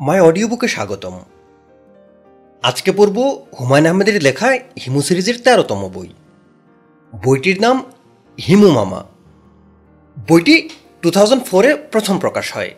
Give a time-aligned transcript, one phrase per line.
[0.00, 1.20] মাই audio বুকে স্বাগতম।
[2.62, 3.18] আজকে পড়ব
[3.60, 6.08] হুমায়ুন আহমেদের লেখা হিমু সিরিজের তেরোতম বই।
[7.24, 7.84] বইটির নাম
[8.46, 9.04] হিমু মামা।
[10.28, 10.68] বইটি
[11.02, 12.74] টু থাউজেন্ড ফোরে প্রথম প্রকাশ হয়।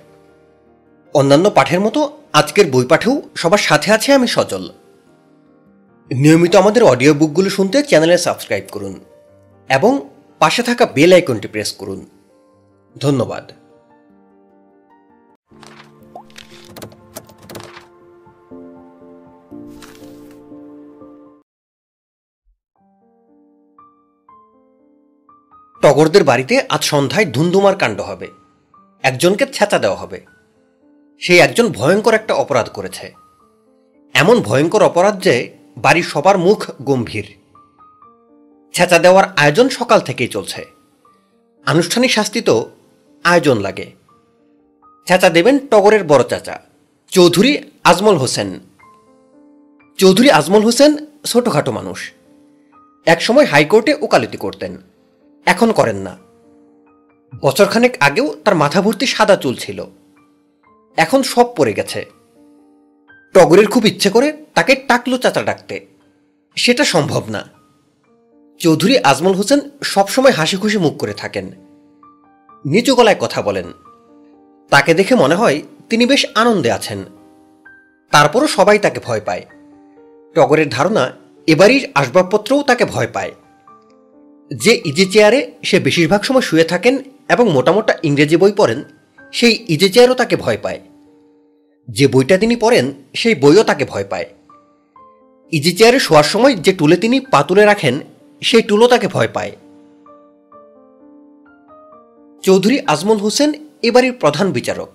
[1.15, 4.71] অন্যান্য পাঠের মতো আজকের বই পাঠেও সবার সাথে আছে আমি সজল।
[6.11, 9.01] নিয়মিত আমাদের অডিও বুকগুলো শুনতে চ্যানেলে সাবস্ক্রাইব করুন
[9.69, 12.07] এবং পাশে থাকা বেল আইকনটি প্রেস করুন।
[13.01, 13.53] ধন্যবাদ।
[25.83, 28.29] টগরদের বাড়িতে আজ সন্ধ্যায় ধুমধুমার কাণ্ড হবে।
[29.03, 30.21] একজনকে ছেঁচা দেওয়া হবে।
[31.21, 33.13] সেই একজন ভয়ঙ্কর একটা অপরাধ করেছে।
[34.15, 37.37] এমন ভয়ঙ্কর অপরাধ যে বাড়ির সবার মুখ গম্ভীর।
[38.73, 40.67] ছেঁচা দেওয়ার আয়োজন সকাল থেকেই চলছে।
[41.67, 42.71] আনুষ্ঠানিক শাস্তি তো
[43.25, 43.91] আয়োজন লাগে।
[45.07, 46.61] চেঁচা দেবেন টগরের বড় চাচা,
[47.11, 48.61] চৌধুরী আজমল হোসেন।
[49.99, 52.13] চৌধুরী আজমল হোসেন ছোটখাটো মানুষ।
[53.07, 54.77] একসময় হাইকোর্টে ওকালতি করতেন।
[55.47, 56.19] এখন করেন না।
[57.41, 59.85] বছরখানেক আগেও তার মাথা ভর্তি সাদা চুল ছিল।
[60.97, 62.05] এখন সব পড়ে গেছে।
[63.35, 65.87] টগরের খুব ইচ্ছে করে তাকে টাকলো চাচা ডাকতে।
[66.57, 67.49] সেটা সম্ভব না।
[68.59, 71.53] চৌধুরী আজমল হোসেন সবসময় হাসি খুশি মুখ করে থাকেন।
[72.65, 73.73] নিচু গলায় কথা বলেন।
[74.71, 77.05] তাকে দেখে মনে হয় তিনি বেশ আনন্দে আছেন।
[78.11, 79.43] তারপরও সবাই তাকে ভয় পায়।
[80.35, 81.13] টগরের ধারণা
[81.47, 83.33] এবারই আসবাবপত্রও তাকে ভয় পায়।
[84.57, 88.83] যে ইজি চেয়ারে সে বেশিরভাগ সময় শুয়ে থাকেন এবং মোটামোটা ইংরেজি বই পড়েন,
[89.33, 90.81] সেই ইজি চেয়ারও তাকে ভয় পায়।
[91.89, 94.27] যে বইটা তিনি পড়েন, সেই বইও তাকে ভয় পায়।
[95.53, 98.01] ইজি চেয়ারে শোয়ার সময় যে টুলে তিনি পা তুলে রাখেন,
[98.41, 99.57] সেই টুলও তাকে ভয় পায়।
[102.43, 104.89] চৌধুরী আজমল হোসেন এ বাড়ির প্রধান বিচারক।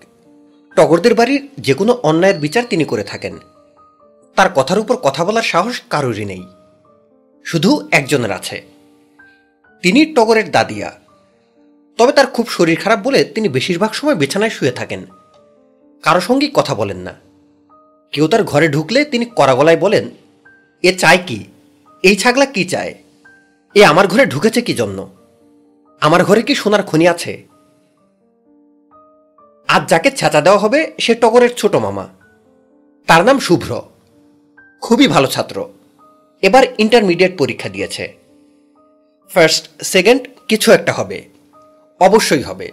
[0.75, 3.37] টগরদের বাড়ির যে কোনো অন্যায়ের বিচার তিনি করে থাকেন।
[4.35, 6.47] তার কথার উপর কথা বলার সাহস কারোরই নেই।
[7.45, 8.76] শুধু একজনের আছে।
[9.81, 10.99] তিনি টগরের দাদিয়া।
[11.97, 15.05] তবে তার খুব শরীর খারাপ বলে তিনি বেশিরভাগ সময় বিছানায় শুয়ে থাকেন।
[16.03, 17.13] কারও সঙ্গেই কথা বলেন না।
[18.11, 20.09] কেউ তার ঘরে ঢুকলে তিনি কড়া গলায় বলেন,
[20.83, 21.43] এ চায় কি?
[22.03, 22.95] এই ছাগলা কি চায়?
[23.75, 25.09] এ আমার ঘরে ঢুকেছে কি জন্য?
[26.01, 27.47] আমার ঘরে কি সোনার খনি আছে?
[29.67, 32.07] আজ যাকে ছেঁচা দেওয়া হবে সে টগরের ছোট মামা।
[33.07, 33.81] তার নাম শুভ্র।
[34.81, 35.69] খুবই ভালো ছাত্র।
[36.41, 38.16] এবার ইন্টারমিডিয়েট পরীক্ষা দিয়েছে।
[39.29, 41.23] ফার্স্ট সেকেন্ড কিছু একটা হবে।
[41.99, 42.71] অবশ্যই হবে।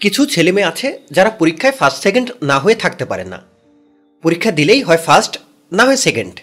[0.00, 3.42] কিছু ছেলে মেয়ে আছে যারা পরীক্ষায় ফার্স্ট সেকেন্ড না হয়ে থাকতে পারে না।
[4.22, 5.38] পরীক্ষা দিলেই হয় ফার্স্ট
[5.72, 6.40] না হয় সেকেন্ড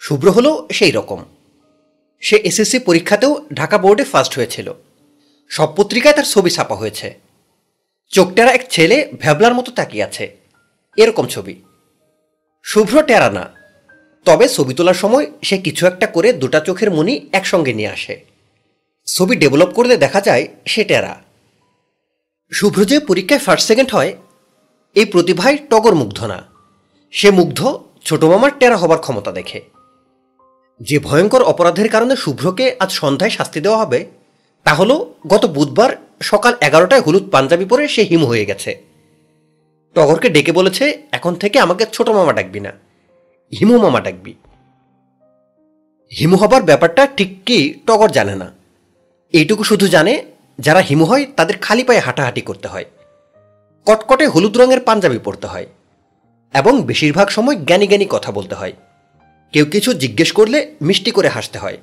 [0.00, 1.24] শুভ্র হলো সেই রকম।
[2.20, 4.72] সে এসএসসি পরীক্ষাতেও ঢাকা বোর্ডে ফার্স্ট হয়েছিল।
[5.48, 7.20] সব পত্রিকায় তার ছবি ছাপা হয়েছে।
[8.08, 10.36] চোখটারা এক ছেলে ভ্যাবলার মতো তাকিয়ে আছে।
[10.96, 11.62] এরকম ছবি।
[12.62, 13.61] শুভ্র টেরা না।
[14.26, 18.14] তবে ছবি তোলার সময় সে কিছু একটা করে দুটা চোখের মনি একসঙ্গে নিয়ে আসে।
[19.06, 21.14] ছবি ডেভেলপ করলে দেখা যায় সে টেরা।
[22.52, 24.12] শুভ্র যে পরীক্ষায় ফার্স্ট সেকেন্ড হয়,
[24.96, 26.38] এই প্রতিভায় টগর মুগ্ধ না
[27.10, 27.60] সে মুগ্ধ,
[28.04, 29.60] ছোট মামার টেরা হবার ক্ষমতা দেখে।
[30.80, 34.06] যে ভয়ঙ্কর অপরাধের কারণে শুভ্রকে আজ সন্ধ্যায় শাস্তি দেওয়া হবে,
[34.64, 35.90] তা হলো গত বুধবার
[36.20, 38.70] সকাল এগারোটায় হলুদ পাঞ্জাবি পরে সে হিম হয়ে গেছে।
[39.94, 42.72] টগরকে ডেকে বলেছে, এখন থেকে আমাকে ছোট মামা ডাকবি না।
[43.60, 44.34] হিমু মামা ডাকবি।
[46.18, 48.52] হিমু হবার ব্যাপারটা ঠিক কি টগর জানে না।
[49.32, 50.24] এইটুকু শুধু জানে,
[50.58, 52.84] যারা হিমু হয়, তাদের খালি পায়ে হাঁটাহাঁটি করতে হয়।
[53.86, 55.66] কটকটে হলুদ রঙের পাঞ্জাবি পরতে হয়।
[56.54, 58.72] এবং বেশিরভাগ সময় জ্ঞানী জ্ঞানী কথা বলতে হয়।
[59.52, 61.78] কেউ কিছু জিজ্ঞেস করলে মিষ্টি করে হাসতে হয়।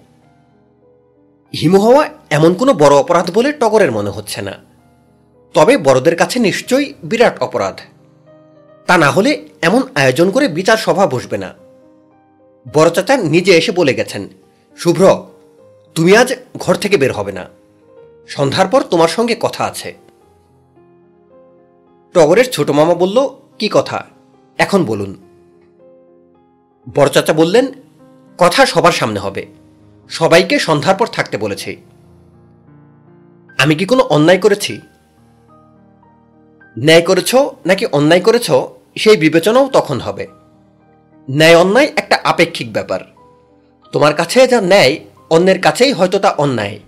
[1.62, 4.53] হিমু হওয়া এমন কোনো বড় অপরাধ বলে টগরের মনে হচ্ছে না।
[5.53, 7.80] তবে বড়দের কাছে নিশ্চয়ই বিরাট অপরাধ।
[8.90, 11.54] তা না হলে এমন আয়োজন করে বিচার সভা বসবে না।
[12.74, 14.28] বড় চাচা নিজে এসে বলে গেছেন,
[14.78, 15.24] শুভ্র,
[15.96, 17.50] তুমি আজ ঘর থেকে বের হবে না।
[18.28, 19.98] সন্ধ্যার পর তোমার সঙ্গে কথা আছে।
[22.13, 23.30] টগরের ছোট মামা বলল,
[23.60, 24.06] কি কথা?
[24.58, 25.18] এখন বলুন।
[26.96, 27.68] বড় চাচা বললেন,
[28.38, 29.46] কথা সবার সামনে হবে।
[30.10, 31.78] সবাইকে সন্ধ্যার পর থাকতে বলেছি।
[33.58, 34.81] আমি কি কোনো অন্যায় করেছি?
[36.80, 37.36] ন্যায় করেছ
[37.66, 38.52] নাকি অন্যায় করেছ
[39.00, 40.28] সেই বিবেচনাও তখন হবে।
[41.31, 43.00] ন্যায় অন্যায় একটা আপেক্ষিক ব্যাপার।
[43.92, 45.00] তোমার কাছে যা ন্যায়,
[45.30, 46.80] অন্যের কাছেই হয়তো তা অন্যায়।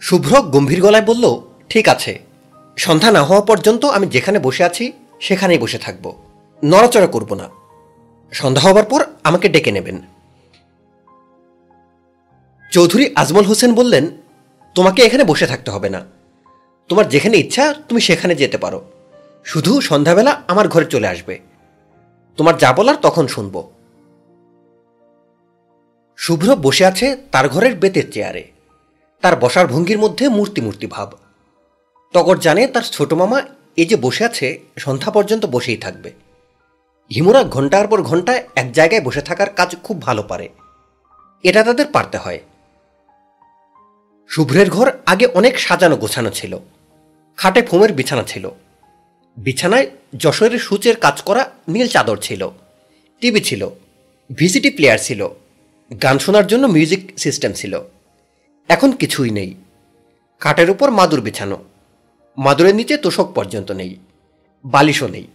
[0.00, 2.18] শুভ্র গম্ভীর গলায় বলল, ঠিক আছে।
[2.76, 6.14] সন্ধ্যা না হওয়া পর্যন্ত আমি যেখানে বসে আছি, সেখানেই বসে থাকব।
[6.64, 7.48] নড়াচড়া করব না।
[8.32, 10.02] সন্ধ্যা হবার পর আমাকে ডেকে নেবেন।
[12.72, 14.06] চৌধুরী আজমল হোসেন বললেন,
[14.74, 16.00] তোমাকে এখানে বসে থাকতে হবে না।
[16.88, 18.84] তোমার যেখানে ইচ্ছা, তুমি সেখানে যেতে পারো।
[19.46, 21.38] শুধু সন্ধ্যাবেলা আমার ঘরে চলে আসবে।
[22.36, 23.70] তোমার যা বলার তখন শুনব।
[26.16, 28.50] শুভ্র বসে আছে তার ঘরের বেতের চেয়ারে।
[29.20, 31.12] তার বসার ভঙ্গির মধ্যে মূর্তি মূর্তি ভাব।
[32.12, 33.42] টগর জানে তার ছোট মামা
[33.76, 36.12] এই যে বসে আছে, সন্ধ্যা পর্যন্ত বসেই থাকবে।
[37.14, 40.48] হিমুরা ঘণ্টার পর ঘণ্টা এক জায়গায় বসে থাকার কাজ খুব ভালো পারে।
[41.42, 42.40] এটা তাদের পারতে হয়।
[44.28, 46.58] শুভ্রের ঘর আগে অনেক সাজানো গোছানো ছিল।
[47.36, 48.50] খাটে ফোমের বিছানা ছিল।
[49.36, 52.50] বিছানায় যশোরের সূচের কাজ করা নীল চাদর ছিল,
[53.20, 53.68] টিভি ছিল,
[54.36, 55.28] ভিসিটি প্লেয়ার ছিল,
[56.02, 57.80] গান শোনার জন্য মিউজিক সিস্টেম ছিল।
[58.68, 59.54] এখন কিছুই নেই।
[60.40, 61.64] খাটের উপর মাদুর বিছানো।
[62.38, 63.96] মাদুরের নিচে তোষক পর্যন্ত নেই,
[64.64, 65.26] বালিশও নেই।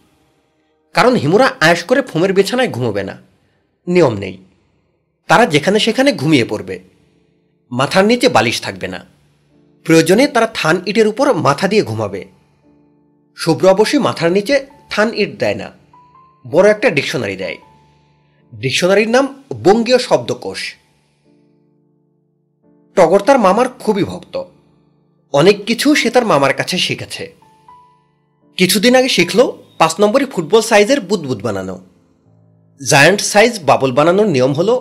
[0.93, 3.17] কারণ হিমুরা আয়েস করে ফোমের বিছানায় ঘুমোবে না।
[3.87, 4.37] নিয়ম নেই।
[5.27, 6.79] তারা যেখানে সেখানে ঘুমিয়ে পড়বে।
[7.71, 9.05] মাথার নিচে বালিশ থাকবে না।
[9.83, 12.40] প্রয়োজনে তারা থান ইটের উপর মাথা দিয়ে ঘুমাবে।
[13.41, 14.55] শুভ্র অবশ্যই মাথার নিচে
[14.89, 15.67] থান ইট দেয় না,
[16.45, 17.57] বড় একটা ডিকশনারি দেয়।
[18.53, 19.25] ডিকশনারির নাম
[19.65, 20.61] বঙ্গীয় শব্দকোষ।
[22.97, 24.35] টগর তার মামার খুবই ভক্ত।
[25.33, 27.23] অনেক কিছু সে তার মামার কাছে শিখেছে।
[28.57, 29.39] কিছুদিন আগে শিখল
[29.79, 31.75] পাঁচ নম্বরই ফুটবল সাইজের বুদবুদ বানানো।
[32.81, 34.75] জায়ান্ট সাইজ বাবল বানানোর নিয়ম হলো,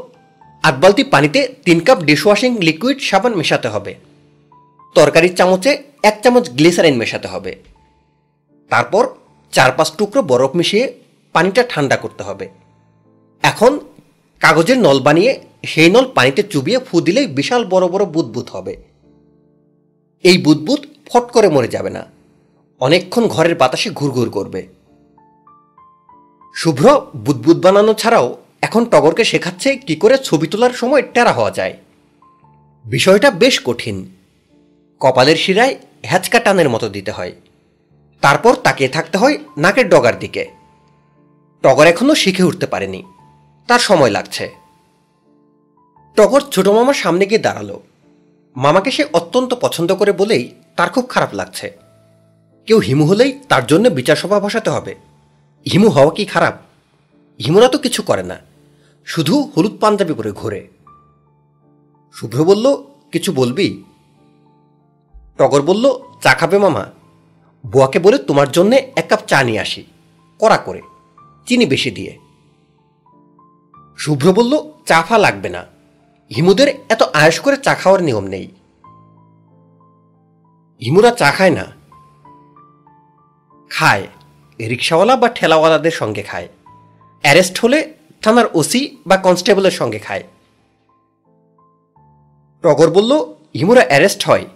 [0.65, 3.93] আট বালতি পানিতে তিন কাপ ডিশওয়াশিং লিকুইড সাবান মেশাতে হবে।
[4.97, 5.71] তরকারির চামচে
[6.09, 7.53] এক চামচ গ্লিসারিন মেশাতে হবে।
[8.71, 9.09] তারপর
[9.53, 10.95] চার পাঁচ টুকরো বরফ মিশিয়ে
[11.33, 12.49] পানিটা ঠান্ডা করতে হবে।
[13.43, 13.81] এখন
[14.41, 18.77] কাগজের নল বানিয়ে সেই নল পানিতে চুবিয়ে ফু দিলেই বিশাল বড় বড় বুদবুদ হবে।
[20.23, 22.07] এই বুদবুদ ফট করে মরে যাবে না।
[22.81, 24.67] অনেকক্ষণ ঘরের বাতাসে ঘুরঘুর করবে।
[26.55, 31.75] শুভ্র বুদবুদ বানানো ছাড়াও এখন টগরকে শেখাচ্ছে কি করে ছবি তোলার সময় টেরা হওয়া যায়।
[32.85, 33.97] বিষয়টা বেশ কঠিন।
[35.01, 37.33] কপালের শিরায় হ্যাচকা টানের মতো দিতে হয়।
[38.21, 40.51] তারপর তাকিয়ে থাকতে হয় নাকের ডগার দিকে।
[41.63, 43.03] টগর এখনও শিখে উঠতে পারেনি।
[43.67, 44.51] তার সময় লাগছে।
[46.17, 47.79] টগর ছোট মামার সামনে গিয়ে দাঁড়াল।
[48.57, 51.79] মামাকে সে অত্যন্ত পছন্দ করে বলেই তার খুব খারাপ লাগছে।
[52.67, 54.95] কেউ হিমু হলেই তার জন্য বিচার সভা বসাতে হবে।
[55.73, 56.55] হিমু হওয়া কি খারাপ?
[57.45, 58.37] হিমুরা তো কিছু করে না।
[59.05, 60.69] শুধু হলুদ পাঞ্জাবি পরে ঘোরে।
[62.13, 62.77] শুভ্র বলল,
[63.13, 63.83] কিছু বলবি?
[65.39, 66.87] টগর বলল, চা খাবে মামা?
[67.67, 69.85] বুয়াকে বলে তোমার জন্যে এক কাপ চা নিয়ে আসি,
[70.39, 70.83] কড়া করে,
[71.47, 72.19] চিনি বেশি দিয়ে।
[73.99, 75.67] শুভ্র বলল, চা ফা লাগবে না।
[76.37, 78.49] হিমুদের এত আয়স করে চা খাওয়ার নিয়ম নেই।
[80.85, 81.67] হিমুরা চা খায় না।
[83.69, 84.07] খায়,
[84.61, 86.49] রিক্সাওয়ালা বা ঠেলাওয়ালাদের সঙ্গে খায়।
[87.23, 90.23] অ্যারেস্ট হলে থানার ওসি বা কনস্টেবলের সঙ্গে খায়।
[92.63, 94.47] টগর বলল, হিমুরা অ্যারেস্ট হয়।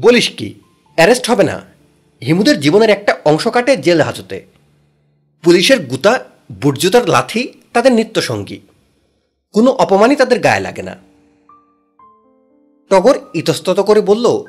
[0.00, 0.54] বলিস কি?
[0.96, 1.62] অ্যারেস্ট হবে না।
[2.26, 4.46] হিমুদের জীবনের একটা অংশ কাটে জেল হাজতে।
[5.42, 8.60] পুলিশের গুতা বুটজুতার লাথি, তাদের নিত্যসঙ্গী।
[9.52, 10.96] কোনো অপমানই তাদের গায়ে লাগে না।
[12.90, 14.44] টগর ইতস্তত করে বলল,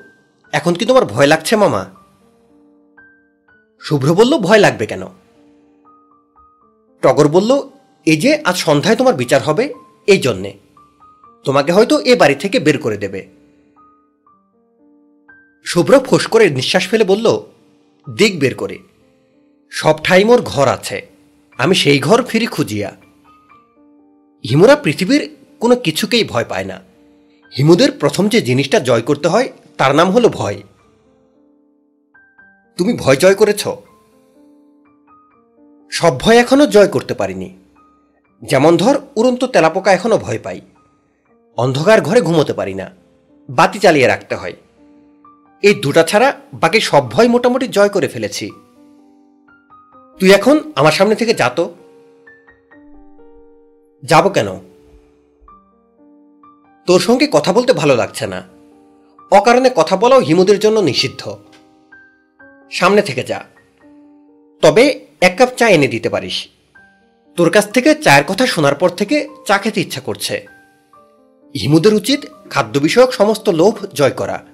[0.51, 1.85] এখন কি তোমার ভয় লাগছে মামা?
[3.81, 5.03] শুভ্র বলল, ভয় লাগবে কেন?
[7.01, 7.69] টগর বলল
[8.05, 9.73] এই যে আজ সন্ধ্যায় তোমার বিচার হবে,
[10.07, 10.53] এই জন্যে।
[11.43, 13.36] তোমাকে হয়তো এ বাড়ি থেকে বের করে দেবে।
[15.67, 17.41] শুভ্র ফোঁস করে নিঃশ্বাস ফেলে বলল,
[18.17, 18.79] দিক বের করে।
[19.69, 21.07] সব ঠাই মোর ঘর আছে।
[21.57, 22.95] আমি সেই ঘর ফিরি খুঁজিয়া।
[24.49, 26.81] হিমুরা পৃথিবীর কোনো কিছুকেই ভয় পায় না।
[27.57, 30.61] হিমুদের প্রথম যে জিনিসটা জয় করতে হয়, তার নাম হলো ভয়।
[32.77, 33.67] তুমি ভয় জয় করেছ।
[35.91, 37.57] সব ভয় এখনও জয় করতে পারিনি।
[38.43, 40.61] যেমন ধর, উড়ন্ত তেলাপোকা এখনও ভয় পাই।
[41.57, 42.91] অন্ধকার ঘরে ঘুমোতে পারি না।
[43.49, 44.53] বাতি চালিয়ে রাখতে হয়।
[45.61, 48.51] এই দুটা ছাড়া বাকি সব ভয় মোটামুটি জয় করে ফেলেছি।
[50.19, 51.73] তুই এখন আমার সামনে থেকে যা তো।
[54.03, 54.47] যাব কেন?
[56.85, 58.43] তোর সঙ্গে কথা বলতে ভালো লাগছে না।
[59.31, 61.37] অকারণে কথা বলাও হিমুদের জন্য নিষিদ্ধ।
[62.71, 63.43] সামনে থেকে যা।
[64.61, 66.47] তবে এক কাপ চা এনে দিতে পারিস।
[67.35, 70.45] তোর কাছ থেকে চায়ের কথা শোনার পর থেকে চা খেতে ইচ্ছা করছে।
[71.61, 74.45] হিমুদের উচিত খাদ্য বিষয়ক সমস্ত লোভ জয় করা।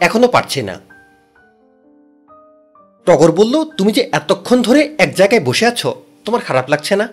[0.00, 0.80] এখনও পারছে না।
[3.04, 7.08] টগর বলল, তুমি যে এতক্ষণ ধরে এক জায়গায় বসে আছো, তোমার খারাপ লাগছে না?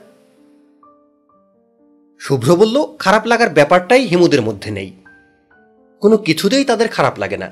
[2.19, 4.95] শুভ্র বলল, খারাপ লাগার ব্যাপারটাই হিমুদের মধ্যে নেই।
[5.99, 7.51] কোনো কিছুতেই তাদের খারাপ লাগে না।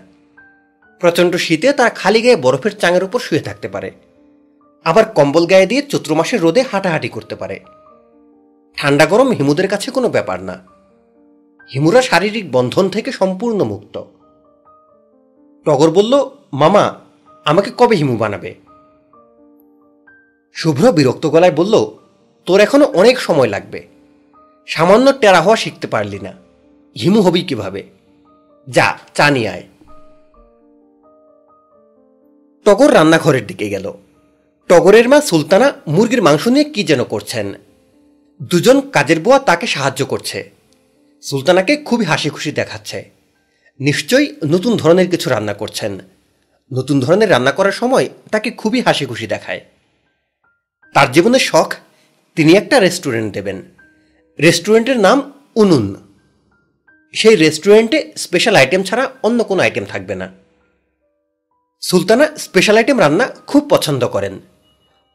[0.99, 3.91] প্রচণ্ড শীতে তারা খালি গায়ে বরফের চাঙের উপর শুয়ে থাকতে পারে।
[4.83, 7.59] আবার কম্বল গায়ে দিয়ে চৈত্র মাসের রোদে হাঁটাহাঁটি করতে পারে।
[8.77, 10.63] ঠান্ডা গরম হিমুদের কাছে কোনো ব্যাপার না।
[11.73, 14.03] হিমুরা শারীরিক বন্ধন থেকে সম্পূর্ণ মুক্ত।
[15.65, 16.93] টগর বলল, মামা,
[17.45, 18.55] আমাকে কবে হিমু বানাবে?
[20.53, 21.85] শুভ্র বিরক্ত গলায় বলল,
[22.45, 23.87] তোর এখনও অনেক সময় লাগবে।
[24.67, 26.33] সামান্য টেরা হওয়া শিখতে পারলি না।
[26.99, 27.83] হিমু হবি কীভাবে?
[28.69, 29.63] যা, চা নিয়ে আয়।
[32.65, 33.93] টগর রান্নাঘরের দিকে গেল।
[34.67, 37.53] টগরের মা সুলতানা মুরগির মাংস নিয়ে কি যেন করছেন।
[38.43, 40.51] দুজন কাজের বুয়া তাকে সাহায্য করছে।
[41.21, 43.14] সুলতানাকে খুবই হাসি খুশি দেখাচ্ছে।
[43.79, 45.99] নিশ্চয়ই নতুন ধরনের কিছু রান্না করছেন।
[46.73, 49.61] নতুন ধরনের রান্না করার সময় তাকে খুবই হাসি খুশি দেখায়।
[50.93, 51.73] তার জীবনের শখ,
[52.35, 53.61] তিনি একটা রেস্টুরেন্ট দেবেন।
[54.41, 55.95] রেস্টুরেন্টের নাম উনুন।
[57.13, 60.33] সেই রেস্টুরেন্টে স্পেশাল আইটেম ছাড়া অন্য কোনো আইটেম থাকবে না।
[61.81, 64.39] সুলতানা স্পেশাল আইটেম রান্না খুব পছন্দ করেন।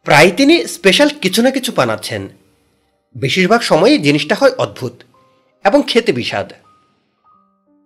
[0.05, 2.29] প্রায় তিনি স্পেশাল কিছু না কিছু বানাচ্ছেন।
[3.19, 4.93] বেশিরভাগ সময়ই জিনিসটা হয় অদ্ভুত
[5.64, 6.52] এবং খেতে বিষাদ।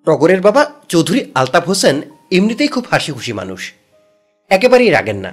[0.07, 3.73] টগরের বাবা চৌধুরী আলতাফ হোসেন এমনিতেই খুব হাসি খুশি মানুষ।
[4.51, 5.33] একেবারেই রাগেন না।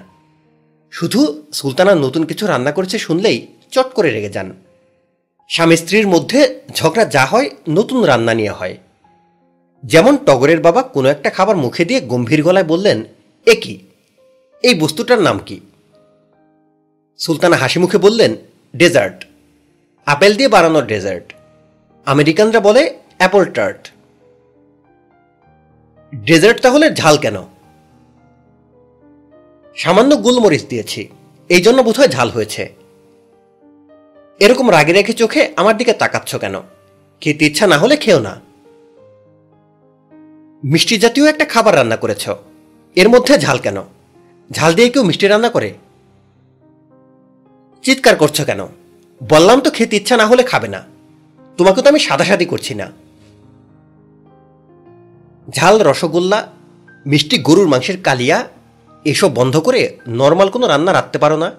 [0.92, 4.54] শুধু সুলতানা নতুন কিছু রান্না করেছে শুনলেই চট করে রেগে যান।
[5.50, 8.78] স্বামী স্ত্রীর মধ্যে ঝগড়া যা হয় নতুন রান্না নিয়ে হয়।
[9.84, 13.04] যেমন টগরের বাবা কোনো একটা খাবার মুখে দিয়ে গম্ভীর গলায় বললেন,
[13.46, 13.80] এ কি?
[14.64, 15.60] এই বস্তুটার নাম কি?
[17.18, 18.36] সুলতানা হাসি মুখে বললেন,
[18.76, 19.26] ডেজার্ট।
[20.06, 21.34] আপেল দিয়ে বানানো ডেজার্ট।
[22.06, 23.91] আমেরিকানরা বলে অ্যাপল টার্ট।
[26.14, 27.38] ডেজার্ট তাহলে ঝাল কেন?
[29.76, 31.10] সামান্য গোলমরিচ দিয়েছি,
[31.50, 32.70] এই জন্য বোধহয় ঝাল হয়েছে।
[34.40, 36.56] এরকম রাগে রেখে চোখে আমার দিকে তাকাচ্ছ কেন?
[37.22, 38.42] খেতে ইচ্ছা না হলে খেও না।
[40.64, 42.30] মিষ্টি জাতীয় একটা খাবার রান্না করেছ,
[42.96, 43.84] এর মধ্যে ঝাল কেন?
[44.52, 45.74] ঝাল দিয়ে কেউ মিষ্টি রান্না করে?
[47.84, 48.68] চিৎকার করছ কেন?
[49.24, 50.82] বললাম তো খেতে ইচ্ছা না হলে খাবে না।
[51.58, 52.92] তোমাকে তো আমি সাদাসাদি করছি না।
[55.50, 56.48] ঝাল, রসগোল্লা,
[57.06, 58.48] মিষ্টি, গরুর মাংসের কালিয়া,
[59.06, 61.52] এসব বন্ধ করে নর্মাল কোনো রান্না রাখতে পারো না।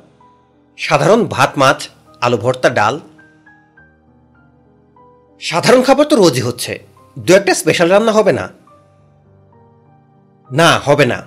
[0.76, 1.88] সাধারণ ভাত, মাছ,
[2.20, 3.00] আলু ভর্তা, ডাল।
[5.40, 6.86] সাধারণ খাবার তো রোজই হচ্ছে।
[7.18, 8.48] দু একটা স্পেশাল রান্না হবে না।
[10.52, 11.22] না, হবে না।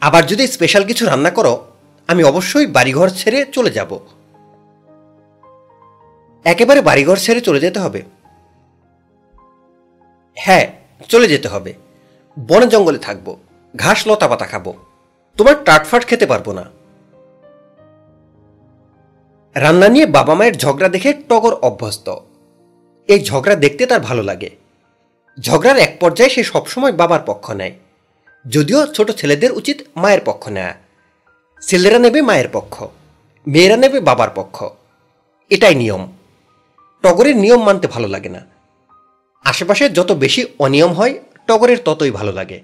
[0.00, 1.66] আবার যদি স্পেশাল কিছু রান্না করো,
[2.08, 3.98] আমি অবশ্যই বাড়িঘর ছেড়ে চলে যাব।
[6.44, 8.02] একেবারে বাড়িঘর ছেড়ে চলে যেতে হবে।
[10.34, 11.74] হ্যাঁ চলে যেতে হবে।
[12.38, 13.36] বনে জঙ্গলে থাকব,
[13.76, 14.72] ঘাস লতা পাতা খাব।
[15.36, 16.64] তোমার টাটফাট খেতে পারব না।
[19.54, 22.16] রান্না নিয়ে বাবা মায়ের ঝগড়া দেখে টগর অভ্যস্ত।
[23.08, 24.50] এই ঝগড়া দেখতে তার ভালো লাগে।
[25.40, 27.72] ঝগড়ার এক পর্যায়ে সে সবসময় বাবার পক্ষ নেয়।
[28.50, 30.74] যদিও ছোট ছেলেদের উচিত মায়ের পক্ষ নেয়া।
[31.62, 32.82] ছেলেরা নেবে মায়ের পক্ষ,
[33.46, 34.64] মেয়েরা নেবে বাবার পক্ষ।
[35.50, 36.12] এটাই নিয়ম।
[37.02, 38.59] টগরের নিয়ম মানতে ভালো লাগে না।
[39.44, 41.14] আশেপাশে যত বেশি অনিয়ম হয়,
[41.46, 42.60] টগরের ততই ভালো লাগে।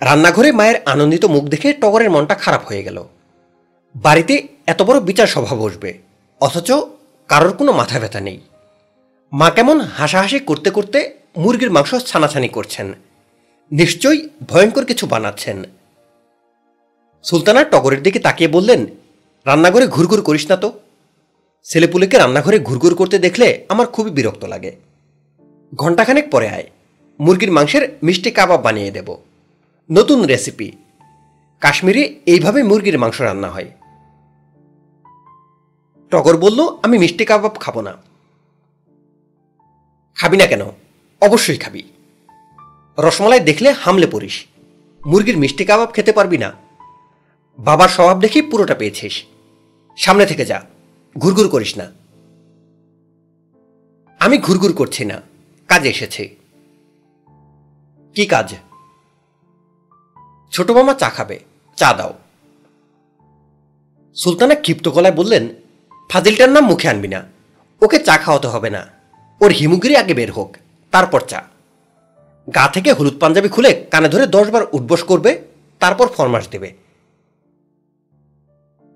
[0.00, 3.04] রান্নাঘরে মায়ের আনন্দিত মুখ দেখে টগরের মনটা খারাপ হয়ে গেল।
[3.94, 5.98] বাড়িতে এত বড় বিচার সভা বসবে,
[6.40, 6.72] অথচ
[7.28, 8.40] কারোর কোনো মাথা ব্যথা নেই।
[9.32, 10.98] মা কেমন হাসাহাসি করতে করতে
[11.36, 12.94] মুরগির মাংস ছানাছানি করছেন।
[13.72, 15.64] নিশ্চয়ই ভয়ঙ্কর কিছু বানাচ্ছেন।
[17.24, 18.86] সুলতানা টগরের দিকে তাকিয়ে বললেন,
[19.46, 20.72] রান্নাঘরে ঘুরঘুর করিস না তো?
[21.66, 24.76] ছেলেপুলেকে রান্নাঘরে ঘুরঘুর করতে দেখলে আমার খুবই বিরক্ত লাগে।
[25.74, 26.70] ঘণ্টাখানেক পরে আয়।
[27.20, 29.16] মুরগির মাংসের মিষ্টি কাবাব বানিয়ে দেব।
[29.92, 30.72] নতুন রেসিপি।
[31.60, 33.70] কাশ্মীরে এইভাবে মুরগির মাংস রান্না হয়।
[36.10, 37.96] টগর বলল, আমি মিষ্টি কাবাব খাব না।
[40.14, 40.60] খাবি না কেন?
[41.20, 41.82] অবশ্যই খাবি।
[42.98, 44.46] রসমালাই দেখলে হামলে পড়িস।
[45.06, 46.52] মুরগির মিষ্টি কাবাব খেতে পারবি না।
[47.58, 49.24] বাবার স্বভাব দেখি পুরোটা পেয়েছিস।
[49.96, 50.75] সামনে থেকে যা।
[51.18, 51.92] ঘুরঘুর করিস না।
[54.20, 55.22] আমি ঘুরঘুর করছি না।
[55.68, 56.36] কাজে এসেছি।
[58.14, 58.54] কি কাজ?
[60.50, 61.40] ছোট মামা চা খাবে।
[61.76, 62.14] চা দাও।
[64.14, 65.48] সুলতানা ক্ষিপ্ত গলায় বললেন,
[66.10, 67.28] ফাজিলটার নাম মুখে আনবি না।
[67.82, 68.86] ওকে চা খাওয়াতে হবে না।
[69.40, 70.56] ওর হিমুগিরি আগে বের হোক।
[70.90, 71.42] তারপর চা।
[72.54, 75.42] গা থেকে হলুদ পাঞ্জাবি খুলে কানে ধরে দশবার উঠবস করবে,
[75.78, 76.74] তারপর ফরমাস দেবে।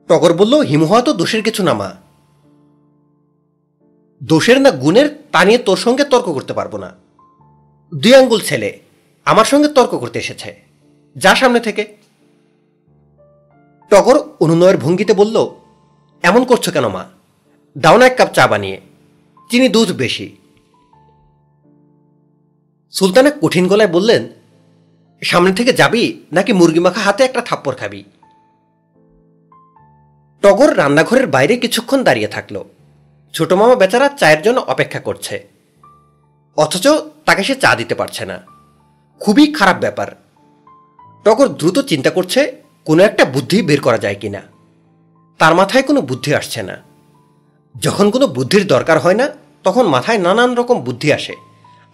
[0.09, 2.10] টগর বলল, হিমু হওয়া তো দোষের কিছু না মা।
[4.23, 6.97] দোষের না গুণের তা নিয়ে তোর সঙ্গে তর্ক করতে পারব না।
[7.95, 8.79] দুই আঙ্গুল ছেলে,
[9.25, 10.63] আমার সঙ্গে তর্ক করতে এসেছে।
[11.17, 11.97] যা সামনে থেকে।
[13.91, 15.51] টগর অনুনয়ের ভঙ্গিতে বলল,
[16.23, 17.09] এমন করছ কেন মা?
[17.79, 18.81] দাও না এক কাপ চা বানিয়ে।
[19.51, 20.37] চিনি দুধ বেশি।
[22.91, 24.29] সুলতানা কঠিন গলায় বললেন,
[25.23, 28.05] সামনে থেকে যাবি নাকি মুরগি মাখা হাতে একটা থাপ্পড় খাবি?
[30.43, 32.65] টগর রান্নাঘরের বাইরে কিছুক্ষণ দাঁড়িয়ে থাকল।
[33.33, 35.49] ছোট মামা বেচারা চায়ের জন্য অপেক্ষা করছে।
[36.57, 36.89] অথচ
[37.25, 38.41] তাকে সে চা দিতে পারছে না।
[39.21, 40.07] খুবই খারাপ ব্যাপার।
[41.25, 44.43] টগর দ্রুত চিন্তা করছে, কোনো একটা বুদ্ধি বের করা যায় কিনা।
[45.39, 46.77] তার মাথায় কোনো বুদ্ধি আসছে না।
[47.81, 49.29] যখন কোনো বুদ্ধির দরকার হয় না,
[49.65, 51.35] তখন মাথায় নানান রকম বুদ্ধি আসে।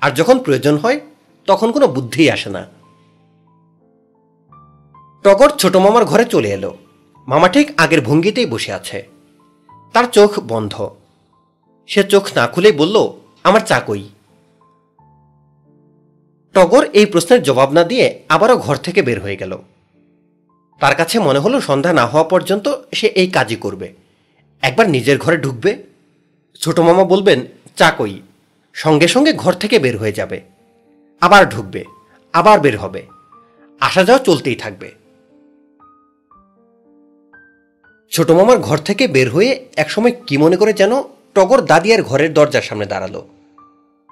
[0.01, 1.01] আর যখন প্রয়োজন হয়,
[1.47, 2.67] তখন কোনো বুদ্ধিই আসে না।
[5.23, 6.77] টগর ছোট মামার ঘরে চলে এলো।
[7.27, 9.09] মামা ঠিক আগের ভঙ্গিতেই বসে আছে।
[9.93, 10.97] তার চোখ বন্ধ।
[11.87, 12.97] সে চোখ না খুলেই বলল,
[13.45, 14.09] আমার চাকই
[16.55, 19.59] টগর এই প্রশ্নের জবাব না দিয়ে আবারও ঘর থেকে বের হয়ে গেল।
[20.81, 23.93] তার কাছে মনে হলো সন্ধ্যা না হওয়া পর্যন্ত সে এই কাজই করবে।
[24.63, 25.83] একবার নিজের ঘরে ঢুকবে।
[26.61, 28.21] ছোট মামা বলবেন চাকই
[28.75, 30.41] সঙ্গে সঙ্গে ঘর থেকে বের হয়ে যাবে।
[31.21, 31.85] আবার ঢুকবে,
[32.33, 33.07] আবার বের হবে।
[33.81, 34.93] আসা যাওয়া চলতেই থাকবে।
[38.11, 40.93] ছোট মামার ঘর থেকে বের হয়ে একসময় কি মনে করে যেন
[41.37, 43.17] টগর দাদিয়ার ঘরের দরজার সামনে দাঁড়াল।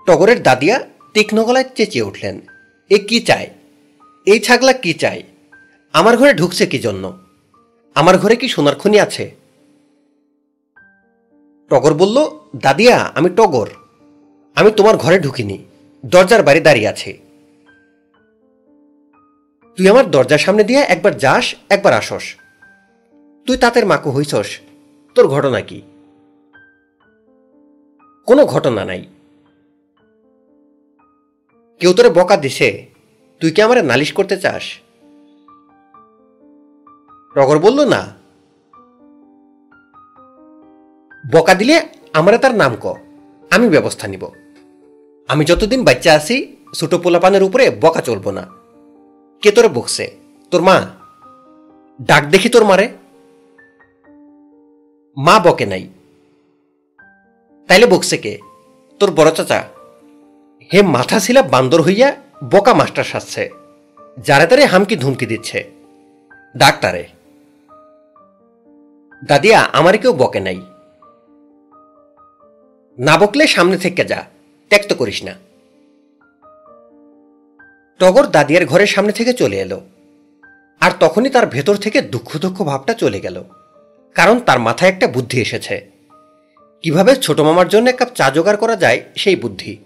[0.06, 0.76] টগরের দাদিয়া
[1.14, 2.36] তীক্ষ্ণ গলায় চেঁচিয়ে উঠলেন,
[2.90, 3.48] এ কি চায়?
[4.26, 5.22] এই ছাগলা কি চায়?
[5.94, 7.04] আমার ঘরে ঢুকছে কি জন্য?
[7.96, 9.24] আমার ঘরে কি সোনার খনি আছে?
[11.70, 12.16] টগর বলল,
[12.56, 13.68] দাদিয়া, আমি টগর।
[14.56, 15.58] আমি তোমার ঘরে ঢুকিনি,
[16.04, 17.10] দরজার বাইরে দাঁড়িয়ে আছে।
[19.78, 22.24] তুই আমার দরজার সামনে দিয়ে একবার যাস, একবার আসস।
[23.46, 24.48] তুই তাঁতের মাকু হইছস,
[25.16, 25.78] তোর ঘটনা কি?
[28.26, 29.06] কোনো ঘটনা নাই।
[31.80, 32.86] কেউ তোরে বকা দিছে,
[33.40, 34.62] তুই কি আমার নালিশ করতে চাস?
[37.34, 38.14] টগর বলল, না।
[41.32, 42.86] বকা দিলে আমরা তার নাম ক,
[43.50, 44.26] আমি ব্যবস্থা নিব।
[45.28, 48.46] আমি যতদিন বাচ্চা আছি, ছোট পোলাপানের উপরে বকা চলবো না।
[49.42, 50.16] কে তোরে বকছে?
[50.50, 50.90] তোর মা?
[52.02, 52.88] ডাক দেখি তোর মারে।
[55.16, 55.88] মা বকে নাই।
[57.68, 58.32] তাইলে বকছে কে?
[59.00, 59.60] তোর বড় চাচা।
[60.70, 62.08] হে মাথা ছিলা বান্দর হইয়া
[62.52, 63.42] বকা মাস্টার সাজছে,
[64.18, 65.58] যারে তারে হামকি ধুমকি দিচ্ছে।
[66.56, 67.04] ডাক্তারে
[69.22, 70.58] দাদিয়া, আমার কেউ বকে নাই।
[72.98, 74.20] না বকলে সামনে থেকে যা
[74.70, 75.34] ত্যাক্ত করিস না।
[78.00, 79.78] টগর দাদিয়ার ঘরের সামনে থেকে চলে এলো,
[80.80, 83.36] আর তখনই তার ভেতর থেকে দুঃখ দুঃখ ভাবটা চলে গেল,
[84.16, 85.76] কারণ তার মাথায় একটা বুদ্ধি এসেছে।
[86.84, 89.76] কীভাবে ছোট মামার জন্য এক কাপ চা জোগাড় করা যায় সেই বুদ্ধি।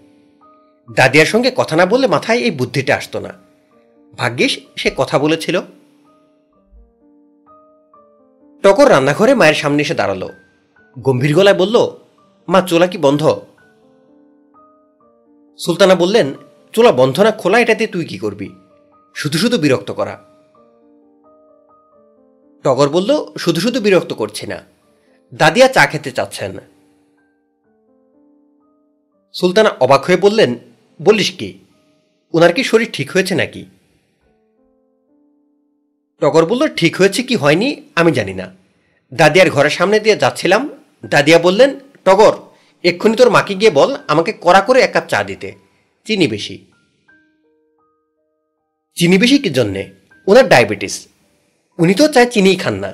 [0.95, 3.33] দাদিয়ার সঙ্গে কথা না বললে মাথায় এই বুদ্ধিটা আসতো না।
[4.17, 5.61] ভাগ্যিস সে কথা বলেছিল।
[8.63, 10.29] টকর রান্নাঘরে মায়ের সামনে এসে দাঁড়াল।
[10.99, 11.97] গম্ভীর গলায় বলল,
[12.47, 13.41] মা, চোলা কি বন্ধ?
[15.57, 16.33] সুলতানা বললেন,
[16.73, 18.49] চোলা বন্ধ না, খোলা এটাতে তুই কি করবি?
[19.13, 20.23] শুধু শুধু বিরক্ত করা।
[22.63, 24.63] টগর বলল, শুধু শুধু বিরক্ত করছি না।
[25.35, 26.57] দাদিয়া চা খেতে চাচ্ছেন।
[29.33, 30.57] সুলতানা অবাক হয়ে বললেন,
[31.01, 31.59] বলিস কি?
[32.33, 33.65] ওনার কি শরীর ঠিক হয়েছে নাকি?
[36.19, 38.55] টগর বলল, ঠিক হয়েছে কি হয়নি আমি জানি না।
[39.13, 40.69] দাদিয়ার ঘরের সামনে দিয়ে যাচ্ছিলাম,
[41.05, 42.33] দাদিয়া বললেন, টগর,
[42.83, 45.55] এক্ষুনি তোর মাকে গিয়ে বল, আমাকে কড়া করে এক কাপ চা দিতে।
[46.05, 46.65] চিনি বেশি।
[48.95, 49.91] চিনি বেশি কি জন্যে?
[50.27, 51.07] ওনার ডায়াবেটিস।
[51.77, 52.93] উনি তো চায় চিনিই খান না।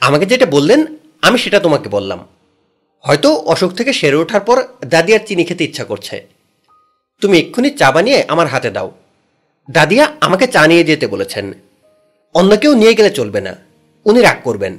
[0.00, 0.86] আমাকে যেটা বললেন,
[1.22, 2.26] আমি সেটা তোমাকে বললাম।
[3.00, 6.26] হয়তো অসুখ থেকে সেরে ওঠার পর দাদি আর চিনি খেতে ইচ্ছা করছে।
[7.20, 8.92] তুমি এক্ষুনি চা বানিয়ে আমার হাতে দাও।
[9.70, 11.52] দাদিয়া আমাকে চা নিয়ে যেতে বলেছেন।
[12.34, 13.56] অন্য কেউ নিয়ে গেলে চলবে না।
[14.04, 14.78] উনি রাগ করবেন।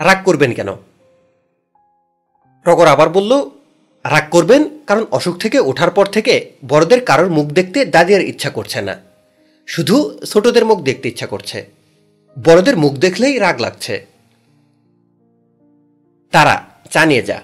[0.00, 0.76] রাগ করবেন কেন?
[2.64, 3.50] টগর আবার বলল,
[4.04, 8.80] রাগ করবেন কারণ অসুখ থেকে ওঠার পর থেকে বড়দের কারোর মুখ দেখতে দাদিয়ার ইচ্ছা করছে
[8.80, 9.00] না।
[9.66, 11.70] শুধু ছোটদের মুখ দেখতে ইচ্ছা করছে।
[12.44, 14.09] বড়দের মুখ দেখলেই রাগ লাগছে।
[16.30, 17.42] তারা চা নিয়ে যা।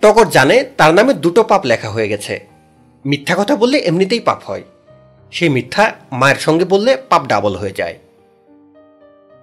[0.00, 2.46] টগর জানে তার নামে দুটো পাপ লেখা হয়ে গেছে।
[3.06, 4.62] মিথ্যা কথা বললে এমনিতেই পাপ হয়।
[5.30, 7.98] সেই মিথ্যা মায়ের সঙ্গে বললে পাপ ডাবল হয়ে যায়।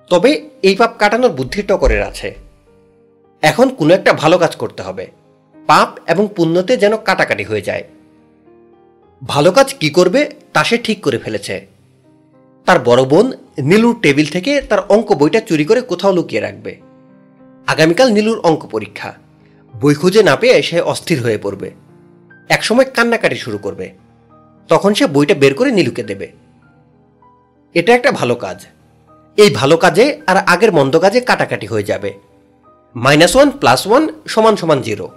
[0.10, 2.36] তবে এই পাপ কাটানোর বুদ্ধি টকরের আছে।
[3.42, 5.08] এখন কোনো একটা ভালো কাজ করতে হবে।
[5.68, 7.84] পাপ এবং পুণ্যতে যেন কাটাকাটি হয়ে যায়।
[9.28, 11.77] ভালো কাজ কি করবে তা সে ঠিক করে ফেলেছে।
[12.68, 16.80] তার বড় বোন নীলুর টেবিল থেকে তার অঙ্ক বইটা চুরি করে কোথাও লুকিয়ে রাখবে।
[17.68, 19.14] আগামীকাল নীলুর অঙ্ক পরীক্ষা।
[19.82, 21.72] বই খুঁজে না পেয়ে সে অস্থির হয়ে পড়বে।
[22.50, 23.94] একসময় কান্নাকাটি শুরু করবে।
[24.68, 26.32] তখন সে বইটা বের করে নীলুকে দেবে।
[27.74, 28.66] এটা একটা ভালো কাজ।
[29.38, 32.14] এই ভালো কাজে আর আগের মন্দ কাজে কাটাকাটি হয়ে যাবে।
[32.96, 35.10] মাইনাস ওয়ান প্লাস ওয়ান সমান সমান জিরো।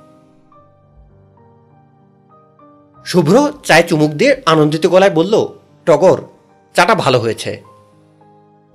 [3.05, 5.49] শুভ্র চায় চুমুক দিয়ে আনন্দিত গলায় বলল,
[5.87, 6.23] টগর
[6.75, 7.63] চাটা ভালো হয়েছে।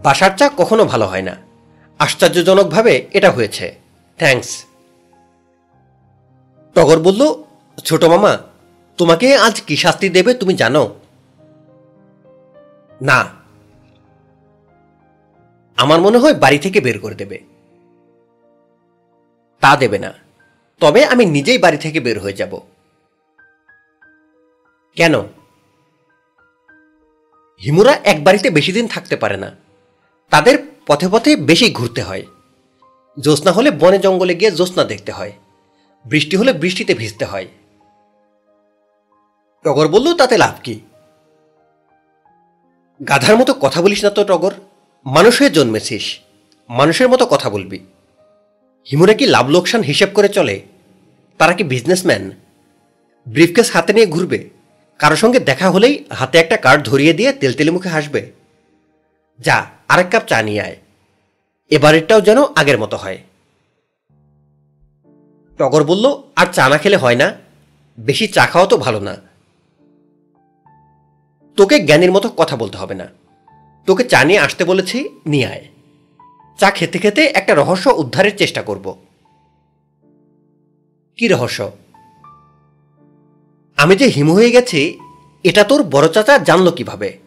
[0.04, 1.36] বাসার চা কখনো ভালো হয় না।
[2.00, 3.80] আশ্চর্যজনকভাবে এটা হয়েছে।
[4.18, 4.66] থ্যাঙ্কস
[6.76, 7.44] টগর বলল,
[7.82, 8.38] ছোট মামা,
[8.98, 10.96] তোমাকে আজ কি শাস্তি দেবে তুমি জানো?
[13.02, 13.26] না।
[15.76, 17.40] আমার মনে হয় বাড়ি থেকে বের করে দেবে।
[19.60, 20.14] তা দেবে না।
[20.80, 22.60] তবে আমি নিজেই বাড়ি থেকে বের হয়ে যাব।
[24.96, 25.24] কেন?
[27.64, 29.56] হিমুরা এক বাড়িতে বেশি দিন থাকতে পারে না।
[30.30, 32.24] তাদের পথে পথে বেশি ঘুরতে হয়।
[33.20, 35.32] জ্যোৎস্না হলে বনে জঙ্গলে গিয়ে জ্যোৎস্না দেখতে হয়।
[36.06, 37.48] বৃষ্টি হলে বৃষ্টিতে ভিজতে হয়।
[39.64, 40.80] টগর বলল, তাতে লাভ কি?
[43.08, 44.52] গাধার মতো কথা বলিস না তো টগর।
[45.06, 46.20] মানুষ হয়ে জন্মেছিস।
[46.70, 47.80] মানুষের মতো কথা বলবি।
[48.92, 50.62] হিমুরা কি লাভ লোকসান হিসেব করে চলে?
[51.38, 52.32] তারা কি বিজনেসম্যান
[53.28, 54.50] ব্রিফকেস হাতে নিয়ে ঘুরবে?
[55.00, 58.32] কারও সঙ্গে দেখা হলেই হাতে একটা কার্ড ধরিয়ে দিয়ে তেলতেলে মুখে হাসবে।
[59.40, 60.76] যা, আরেক কাপ চা নিয়ে আয়।
[61.70, 63.18] এবারেরটাও যেন আগের মতো হয়।
[65.58, 67.34] টগর বলল, আর চা না খেলে হয় না।
[68.00, 69.16] বেশি চা খাওয়া তো ভালো না।
[71.56, 73.08] তোকে জ্ঞানীর মতো কথা বলতে হবে না।
[73.86, 75.66] তোকে চা নিয়ে আসতে বলেছি, নিয়ে আয়।
[76.58, 78.98] চা খেতে খেতে একটা রহস্য উদ্ধারের চেষ্টা করব।
[81.18, 81.72] কি রহস্য?
[83.78, 85.00] আমি যে হিমু হয়ে গেছি,
[85.44, 87.18] এটা তোর বড় চাচা জানলো কীভাবে?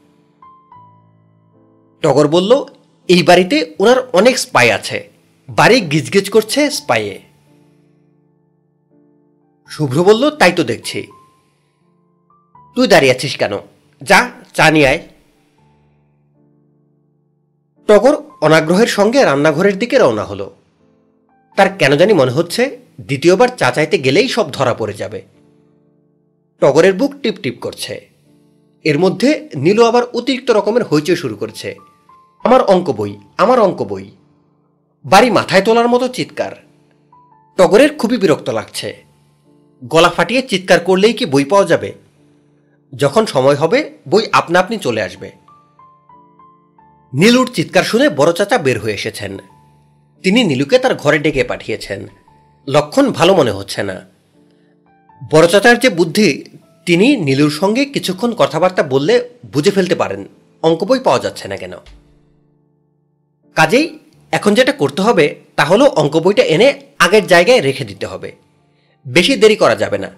[2.02, 2.64] টগর বলল,
[3.08, 5.11] এই বাড়িতে ওনার অনেক স্পাই আছে।
[5.48, 7.20] বাড়ি গিজগিজ করছে স্পাইয়ে।
[9.68, 11.06] শুভ্র বলল, তাই তো দেখছি।
[12.74, 13.58] তুই দাঁড়িয়ে আছিস কেন?
[14.02, 14.98] যা, চা নিয়ে আয়।
[17.87, 20.54] টগর অনাগ্রহের সঙ্গে রান্নাঘরের দিকে রওনা হলো।
[21.56, 25.38] তার কেন জানি মনে হচ্ছে, দ্বিতীয়বার চা চাইতে গেলেই সব ধরা পড়ে যাবে।
[26.60, 28.08] টগরের বুক টিপ টিপ করছে।
[28.84, 31.76] এর মধ্যে নীলু আবার অতিরিক্ত রকমের হইচই শুরু করছে।
[32.44, 34.10] আমার অঙ্ক বই, আমার অঙ্ক বই।
[35.04, 36.50] বাড়ি মাথায় তোলার মতো চিৎকার।
[37.56, 39.04] টগরের খুবই বিরক্ত লাগছে।
[39.84, 41.92] গলা ফাটিয়ে চিৎকার করলেই কি বই পাওয়া যাবে?
[42.96, 45.30] যখন সময় হবে, বই আপনা আপনি চলে আসবে।
[47.14, 49.38] নীলুর চিৎকার শুনে বড় চাচা বের হয়ে এসেছেন।
[50.22, 52.06] তিনি নীলুকে তার ঘরে ডেকে পাঠিয়েছেন।
[52.68, 54.17] লক্ষণ ভালো মনে হচ্ছে না।
[55.31, 56.44] বড় চাচার যে বুদ্ধি,
[56.87, 60.24] তিনি নীলুর সঙ্গে কিছুক্ষণ কথাবার্তা বললে বুঝে ফেলতে পারেন।
[60.62, 61.72] অঙ্ক বই পাওয়া যাচ্ছে না কেন?
[63.54, 63.98] কাজেই
[64.31, 68.33] এখন যেটা করতে হবে, তা হলো অঙ্ক বইটা এনে আগের জায়গায় রেখে দিতে হবে।
[69.09, 70.11] বেশি দেরি করা যাবে না।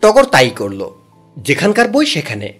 [0.00, 0.90] টগর তাই করল,
[1.36, 2.58] যেখানকার বই সেখানে।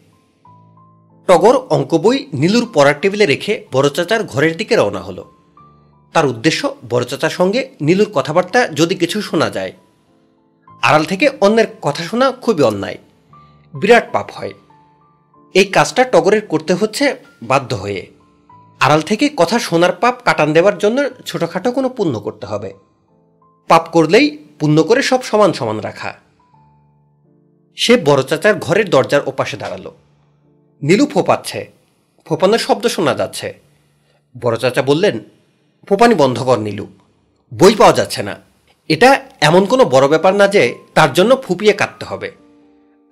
[1.26, 5.30] টগর অঙ্ক বই নীলুর পড়ার টেবিলে রেখে বড় চাচার ঘরের দিকে রওনা হলো।
[6.12, 9.72] তার উদ্দেশ্য বড় চাচার সঙ্গে নীলুর কথাবার্তা যদি কিছু শোনা যায়।
[10.82, 12.98] আড়াল থেকে অন্যের কথা শোনা খুবই অন্যায়।
[13.74, 14.52] বিরাট পাপ হয়।
[15.54, 18.06] এই কাজটা টগরের করতে হচ্ছে বাধ্য হয়ে।
[18.80, 22.74] আড়াল থেকে কথা শোনার পাপ কাটান দেওয়ার জন্য ছোটখাটো কোনো পুণ্য করতে হবে।
[23.68, 26.14] পাপ করলেই পুণ্য করে সব সমান সমান রাখা।
[27.76, 29.90] সে বড় চাচার ঘরের দরজার ওপাশে দাঁড়াল।
[30.82, 31.70] নীলু ফোপাচ্ছে।
[32.26, 33.60] ফোপানোর শব্দ শোনা যাচ্ছে।
[34.40, 35.20] বড় চাচা বললেন,
[35.88, 36.86] ফোপানি বন্ধ কর নীলু।
[37.54, 38.49] বই পাওয়া যাচ্ছে না।
[38.90, 42.32] এটা এমন কোনো বড় ব্যাপার না যে তার জন্য ফুপিয়ে কাঁদতে হবে।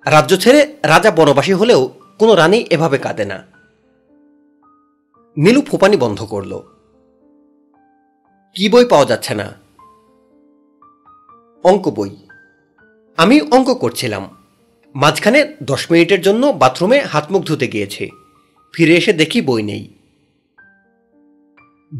[0.05, 1.89] রাজ্য ছেড়ে রাজা বনবাসী হলেও
[2.19, 3.45] কোনো রানী এভাবে কাঁদে না।
[5.37, 6.59] নীলু ফোপানি বন্ধ করল।
[8.53, 9.53] কি বই পাওয়া যাচ্ছে না?
[11.63, 12.09] অঙ্ক বই।
[13.17, 14.37] আমি অঙ্ক করছিলাম।
[14.95, 18.09] মাঝখানে দশ মিনিটের জন্য বাথরুমে হাত মুখ ধুতে গিয়েছি।
[18.73, 19.93] ফিরে এসে দেখি বই নেই।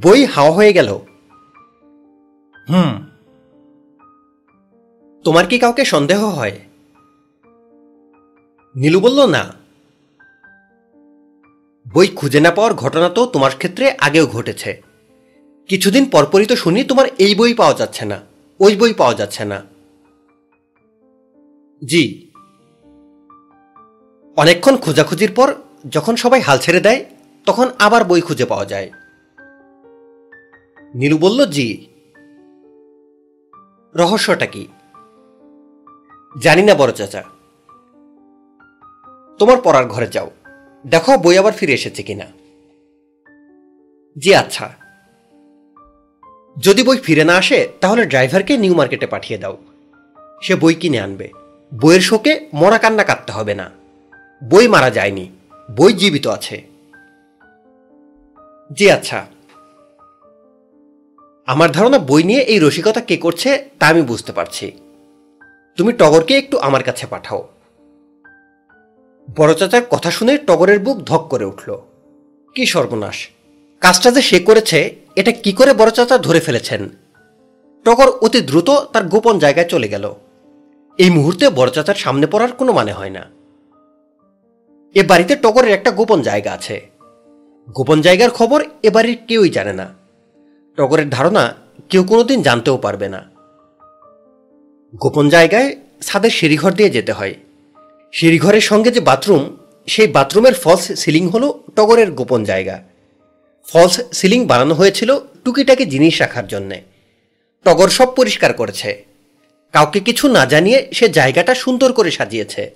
[0.01, 0.99] বই হাওয়া হয়ে গেল।
[2.69, 3.08] হুম
[5.29, 6.59] তোমার কি কাউকে সন্দেহ হয়?
[8.75, 9.53] নীলু বলল, না।
[11.93, 14.81] বই খুঁজে না পাওয়ার ঘটনা তো তোমার ক্ষেত্রে আগেও ঘটেছে।
[15.67, 18.21] কিছুদিন পরপরই তো শুনি তোমার এই বই পাওয়া যাচ্ছে না,
[18.59, 19.63] ওই বই পাওয়া যাচ্ছে না।
[21.85, 22.31] জি।
[24.35, 25.55] অনেকক্ষণ খোঁজাখুঁজির পর
[25.89, 27.05] যখন সবাই হাল ছেড়ে দেয়,
[27.45, 28.91] তখন আবার বই খুঁজে পাওয়া যায়।
[30.93, 31.87] নীলু বলল, জি।
[33.95, 34.67] রহস্যটা কি?
[36.37, 37.23] জানি না বড় চাচা।
[39.39, 40.31] তোমার পড়ার ঘরে যাও।
[40.87, 42.25] দেখো বই আবার ফিরে এসেছে কিনা।
[44.17, 44.69] জি আচ্ছা।
[46.57, 49.57] যদি বই ফিরে না আসে, তাহলে ড্রাইভারকে নিউ মার্কেটে পাঠিয়ে দাও।
[50.41, 51.29] সে বই কিনে আনবে।
[51.81, 53.71] বইয়ের শোকে মরা কান্না কাটতে হবে না।
[54.43, 55.31] বই মারা যায়নি।
[55.71, 56.63] বই জীবিত আছে।
[58.73, 59.25] জি আচ্ছা।
[61.45, 64.71] আমার ধারণা বই নিয়ে এই রসিকতা কে করছে, তা আমি বুঝতে পারছি।
[65.79, 67.47] তুমি টগরকে একটু আমার কাছে পাঠাও।
[69.37, 71.77] বড় চাচার কথা শুনে টগরের বুক ধক করে উঠল।
[72.55, 73.29] কি সর্বনাশ।
[73.79, 76.89] কাজটা যে সে করেছে, এটা কি করে বড় চাচা ধরে ফেলেছেন?
[77.83, 80.15] টগর অতি দ্রুত তার গোপন জায়গায় চলে গেল।
[80.97, 83.29] এই মুহূর্তে বড় চাচার সামনে পড়ার কোনো মানে হয় না।
[84.95, 86.89] এ বাড়িতে টগরের একটা গোপন জায়গা আছে।
[87.71, 89.93] গোপন জায়গার খবর এ বাড়ির কেউই জানে না।
[90.77, 91.53] টগরের ধারণা
[91.89, 93.38] কেউ কোনোদিন জানতেও পারবে না।
[94.95, 97.35] গোপন জায়গায় ছাদের সিঁড়িঘর দিয়ে যেতে হয়।
[98.13, 102.83] সিঁড়িঘরের সঙ্গে যে বাথরুম, সেই বাথরুমের ফলস সিলিং হলো টগরের গোপন জায়গা।
[103.67, 106.81] ফলস সিলিং বানানো হয়েছিল টুকিটাকি জিনিস রাখার জন্যে।
[107.63, 109.05] টগর সব পরিষ্কার করেছে।
[109.71, 112.71] কাউকে কিছু না জানিয়ে সে জায়গাটা সুন্দর করে সাজিয়েছে।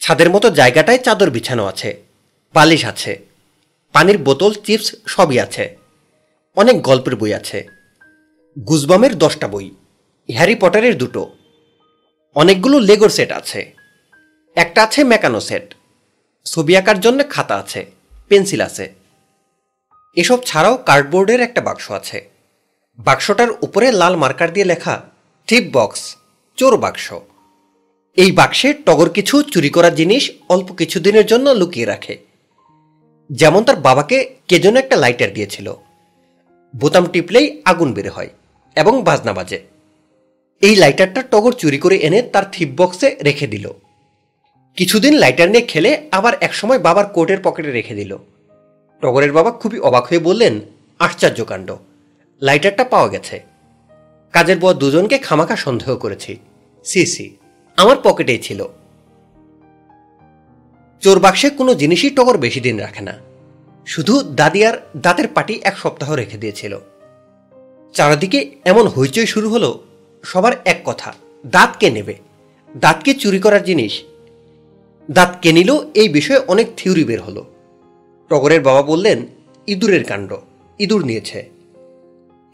[0.00, 2.02] ছাদের মতো জায়গাটায় চাদর বিছানো আছে,
[2.54, 3.18] বালিশ আছে,
[3.92, 5.76] পানির বোতল, চিপস সবই আছে,
[6.56, 7.66] অনেক গল্পের বই আছে।
[8.68, 9.70] গুজবামের দশটা বই।
[10.32, 11.32] হ্যারি পটারের দুটো।
[12.34, 13.74] অনেকগুলো লেগোর সেট আছে।
[14.54, 15.74] একটা আছে মেকানো সেট।
[16.44, 17.86] ছবি আঁকার জন্য খাতা আছে,
[18.28, 18.94] পেন্সিল আছে।
[20.16, 22.30] এসব ছাড়াও কার্ডবোর্ডের একটা বাক্স আছে।
[22.98, 25.02] বাক্সটার উপরে লাল মার্কার দিয়ে লেখা,
[25.46, 26.16] টিপ বক্স,
[26.56, 27.12] চোর বাক্স।
[28.16, 32.18] এই বাক্সে টগর কিছু চুরি করা জিনিস অল্প কিছুদিনের জন্য লুকিয়ে রাখে।
[33.32, 35.74] যেমন তার বাবাকে কে যেন একটা লাইটার দিয়েছিল।
[36.76, 38.28] বোতাম টিপলেই আগুন বের হয়
[38.76, 39.73] এবং বাজনা বাজে।
[40.60, 43.70] এই লাইটারটা টগর চুরি করে এনে তার থিপ বক্সে রেখে দিল।
[44.76, 48.16] কিছুদিন লাইটার নিয়ে খেলে আবার একসময় বাবার কোটের পকেটে রেখে দিল।
[49.02, 50.60] টগরের বাবা খুবই অবাক হয়ে বললেন,
[50.98, 51.76] আশ্চর্য কাণ্ড
[52.42, 53.42] লাইটারটা পাওয়া গেছে।
[54.32, 56.36] কাজের পর দুজনকে খামাখা সন্দেহ করেছি।
[56.84, 57.36] সি সি,
[57.76, 58.64] আমার পকেটেই ছিল।
[61.00, 63.14] চোর বাক্সে কোনো জিনিসই টগর বেশি দিন রাখে না।
[63.86, 66.78] শুধু দাদিয়ার দাঁতের পাটি এক সপ্তাহ রেখে দিয়েছিল।
[67.94, 69.70] চারদিকে এমন হইচই শুরু হলো
[70.24, 71.14] সবার এক কথা,
[71.46, 72.14] দাঁত কে নেবে?
[72.76, 74.02] দাঁতকে চুরি করার জিনিস?
[75.10, 75.76] দাঁত কে নিল?
[75.94, 77.44] এই বিষয়ে অনেক থিওরি বের হলো।
[78.28, 79.26] টগরের বাবা বললেন,
[79.66, 80.36] ইঁদুরের কাণ্ড,
[80.78, 81.50] ইঁদুর নিয়েছে।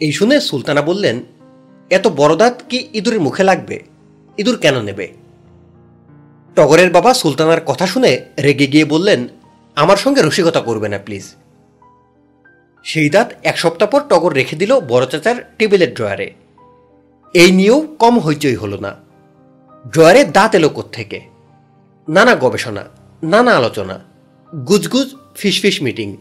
[0.00, 1.24] এই শুনে সুলতানা বললেন,
[1.90, 3.82] এত বড় দাঁত কি ইঁদুরের মুখে লাগবে?
[4.38, 5.08] ইঁদুর কেন নেবে?
[6.56, 9.28] টগরের বাবা সুলতানার কথা শুনে রেগে গিয়ে বললেন,
[9.74, 11.24] আমার সঙ্গে রসিকতা করবে না, প্লিজ।
[12.84, 16.34] সেই দাঁত এক সপ্তাহ পর টগর রেখে দিল বড় চাচার টেবিলের ড্রয়ারে।
[17.34, 18.96] এই নিয়েও কম হইচই হলো না।
[19.88, 21.20] ড্রয়ারে দাঁত এলো থেকে
[22.08, 22.84] নানা গবেষণা,
[23.22, 24.00] নানা আলোচনা,
[24.66, 26.16] গুজগুজ, ফিসফিস মিটিং।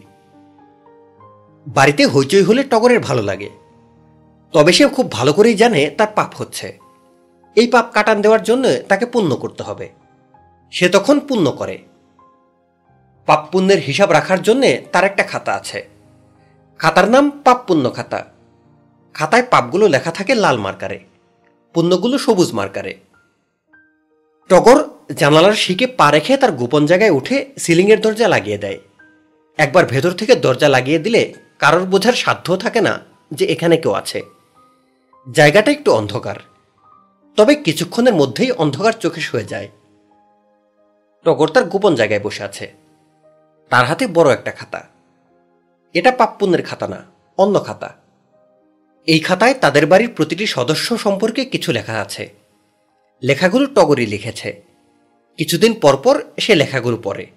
[1.67, 3.49] বাড়িতে হইচই হলে টগরের ভালো লাগে।
[4.51, 6.79] তবে সে খুব ভালো করেই জানে তার পাপ হচ্ছে।
[7.55, 9.89] এই পাপ কাটান দেওয়ার জন্য তাকে পুণ্য করতে হবে।
[10.71, 11.79] সে তখন পুণ্য করে।
[13.25, 15.87] পাপ পুণ্যের হিসাব রাখার জন্য তার একটা খাতা আছে।
[16.77, 18.25] খাতার নাম পাপ পুণ্য খাতা।
[19.15, 20.99] খাতায় পাপগুলো লেখা থাকে লাল মার্কারে,
[21.75, 22.93] পুণ্যগুলো সবুজ মার্কারে।
[24.49, 24.79] টগর
[25.15, 28.79] জানালার শিকে পা রেখে তার গোপন জায়গায় উঠে সিলিংয়ের দরজা লাগিয়ে দেয়।
[29.59, 32.93] একবার ভেতর থেকে দরজা লাগিয়ে দিলে কারোর বোঝার সাধ্য থাকে না
[33.31, 34.19] যে এখানে কেউ আছে।
[35.27, 36.35] জায়গাটা একটু অন্ধকার,
[37.37, 39.69] তবে কিছুক্ষণের মধ্যেই অন্ধকার চোখে শুয়ে যায়।
[41.25, 42.65] টগর তার গোপন জায়গায় বসে আছে।
[43.71, 44.81] তার হাতে বড় একটা খাতা।
[45.95, 46.99] এটা পাপ্পুনের খাতা না,
[47.37, 47.89] অন্য খাতা।
[49.09, 52.33] এই খাতায় তাদের বাড়ির প্রতিটি সদস্য সম্পর্কে কিছু লেখা আছে।
[53.23, 54.61] লেখাগুলো টগরই লিখেছে।
[55.37, 57.27] কিছুদিন পরপর সে লেখাগুলো পড়ে।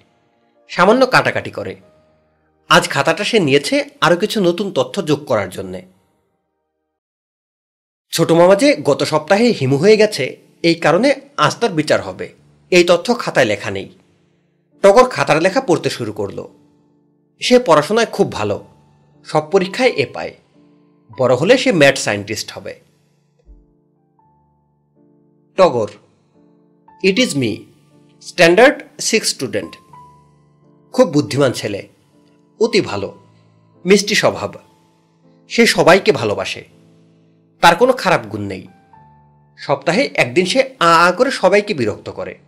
[0.69, 1.77] সামান্য কাটাকাটি করে।
[2.69, 5.83] আজ খাতাটা সে নিয়েছে আরও কিছু নতুন তথ্য যোগ করার জন্যে।
[8.11, 12.33] ছোট মামা যে গত সপ্তাহে হিমু হয়ে গেছে, এই কারণে আজ তার বিচার হবে।
[12.71, 13.91] এই তথ্য খাতায় লেখা নেই।
[14.83, 16.45] টগর খাতার লেখা পড়তে শুরু করল।
[17.41, 18.65] সে পড়াশোনায় খুব ভালো।
[19.25, 20.35] সব পরীক্ষায় এ পায়।
[21.19, 22.81] বড় হলে সে ম্যাট সায়েন্টিস্ট হবে।
[25.57, 25.89] Togor
[27.03, 27.67] it is me
[28.21, 29.77] standard six student
[30.93, 31.89] খুব বুদ্ধিমান ছেলে,
[32.61, 33.19] অতি ভালো,
[33.85, 34.53] মিষ্টি স্বভাব।
[35.49, 36.65] সে সবাইকে ভালোবাসে,
[37.61, 38.67] তার কোনো খারাপ গুণ নেই।
[39.57, 42.39] সপ্তাহে একদিন সে আ আ করে সবাইকে বিরক্ত করে।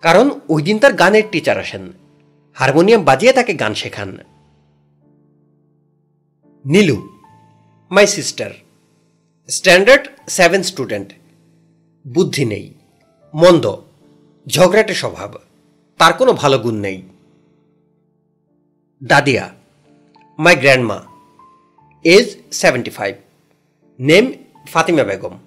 [0.00, 1.92] কারণ ওই দিন তার গানের টিচার আসেন,
[2.54, 4.18] হারমোনিয়াম বাজিয়ে তাকে গান শেখান।
[6.64, 7.17] Nilu
[7.90, 8.50] my sister
[9.48, 11.12] standard seven student
[12.08, 12.74] বুদ্ধি নেই।
[13.34, 13.76] মন্দ।
[14.46, 15.34] ঝগড়াটে স্বভাব।
[15.98, 17.02] তার কোনো ভালো গুণ নেই।
[19.04, 19.54] দাদিয়া।
[20.38, 21.04] My grandma
[22.04, 23.16] age seventy five
[24.00, 24.32] name
[24.66, 25.38] Fatima Begum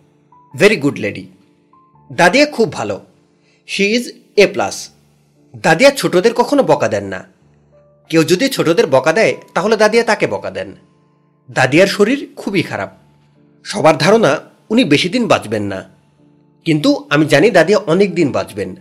[0.58, 1.28] very good lady
[2.14, 3.06] দাদিয়া খুব ভালো।
[3.68, 4.90] শি ইজ এ প্লাস
[5.56, 7.28] দাদিয়া ছোটদের কখনো বকা দেন না।
[8.10, 10.76] কেউ যদি ছোটদের বকা দেয়, তাহলে দাদিয়া তাকে বকা দেন।
[11.52, 12.90] দাদিয়ার শরীর খুবই খারাপ।
[13.64, 15.90] সবার ধারণা উনি বেশি দিন বাঁচবেন না।
[16.66, 18.76] কিন্তু আমি জানি দাদিয়া অনেক দিন বাঁচবেন।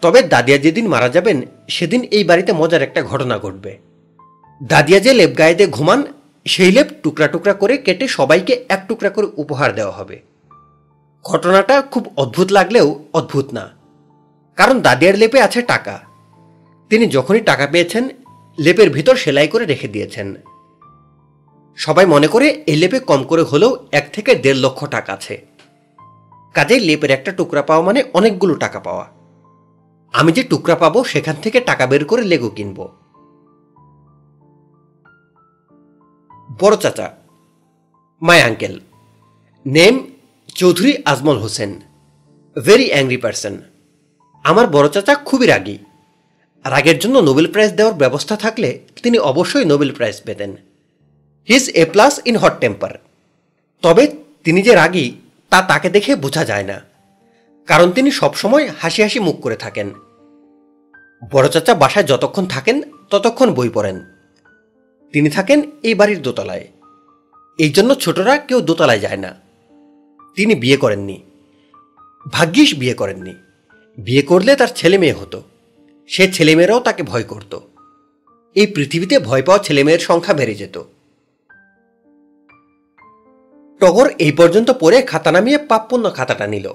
[0.00, 3.78] তবে দাদিয়া যেদিন মারা যাবেন, সেদিন এই বাড়িতে মজার একটা ঘটনা ঘটবে।
[4.62, 6.02] দাদিয়া যে লেপ গায়েতে ঘুমান,
[6.44, 10.22] সেই লেপ টুকরা টুকরা করে কেটে সবাইকে এক টুকরা করে উপহার দেওয়া হবে।
[11.24, 13.70] ঘটনাটা খুব অদ্ভুত লাগলেও অদ্ভুত না।
[14.56, 16.00] কারণ দাদিয়ার লেপে আছে টাকা।
[16.88, 18.08] তিনি যখনই টাকা পেয়েছেন,
[18.58, 20.34] লেপের ভিতর সেলাই করে রেখে দিয়েছেন।
[21.76, 25.46] সবাই মনে করে এই লেপে কম করে হলেও এক থেকে দেড় লক্ষ টাকা আছে।
[26.54, 29.06] কাজে লেপের একটা টুকরা পাওয়া মানে অনেকগুলো টাকা পাওয়া।
[30.12, 32.78] আমি যে টুকরা পাবো সেখান থেকে টাকা বের করে লেগো কিনব।
[36.60, 37.08] বড় চাচা,
[38.22, 38.80] my uncle,
[39.66, 39.94] name
[40.54, 41.80] Chowdhury Ajmal Hossain
[42.56, 43.54] very angry person
[44.44, 45.78] আমার বড় চাচা খুবই রাগী।
[46.64, 48.70] রাগের জন্য নোবেল প্রাইজ দেওয়ার ব্যবস্থা থাকলে
[49.02, 50.56] তিনি অবশ্যই নোবেল প্রাইজ পেতেন।
[51.48, 52.90] His A plus in hot temper
[53.82, 55.12] তবে তিনি যে রাগী,
[55.50, 56.80] তা তাকে দেখে বোঝা যায় না।
[57.66, 59.90] কারণ তিনি সবসময় হাসি হাসি মুখ করে থাকেন।
[61.30, 64.04] বড় চাচা বাসায় যতক্ষণ থাকেন, ততক্ষণ বই পড়েন।
[65.12, 66.68] তিনি থাকেন এই বাড়ির দোতলায়।
[67.58, 69.34] এই জন্য ছোটরা কেউ দোতলায় যায় না।
[70.36, 71.22] তিনি বিয়ে করেননি।
[72.32, 73.34] ভাগ্যিস বিয়ে করেননি।
[73.98, 75.42] বিয়ে করলে তার ছেলে মেয়ে হতো।
[76.06, 77.58] সে ছেলেমেয়েরাও তাকে ভয় করত।
[78.54, 80.82] এই পৃথিবীতে ভয় পাওয়া ছেলেমেয়ের সংখ্যা বেড়ে যেত।
[83.84, 86.72] টগর এই পর্যন্ত পড়ে খাতা নামিয়ে পাপপূর্ণ খাতাটা নিল।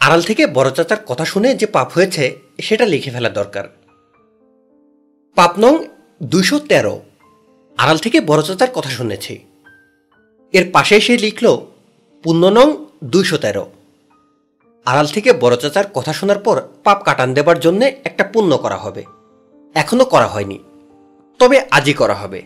[0.00, 3.64] আড়াল থেকে বড় চাচার কথা শুনে যে পাপ হয়েছে, সেটা লিখে ফেলা দরকার।
[5.34, 5.84] পাপ নং
[6.22, 7.00] দুইশো তেরো।
[7.76, 9.38] আড়াল থেকে বড় চাচার কথা শুনেছি।
[10.52, 11.58] এর পাশে সে লিখল,
[12.22, 13.70] পুণ্য নং দুইশো তেরো।
[14.84, 19.04] আড়াল থেকে বড় চাচার কথা শোনার পর পাপ কাটান দেবার জন্যে একটা পুণ্য করা হবে।
[19.74, 20.58] এখনও করা হয়নি।
[21.38, 22.42] তবে আজই করা হবে।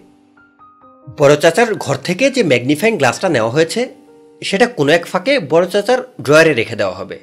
[1.19, 3.95] বড় চাচার ঘর থেকে যে ম্যাগনিফাইং গ্লাসটা নেওয়া হয়েছে,
[4.42, 7.21] সেটা কোনো এক ফাঁকে বড় চাচার ড্রয়ারে রেখে দেওয়া হবে।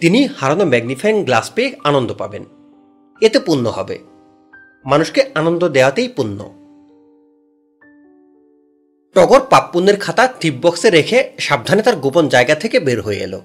[0.00, 2.44] তিনি হারানো ম্যাগনিফাইং গ্লাস পেয়ে আনন্দ পাবেন।
[3.20, 3.98] এতে পুণ্য হবে।
[4.84, 6.44] মানুষকে আনন্দ দেওয়াতেই পুণ্য।
[9.14, 13.40] টগর পাপ পুণ্যের খাতা বক্সে রেখে সাবধানে তার গোপন জায়গা থেকে বের হয়ে এলো।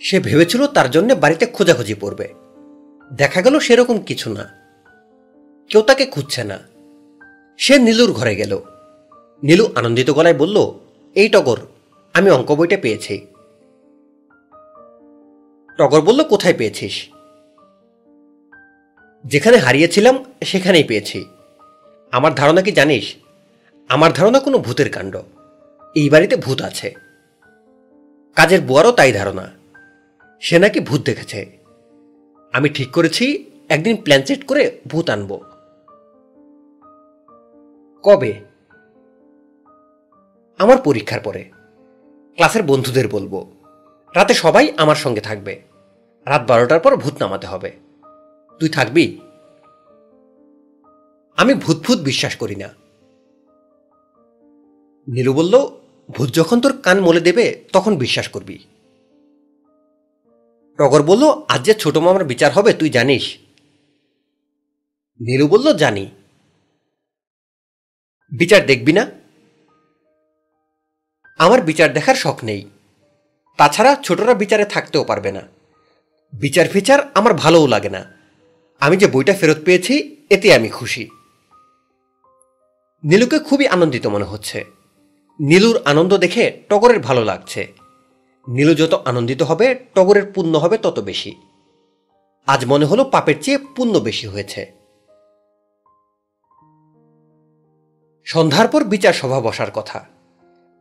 [0.00, 2.28] সে ভেবেছিল তার জন্য বাড়িতে খোঁজাখুঁজি পড়বে
[3.12, 4.48] দেখা গেল সেরকম কিছু না।
[5.68, 6.69] কেউ তাকে খুঁজছে না।
[7.60, 8.60] সে নীলুর ঘরে গেল।
[9.42, 10.74] নীলু আনন্দিত গলায় বলল,
[11.14, 11.58] এই টগর,
[12.14, 13.26] আমি অঙ্ক বইটা পেয়েছি।
[15.78, 17.08] টগর বলল, কোথায় পেয়েছিস?
[19.24, 21.24] যেখানে হারিয়েছিলাম, সেখানেই পেয়েছি।
[22.12, 23.14] আমার ধারণা কি জানিস?
[23.88, 25.16] আমার ধারণা কোনো ভূতের কাণ্ড।
[25.94, 26.94] এই বাড়িতে ভূত আছে।
[28.34, 29.50] কাজের বুয়ারও তাই ধারণা।
[30.40, 31.58] সে নাকি ভূত দেখেছে।
[32.52, 35.49] আমি ঠিক করেছি, একদিন প্ল্যান সেট করে ভূত আনব।
[38.02, 38.40] কবে?
[40.58, 41.44] আমার পরীক্ষার পরে।
[42.34, 43.52] ক্লাসের বন্ধুদের বলব,
[44.14, 45.62] রাতে সবাই আমার সঙ্গে থাকবে।
[46.26, 47.72] রাত বারোটার পর ভূত নামাতে হবে।
[48.60, 49.20] তুই থাকবি?
[51.36, 52.68] আমি ভূত ভূত বিশ্বাস করি না।
[55.08, 55.68] নীলু বলল,
[56.10, 58.58] ভূত যখন তোর কান মলে দেবে, তখন বিশ্বাস করবি।
[60.78, 63.38] টগর বলল, আজ যে ছোট মামার বিচার হবে, তুই জানিস?
[65.20, 66.10] নীলু বলল, জানি।
[68.32, 69.10] বিচার দেখবি না?
[71.38, 72.70] আমার বিচার দেখার শখ নেই।
[73.56, 75.40] তাছাড়া ছোটরা বিচারে থাকতেও পারবে না।
[76.32, 78.12] বিচার ফিচার আমার ভালোও লাগে না।
[78.80, 81.10] আমি যে বইটা ফেরত পেয়েছি, এতে আমি খুশি।
[83.04, 84.64] নীলুকে খুবই আনন্দিত মনে হচ্ছে।
[85.40, 87.72] নীলুর আনন্দ দেখে টগরের ভালো লাগছে।
[88.48, 91.36] নীলু যত আনন্দিত হবে, টগরের পুণ্য হবে তত বেশি।
[92.46, 94.79] আজ মনে হলো পাপের চেয়ে পুণ্য বেশি হয়েছে।
[98.32, 100.04] সন্ধ্যার পর বিচার সভা বসার কথা।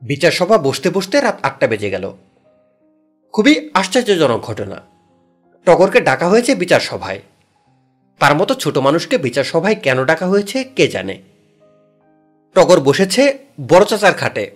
[0.01, 2.13] বিচার সভা বসতে বসতে রাত আটটা বেজে গেল।
[3.31, 4.81] খুবই আশ্চর্যজনক ঘটনা।
[5.65, 7.21] টগরকে ডাকা হয়েছে বিচার সভায়।
[8.19, 11.21] তার মতো ছোট মানুষকে বিচার সভায় কেন ডাকা হয়েছে কে জানে।
[12.53, 14.51] টগর বসেছে বড় চাচার খাটে।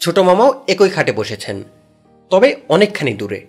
[0.00, 1.62] ছোট মামাও একই খাটে বসেছেন,
[2.30, 3.46] তবে অনেকখানি দূরে।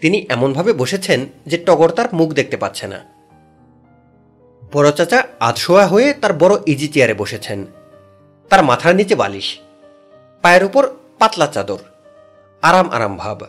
[0.00, 3.17] তিনি এমনভাবে বসেছেন যে টগর তার মুখ দেখতে পাচ্ছে না।
[4.72, 7.66] বড় চাচা আধশোয়া হয়ে তার বড় ইজি চেয়ারে বসেছেন।
[8.48, 9.58] তার মাথার নিচে বালিশ,
[10.42, 10.88] পায়ের উপর
[11.18, 11.78] পাতলা চাদর,
[12.62, 13.40] আরাম আরাম ভাব।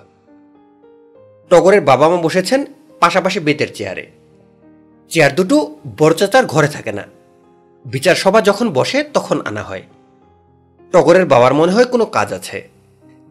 [1.49, 2.65] টগরের বাবা মা বসেছেন
[2.99, 4.11] পাশাপাশি বেতের চেয়ারে।
[5.09, 7.03] চেয়ার দুটো বড় চাচার ঘরে থাকে না।
[7.85, 9.83] বিচার সভা যখন বসে তখন আনা হয়।
[10.91, 12.69] টগরের বাবার মনে হয় কোনো কাজ আছে।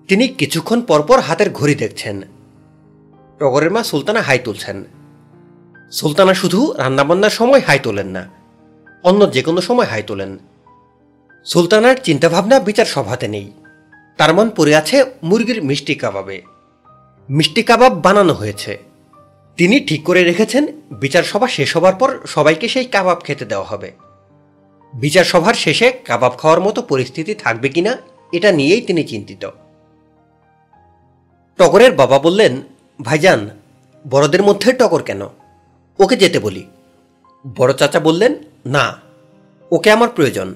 [0.09, 2.23] তিনি কিছুক্ষণ পরপর হাতের ঘড়ি দেখছেন।
[3.39, 4.85] টগরের মা সুলতানা হাই তুলছেন।
[5.93, 8.23] সুলতানা শুধু রান্নাবান্নার সময় হাই তোলেন না,
[9.05, 10.33] অন্য যে কোনো সময় হাই তোলেন।
[11.47, 13.47] সুলতানার চিন্তাভাবনা বিচার সভাতে নেই।
[14.19, 16.37] তার মন পড়ে আছে মুরগির মিষ্টি কাবাবে।
[17.29, 18.73] মিষ্টি কাবাব বানানো হয়েছে।
[19.59, 20.65] তিনি ঠিক করে রেখেছেন,
[21.01, 23.91] বিচার সভা শেষ হবার পর সবাইকে সেই কাবাব খেতে দেওয়া হবে।
[24.93, 27.93] বিচার সভার শেষে কাবাব খাওয়ার মতো পরিস্থিতি থাকবে কিনা,
[28.33, 29.43] এটা নিয়েই তিনি চিন্তিত।
[31.59, 32.53] টগরের বাবা বললেন,
[33.01, 33.41] ভাইজান,
[34.05, 35.23] বড়দের মধ্যে টগর কেন?
[35.99, 36.67] ওকে যেতে বলি।
[37.57, 38.35] বড় চাচা বললেন,
[38.67, 39.01] না,
[39.73, 40.55] ওকে আমার প্রয়োজন।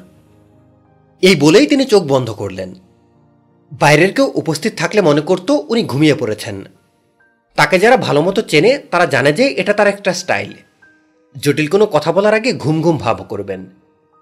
[1.22, 2.74] এই বলেই তিনি চোখ বন্ধ করলেন।
[3.72, 6.64] বাইরের কেউ উপস্থিত থাকলে মনে করত উনি ঘুমিয়ে পড়েছেন।
[7.56, 10.52] তাকে যারা ভালো মতো চেনে, তারা জানে যে এটা তার একটা স্টাইল।
[11.36, 13.66] জটিল কোনো কথা বলার আগে ঘুম ঘুম ভাব করবেন।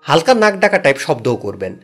[0.03, 1.77] হালকা নাক ডাকা টাইপ শব্দও করবেন।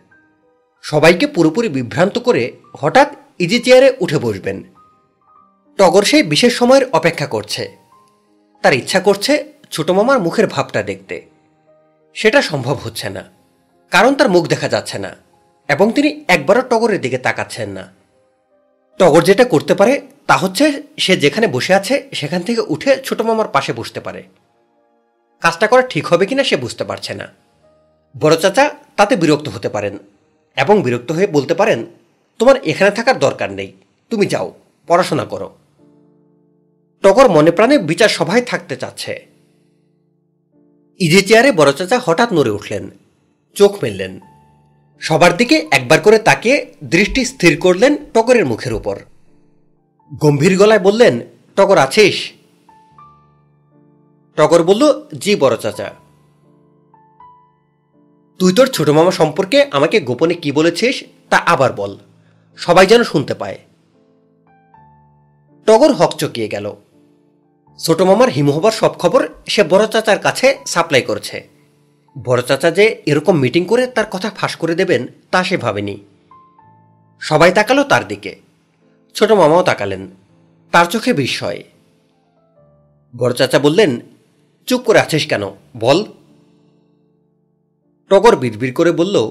[0.83, 4.63] সবাইকে পুরোপুরি বিভ্রান্ত করে হঠাৎ ইজি চেয়ারে উঠে বসবেন।
[5.77, 7.86] টগর সেই বিশেষ সময়ের অপেক্ষা করছে।
[8.67, 11.23] তার ইচ্ছা করছে ছোট মামার মুখের ভাবটা দেখতে।
[12.15, 13.25] সেটা সম্ভব হচ্ছে না।
[13.91, 15.17] কারণ তার মুখ দেখা যাচ্ছে না
[15.69, 17.93] এবং তিনি একবারও টগরের দিকে তাকাচ্ছেন না।
[18.99, 23.49] টগর যেটা করতে পারে তা হচ্ছে সে যেখানে বসে আছে সেখান থেকে উঠে ছোট মামার
[23.49, 24.23] পাশে বসতে পারে।
[25.41, 27.29] কাজটা করা ঠিক হবে কিনা সে বুঝতে পারছে না।
[28.21, 29.99] বড় চাচা তাতে বিরক্ত হতে পারেন
[30.57, 31.87] এবং বিরক্ত হয়ে বলতে পারেন,
[32.39, 33.73] তোমার এখানে থাকার দরকার নেই।
[34.11, 34.55] তুমি যাও,
[34.87, 35.55] পড়াশোনা করো।
[37.03, 39.27] টগর মনে প্রাণে বিচার সভায় থাকতে চাচ্ছে।
[40.99, 42.91] ইজি চেয়ারে বড় চাচা হঠাৎ নড়ে উঠলেন।
[43.55, 44.21] চোখ মেললেন।
[45.01, 49.01] সবার দিকে একবার করে তাকিয়ে দৃষ্টি স্থির করলেন টগরের মুখের উপর।
[50.21, 51.21] গম্ভীর গলায় বললেন,
[51.57, 52.33] টগর আছিস?
[54.37, 55.95] টগর বলল, জি বড় চাচা।
[58.39, 61.97] তুই তোর ছোট মামা সম্পর্কে আমাকে গোপনে কি বলেছিস তা আবার বল।
[62.57, 63.59] সবাই যেন শুনতে পায়।
[65.67, 66.77] টগর হকচকিয়ে গেল।
[67.79, 71.49] ছোট মামার হিম হবার সব খবর সে বড় চাচার কাছে সাপ্লাই করছে।
[72.25, 76.01] বড় চাচা যে এরকম মিটিং করে তার কথা ফাঁস করে দেবেন, তা সে ভাবেনি।
[77.21, 78.37] সবাই তাকালো তার দিকে।
[79.15, 80.11] ছোট মামাও তাকালেন।
[80.71, 81.63] তার চোখে বিস্ময়।
[83.17, 84.01] বড় চাচা বললেন,
[84.67, 85.43] চুপ করে আছিস কেন?
[85.79, 86.05] বল।
[88.09, 89.31] টগর বিড়বিড় করে বলল,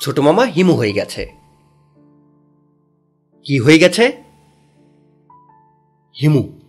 [0.00, 1.32] ছোট মামা, হিমু হয়ে গেছে।
[3.44, 4.22] কি হয়ে গেছে?
[6.20, 6.61] হিমু।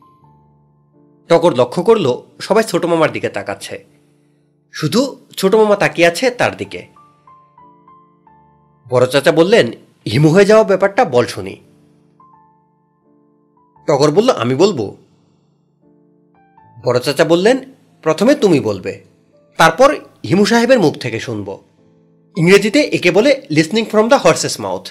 [1.27, 3.85] টগর লক্ষ্য করল, সবাই ছোট মামার দিকে তাকাচ্ছে।
[4.71, 6.87] শুধু ছোট মামা তাকিয়ে আছে তার দিকে।
[8.89, 9.71] বড় চাচা বললেন
[10.11, 11.55] হিমু হয়ে যাওয়া ব্যাপারটা বল শুনি।
[13.87, 14.95] টগর বলল, আমি বলব।
[16.83, 17.57] বড় চাচা বললেন,
[18.01, 19.03] প্রথমে তুমি বলবে,
[19.57, 19.95] তারপর
[20.27, 21.63] হিমু সাহেবের মুখ থেকে শুনব।
[22.37, 24.89] ইংরেজিতে একে বলে listening from the horse's mouth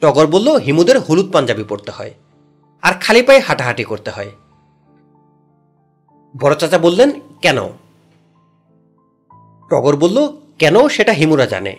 [0.00, 2.14] Togor বলল, হিমুদের হলুদ পাঞ্জাবি পরতে হয়।
[2.82, 4.30] আর খালি পায়ে হাঁটাহাঁটি করতে হয়।
[6.40, 7.10] বড় চাচা বললেন,
[7.42, 7.58] কেন?
[9.70, 11.76] টগর বলল, কেন সেটা হিমুরা জানে।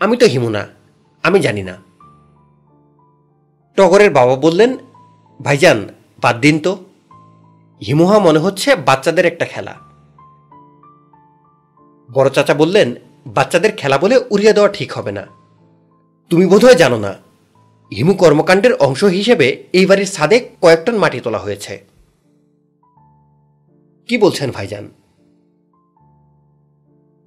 [0.00, 0.66] আমি তো হিমু না,
[1.22, 1.76] আমি জানি না।
[3.76, 4.78] টগরের বাবা বললেন,
[5.42, 5.88] ভাইজান,
[6.22, 6.84] বাদ দিন তো।
[7.86, 9.74] হিমুহা মনে হচ্ছে বাচ্চাদের একটা খেলা।
[12.12, 12.94] বড় চাচা বললেন,
[13.26, 15.26] বাচ্চাদের খেলা বলে উড়িয়ে দেওয়া ঠিক হবে না।
[16.30, 17.29] তুমি বোধহয় জানো না
[17.96, 21.84] হিমু কর্মকাণ্ডের অংশ হিসেবে এই বাড়ির ছাদে কয়েক টন মাটি তোলা হয়েছে।
[24.08, 24.90] কি বলছেন ভাইজান?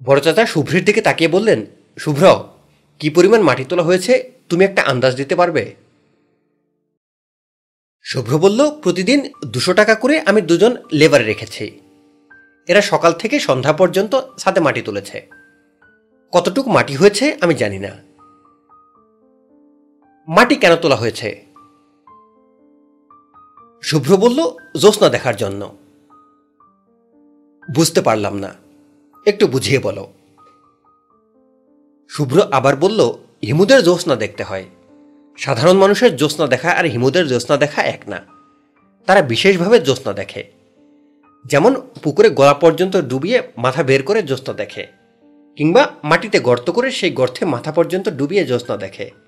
[0.04, 1.66] বড় চাচা শুভ্রের দিকে তাকিয়ে বললেন,
[1.98, 2.48] শুভ্র,
[2.98, 5.74] কি পরিমাণ মাটি তোলা হয়েছে, তুমি একটা আন্দাজ দিতে পারবে?
[8.02, 11.80] শুভ্র বলল, প্রতিদিন দুশো টাকা করে আমি দুজন লেবারে রেখেছি।
[12.68, 15.26] এরা সকাল থেকে সন্ধ্যা পর্যন্ত সাথে মাটি তুলেছে।
[16.32, 18.13] কতটুক মাটি হয়েছে আমি জানি না।
[20.28, 21.44] মাটি কেন তোলা হয়েছে?
[23.82, 24.50] শুভ্র বলল,
[24.80, 25.76] জ্যোৎস্না দেখার জন্য।
[27.74, 28.54] বুঝতে পারলাম না।
[29.26, 30.12] একটু বুঝিয়ে বলো।
[32.08, 33.10] শুভ্র আবার বলল,
[33.46, 34.64] হিমুদের জ্যোৎস্না দেখতে হয়।
[35.36, 38.20] সাধারণ মানুষের জ্যোৎস্না দেখা আর হিমুদের জ্যোৎস্না দেখা এক না।
[39.06, 40.52] তারা বিশেষভাবে জ্যোৎস্না দেখে।
[41.44, 44.86] যেমন পুকুরে গলা পর্যন্ত ডুবিয়ে মাথা বের করে জ্যোৎস্না দেখে,
[45.56, 49.23] কিংবা মাটিতে গর্ত করে সেই গর্তে মাথা পর্যন্ত ডুবিয়ে জ্যোৎস্না দেখে।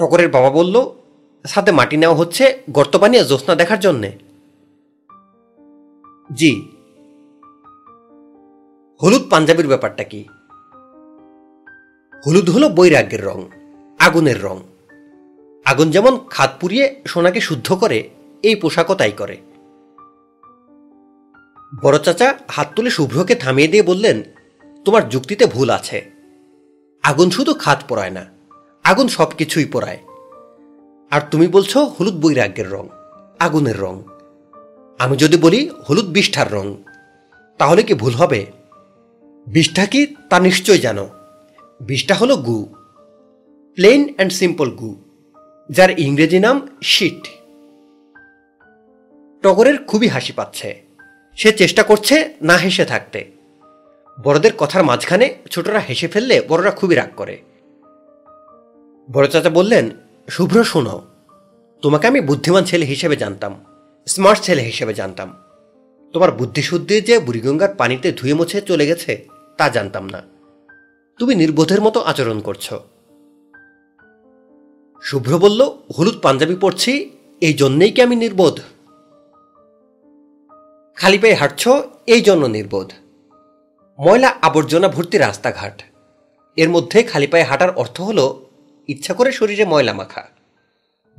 [0.00, 0.76] টকরের বাবা বলল,
[1.46, 4.10] সাথে মাটি নেওয়া হচ্ছে, গর্ত বানিয়ে জ্যোৎস্না দেখার জন্যে।
[6.32, 6.52] জি।
[9.02, 10.24] হলুদ পাঞ্জাবির ব্যাপারটা কি?
[12.26, 13.38] হলুদ হলো বৈরাগ্যের রং,
[13.98, 14.58] আগুনের রং।
[15.64, 18.10] আগুন যেমন খাদ পুড়িয়ে সোনাকে শুদ্ধ করে,
[18.42, 19.36] এই পোশাকও তাই করে।
[21.82, 24.22] বড় চাচা হাত তুলে শুভ্রকে থামিয়ে দিয়ে বললেন,
[24.84, 26.10] তোমার যুক্তিতে ভুল আছে।
[27.02, 28.39] আগুন শুধু খাদ পোড়ায় না
[28.90, 30.00] আগুন সব কিছুই পোড়ায়।
[31.10, 32.84] আর তুমি বলছো হলুদ বৈরাগ্যের রং,
[33.38, 33.94] আগুনের রং।
[34.98, 36.66] আমি যদি বলি হলুদ বিষ্ঠার রং,
[37.58, 38.40] তাহলে কি ভুল হবে?
[39.46, 41.08] বিষ্ঠা কি তা নিশ্চয় জানো।
[41.80, 42.58] বিষ্ঠা হলো গু
[43.74, 44.90] প্লেন অ্যান্ড সিম্পল গু,
[45.70, 47.22] যার ইংরেজি নাম শিট
[49.42, 50.68] টগরের খুবই হাসি পাচ্ছে।
[51.36, 53.20] সে চেষ্টা করছে না হেসে থাকতে।
[54.18, 57.36] বড়দের কথার মাঝখানে ছোটরা হেসে ফেললে বড়রা খুবই রাগ করে।
[59.12, 59.90] বড় চাচা বললেন,
[60.28, 61.02] শুভ্র শোনো,
[61.82, 63.64] তোমাকে আমি বুদ্ধিমান ছেলে হিসেবে জানতাম
[64.06, 65.36] স্মার্ট ছেলে হিসেবে জানতাম।
[66.12, 70.22] তোমার বুদ্ধিশুদ্ধি যে বুড়িগঙ্গার পানিতে ধুয়ে মুছে চলে গেছে, তা জানতাম না।
[71.18, 72.74] তুমি নির্বোধের মতো আচরণ করছ।
[75.02, 75.60] শুভ্র বলল,
[75.98, 78.60] হলুদ পাঞ্জাবি পরছি, এই জন্যেই কি আমি নির্বোধ?
[80.96, 81.68] খালি পায়ে হাঁটছ,
[82.06, 82.92] এই জন্য নির্বোধ।
[83.98, 85.82] ময়লা আবর্জনা ভর্তি রাস্তাঘাট।
[86.56, 88.49] এর মধ্যে খালি পায়ে হাঁটার অর্থ হলো
[88.90, 90.28] ইচ্ছা করে শরীরে ময়লা মাখা।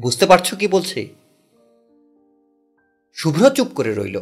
[0.01, 1.15] বুঝতে পারছ কি বলছি?
[3.13, 4.22] শুভ্র চুপ করে রইল।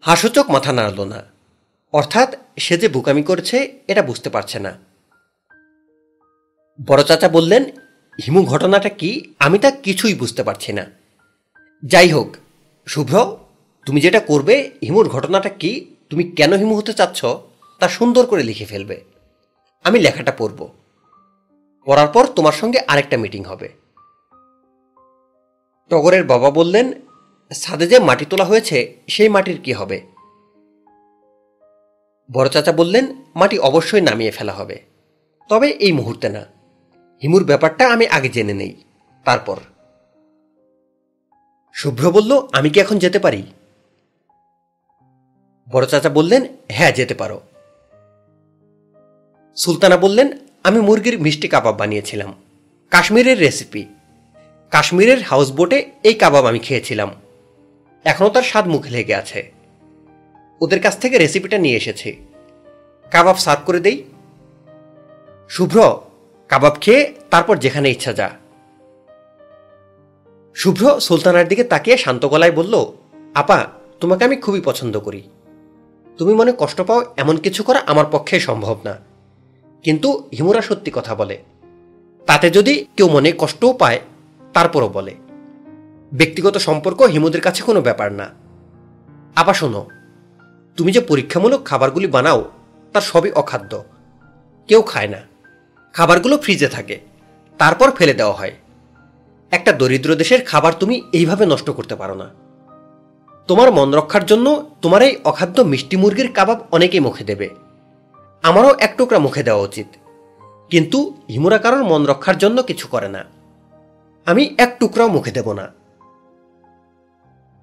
[0.00, 1.24] হাসুচক মাথা নাড়ল না।
[1.92, 4.78] অর্থাৎ সে যে বুকামি করছে, এটা বুঝতে পারছে না।
[6.86, 7.64] বড় চাচা বললেন,
[8.26, 9.34] হিমু, ঘটনাটা কি?
[9.38, 10.86] আমি তা কিছুই বুঝতে পারছি না।
[11.84, 12.36] যাই হোক,
[12.86, 13.36] শুভ্র,
[13.86, 15.96] তুমি যেটা করবে, হিমুর ঘটনাটা কি?
[16.10, 17.24] তুমি কেন হিমু হতে চাচ্ছ,
[17.78, 19.04] তা সুন্দর করে লিখে ফেলবে।
[19.84, 20.68] আমি লেখাটা পড়ব।
[21.86, 23.68] পড়ার পর তোমার সঙ্গে আরেকটা মিটিং হবে।
[25.88, 26.92] টগরের বাবা বললেন,
[27.60, 30.00] ছাদে যে মাটি তোলা হয়েছে, সেই মাটির কি হবে?
[32.32, 34.82] বড় চাচা বললেন, মাটি অবশ্যই নামিয়ে ফেলা হবে।
[35.48, 36.40] তবে এই মুহূর্তে না।
[37.22, 38.84] হিমুর ব্যাপারটা আমি আগে জেনে নেই।
[39.24, 39.56] তারপর।
[41.72, 43.42] শুভ্র বলল, আমি কি এখন যেতে পারি?
[45.70, 47.40] বড় চাচা বললেন হ্যাঁ যেতে পারো।
[49.56, 52.34] সুলতানা বললেন আমি মুরগির মিষ্টি কাবাব বানিয়েছিলাম।
[52.90, 53.86] কাশ্মীরের রেসিপি
[54.70, 57.14] কাশ্মীরের হাউস বোটে এই কাবাব আমি খেয়েছিলাম।
[58.04, 59.52] এখনও তার স্বাদ মুখে লেগে আছে।
[60.60, 62.26] ওদের কাছ থেকে রেসিপিটা নিয়ে এসেছি।
[63.10, 64.04] কাবাব সার্ভ করে দেই।
[65.48, 66.00] শুভ্র,
[66.48, 68.30] কাবাব খেয়ে তারপর যেখানে ইচ্ছা যা।
[70.54, 72.92] শুভ্র সুলতানার দিকে তাকিয়ে শান্ত গলায় বলল,
[73.34, 73.66] আপা,
[74.00, 75.22] তোমাকে আমি খুবই পছন্দ করি।
[76.18, 79.15] তুমি মনে কষ্ট পাও এমন কিছু করা আমার পক্ষে সম্ভব না।
[79.86, 81.42] কিন্তু হিমুরা সত্যি কথা বলে।
[82.26, 84.00] তাতে যদি কেউ মনে কষ্টও পায়,
[84.52, 85.14] তারপরও বলে।
[86.12, 88.30] ব্যক্তিগত সম্পর্ক হিমুদের কাছে কোনো ব্যাপার না।
[89.36, 89.86] আবার শোনো,
[90.76, 92.50] তুমি যে পরীক্ষামূলক খাবারগুলি বানাও,
[92.92, 93.84] তার সবই অখাদ্য।
[94.68, 95.18] কেউ খায় না।
[95.92, 97.00] খাবারগুলো ফ্রিজে থাকে,
[97.58, 98.52] তারপর ফেলে দেওয়া হয়।
[99.50, 102.30] একটা দরিদ্র দেশের খাবার তুমি এইভাবে নষ্ট করতে পারো না।
[103.46, 107.65] তোমার মন রক্ষার জন্য তোমার এই অখাদ্য মিষ্টি মুরগির কাবাব অনেকেই মুখে দেবে।
[108.42, 109.86] আমারও এক টুকরা মুখে দেওয়া উচিত।
[110.70, 113.24] কিন্তু হিমুরা কারোর মন রক্ষার জন্য কিছু করে না।
[114.26, 115.72] আমি এক টুকরাও মুখে দেব না।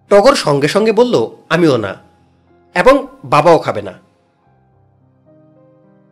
[0.10, 1.96] টগর সঙ্গে সঙ্গে বলল, আমিও না।
[2.76, 3.94] এবং বাবাও খাবে না।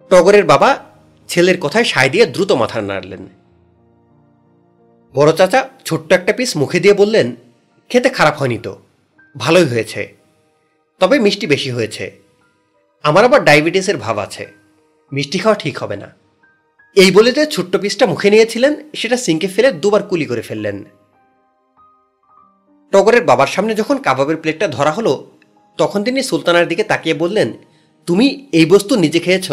[0.09, 0.79] টগরের বাবা
[1.27, 3.27] ছেলের কথায় সায় দিয়ে দ্রুত মাথা নাড়লেন।
[5.15, 7.35] বড় চাচা ছোট্ট একটা পিস মুখে দিয়ে বললেন,
[7.89, 8.79] খেতে খারাপ হয়নি তো।
[9.37, 10.15] ভালোই হয়েছে।
[10.99, 12.30] তবে মিষ্টি বেশি হয়েছে।
[13.03, 14.51] আমার আবার ডায়াবেটিসের ভাব আছে।
[15.13, 16.15] মিষ্টি খাওয়া ঠিক হবে না।
[16.95, 20.83] এই বলে যে ছোট্ট পিসটা মুখে নিয়েছিলেন, সেটা সিঙ্কে ফেলে দুবার কুলি করে ফেললেন।
[22.91, 25.31] টগরের বাবার সামনে যখন কাবাবের প্লেটটা ধরা হলো,
[25.77, 27.53] তখন তিনি সুলতানার দিকে তাকিয়ে বললেন,
[28.05, 29.51] তুমি এই বস্তু নিজে খেয়েছ?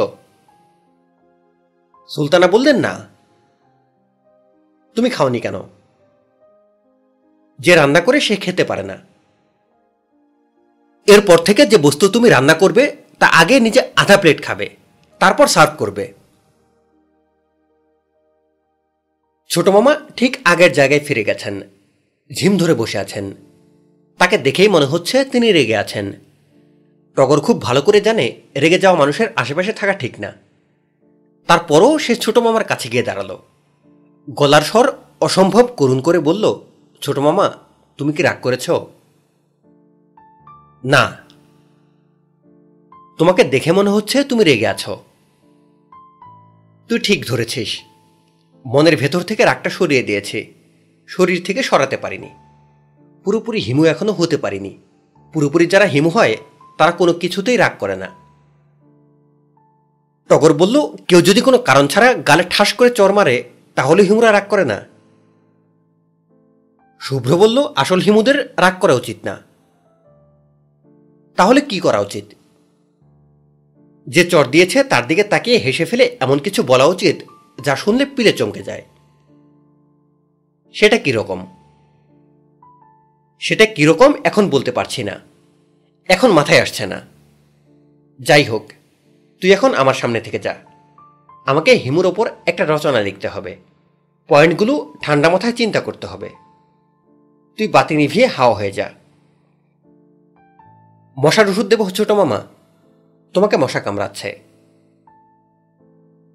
[2.08, 3.08] সুলতানা বললেন, না।
[4.94, 5.54] তুমি খাওনি কেন?
[7.58, 8.98] যে রান্না করে সে খেতে পারে না।
[11.06, 14.70] এরপর থেকে যে বস্তু তুমি রান্না করবে তা আগে নিজে আধা প্লেট খাবে,
[15.18, 16.12] তারপর সার্ভ করবে।
[19.48, 21.60] ছোট মামা ঠিক আগের জায়গায় ফিরে গেছেন,
[22.32, 23.34] ঝিম ধরে বসে আছেন।
[24.18, 26.12] তাকে দেখেই মনে হচ্ছে তিনি রেগে আছেন।
[27.16, 30.32] টগর খুব ভালো করে জানে রেগে যাওয়া মানুষের আশেপাশে থাকা ঠিক না।
[31.46, 33.38] তারপরও সে ছোট মামার কাছে গিয়ে দাঁড়াল।
[34.30, 36.60] গলার স্বর অসম্ভব করুণ করে বলল,
[37.02, 37.52] ছোট মামা,
[37.98, 38.70] তুমি কি রাগ করেছ?
[40.84, 41.27] না।
[43.18, 45.04] তোমাকে দেখে মনে হচ্ছে তুমি রেগে আছো।
[46.88, 47.80] তুই ঠিক ধরেছিস।
[48.66, 50.52] মনের ভেতর থেকে রাগটা সরিয়ে দিয়েছে।
[51.06, 52.28] শরীর থেকে সরাতে পারিনি।
[53.24, 54.78] পুরোপুরি হিমু এখনও হতে পারিনি।
[55.32, 56.36] পুরোপুরি যারা হিমু হয়,
[56.78, 58.06] তারা কোনো কিছুতেই রাগ করে না।
[60.28, 64.48] টগর বলল, কেউ যদি কোনো কারণ ছাড়া গালে ঠাস করে চর মারে, তাহলে হিমুরা রাগ
[64.48, 64.86] করে না।
[67.00, 69.42] শুভ্র বলল, আসল হিমুদের রাগ করা উচিত না।
[71.36, 72.24] তাহলে কি করা উচিত?
[74.08, 77.16] যে চর দিয়েছে তার দিকে তাকিয়ে হেসে ফেলে এমন কিছু বলা উচিত
[77.64, 78.82] যা শুনলে পিলে চমকে যায়।
[80.72, 81.46] সেটা কীরকম
[83.40, 85.20] সেটা কীরকম এখন বলতে পারছি না।
[86.08, 87.00] এখন মাথায় আসছে না।
[88.20, 88.72] যাই হোক,
[89.40, 90.54] তুই এখন আমার সামনে থেকে যা।
[91.46, 93.56] আমাকে হিমুর ওপর একটা রচনা লিখতে হবে।
[94.28, 96.30] পয়েন্টগুলো ঠান্ডা মাথায় চিন্তা করতে হবে।
[97.56, 98.90] তুই বাতি নিভিয়ে হাওয়া হয়ে যা।
[101.18, 102.57] মশার ওষুধ দেবো ছোট মামা।
[103.32, 104.40] তোমাকে মশা কামড়াচ্ছে।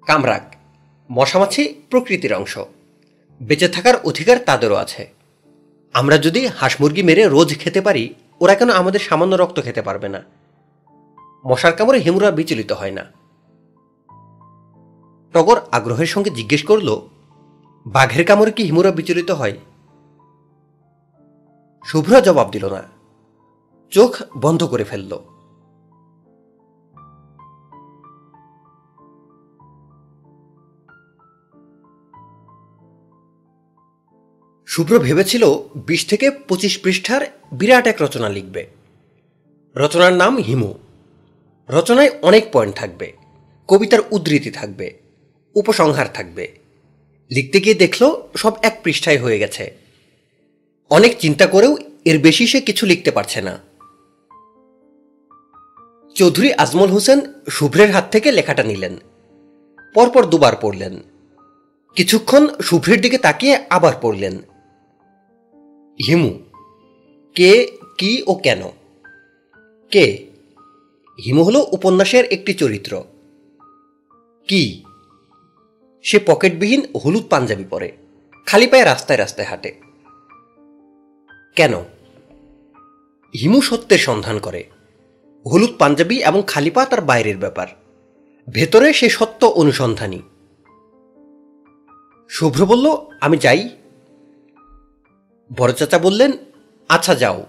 [0.06, 0.54] কামরাক
[1.12, 2.58] মশামাছি প্রকৃতির অংশ।
[3.42, 5.12] বেঁচে থাকার অধিকার তাদেরও আছে।
[5.94, 10.08] আমরা যদি হাঁস মুরগি মেরে রোজ খেতে পারি, ওরা কেন আমাদের সামান্য রক্ত খেতে পারবে
[10.08, 10.22] না?
[11.46, 13.04] মশার কামড়ে হিমুরা বিচলিত হয় না।
[15.32, 17.08] টগর আগ্রহের সঙ্গে জিজ্ঞেস করল,
[17.86, 19.58] বাঘের কামড়ে কি হিমুরা বিচলিত হয়?
[21.86, 22.82] শুভ্র জবাব দিল না।
[23.90, 25.33] চোখ বন্ধ করে ফেলল।
[34.74, 35.44] শুভ্র ভেবেছিল
[35.86, 38.66] বিশ থেকে পঁচিশ পৃষ্ঠার বিরাট এক রচনা লিখবে।
[39.76, 40.74] রচনার নাম হিমু।
[41.68, 43.12] রচনায় অনেক পয়েন্ট থাকবে।
[43.68, 44.94] কবিতার উদ্ধৃতি থাকবে।
[45.54, 46.52] উপসংহার থাকবে।
[47.30, 49.76] লিখতে গিয়ে দেখল সব এক পৃষ্ঠায় হয়ে গেছে।
[50.90, 53.58] অনেক চিন্তা করেও এর বেশি সে কিছু লিখতে পারছে না।
[56.14, 57.20] চৌধুরী আজমল হোসেন
[57.50, 58.96] শুভ্রের হাত থেকে লেখাটা নিলেন।
[59.94, 61.00] পরপর দুবার পড়লেন।
[61.96, 64.38] কিছুক্ষণ শুভ্রের দিকে তাকিয়ে আবার পড়লেন।
[66.06, 66.38] হিমু।
[67.34, 68.62] কে, কি ও কেন?
[69.90, 70.26] কে?
[71.24, 73.04] হিমু হল উপন্যাসের একটি চরিত্র।
[74.48, 74.84] কি?
[76.02, 77.92] সে পকেটবিহীন হলুদ পাঞ্জাবি পরে,
[78.46, 79.74] খালি পায়ে রাস্তায় রাস্তায় হাঁটে।
[81.56, 81.74] কেন?
[83.40, 84.64] হিমু সত্যের সন্ধান করে।
[85.52, 87.66] হলুদ পাঞ্জাবি এবং খালি পা তার বাইরের ব্যাপার।
[88.50, 90.22] ভেতরে সে সত্য অনুসন্ধানী।
[92.28, 93.68] শুভ্র বলল, আমি যাই।
[95.58, 96.32] বড় চাচা বললেন
[96.88, 97.46] আচ্ছা যাও।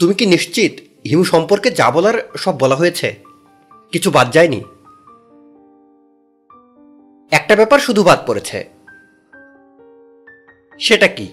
[0.00, 0.72] তুমি কি নিশ্চিত
[1.08, 3.14] হিমু সম্পর্কে যা বলার সব বলা হয়েছে?
[3.92, 4.60] কিছু বাদ যায়নি?
[7.30, 8.68] একটা ব্যাপার শুধু বাদ পড়েছে।
[10.80, 11.26] সেটা কি?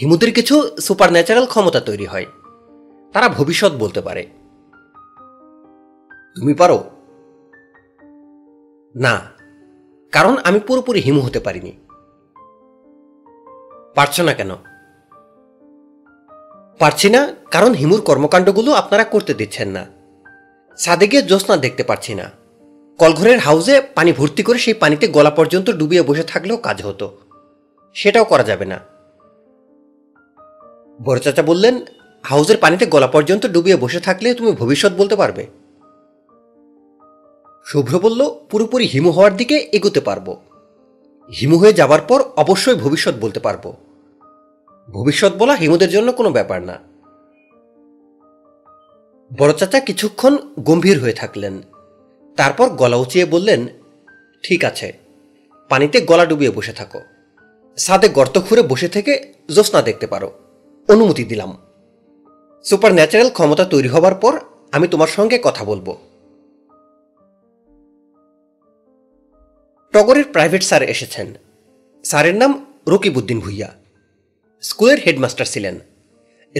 [0.00, 2.26] হিমুদের কিছু সুপার ন্যাচারাল ক্ষমতা তৈরি হয়।
[3.12, 4.26] তারা ভবিষ্যৎ বলতে পারে।
[6.36, 6.90] তুমি পারো?
[8.94, 9.20] না,
[10.12, 11.72] কারণ আমি পুরোপুরি হিমু হতে পারিনি।
[13.94, 14.50] পারছ না কেন?
[16.78, 19.86] পারছি না, কারণ হিমুর কর্মকাণ্ডগুলো আপনারা করতে দিচ্ছেন না।
[20.78, 22.30] সাদে গিয়ে জ্যোৎস্না দেখতে পারছি না।
[22.98, 27.18] কলঘরের হাউজে পানি ভর্তি করে সেই পানিতে গলা পর্যন্ত ডুবিয়ে বসে থাকলেও কাজ হতো।
[27.94, 28.80] সেটাও করা যাবে না।
[31.02, 31.80] বড় চাচা বললেন
[32.22, 35.46] হাউজের পানিতে গলা পর্যন্ত ডুবিয়ে বসে থাকলে তুমি ভবিষ্যৎ বলতে পারবে।
[37.66, 40.36] শুভ্র বলল, পুরোপুরি হিমু হওয়ার দিকে এগোতে পারব।
[41.40, 43.74] হিমু হয়ে যাবার পর অবশ্যই ভবিষ্যৎ বলতে পারব।
[44.88, 46.78] ভবিষ্যৎ বলা হিমুদের জন্য কোনো ব্যাপার না।
[49.38, 51.62] বড় চাচা কিছুক্ষণ গম্ভীর হয়ে থাকলেন।
[52.36, 53.66] তারপর গলা উঁচিয়ে বললেন,
[54.42, 54.98] ঠিক আছে,
[55.68, 57.00] পানিতে গলা ডুবিয়ে বসে থাকো।
[57.76, 60.32] সাদে গর্ত খুঁড়ে বসে থেকে জ্যোৎস্না দেখতে পারো।
[60.88, 61.58] অনুমতি দিলাম।
[62.64, 64.40] সুপার ন্যাচারাল ক্ষমতা তৈরি হবার পর
[64.72, 65.96] আমি তোমার সঙ্গে কথা বলব।
[69.92, 71.34] টগরের প্রাইভেট স্যার এসেছেন।
[72.04, 73.74] স্যারের নাম রকিবউদ্দিন ভুইয়া।
[74.60, 75.78] স্কুলের হেডমাস্টার ছিলেন।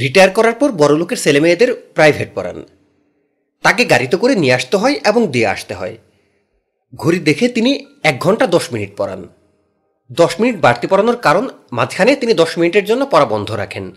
[0.01, 2.65] রিটায়ার করার পর বড়লোকের ছেলেমেয়েদের প্রাইভেট পড়ান।
[3.63, 5.97] তাকে গাড়িতে করে নিয়ে আসতে হয় এবং দিয়ে আসতে হয়।
[6.95, 9.29] ঘড়ি দেখে তিনি এক ঘণ্টা দশ মিনিট পড়ান।
[10.13, 13.93] দশ মিনিট বাড়তি পড়ানোর কারণ মাঝখানে তিনি দশ মিনিটের জন্য পড়া বন্ধ রাখেন।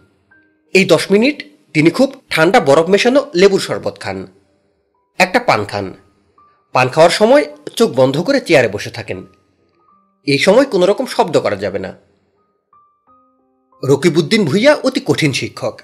[0.73, 4.27] এই দশ মিনিট তিনি খুব ঠান্ডা বরফ মেশানো লেবুর শরবত খান।
[5.17, 5.93] একটা পান খান।
[6.75, 7.45] পান খাওয়ার সময়
[7.75, 9.25] চোখ বন্ধ করে চেয়ারে বসে থাকেন।
[10.23, 11.93] এই সময় কোনো রকম শব্দ করা যাবে না।
[13.83, 15.81] রকিবউদ্দিন ভুইয়া অতি কঠিন শিক্ষক।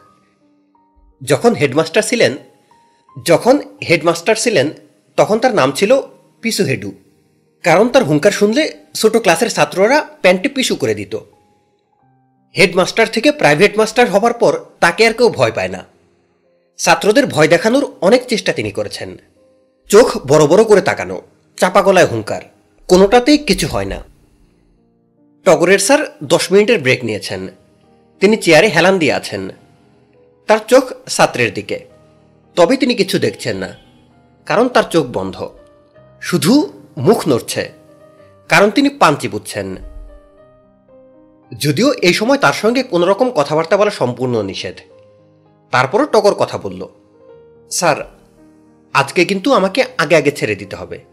[1.23, 2.37] যখন হেডমাস্টার ছিলেন,
[3.25, 4.69] যখন হেডমাস্টার ছিলেন,
[5.17, 6.01] তখন তার নাম ছিল
[6.41, 6.91] পিসু হেডু।
[7.63, 11.15] কারণ তার হুঙ্কার শুনলে ছোট ক্লাসের ছাত্ররা প্যান্টে পিছু করে দিত।
[12.57, 15.85] হেডমাস্টার থেকে প্রাইভেট মাস্টার হবার পর তাকে আর কেউ ভয় পায় না।
[16.77, 19.17] ছাত্রদের ভয় দেখানোর অনেক চেষ্টা তিনি করেছেন।
[19.91, 21.21] চোখ বড় বড় করে তাকানো,
[21.57, 22.41] চাপা গলায় হুঙ্কার।
[22.87, 24.03] কোনোটাতেই কিছু হয় না।
[25.45, 27.47] টগরের স্যার দশ মিনিটের ব্রেক নিয়েছেন।
[28.19, 29.49] তিনি চেয়ারে হেলান দিয়ে আছেন।
[30.47, 31.77] তার চোখ ছাত্রের দিকে।
[32.55, 33.69] তবে তিনি কিছু দেখছেন না,
[34.45, 35.49] কারণ তার চোখ বন্ধ।
[36.21, 36.53] শুধু
[36.97, 37.71] মুখ নড়ছে,
[38.49, 39.75] কারণ তিনি পাঞ্চি বুঝছেন।
[41.51, 44.77] যদিও এই সময় তার সঙ্গে কোনো রকম কথাবার্তা বলা সম্পূর্ণ নিষেধ।
[45.71, 46.87] তারপরও টগর কথা বলল,
[47.71, 48.20] স্যার
[48.93, 51.05] আজকে কিন্তু আমাকে আগে আগে ছেড়ে দিতে হবে।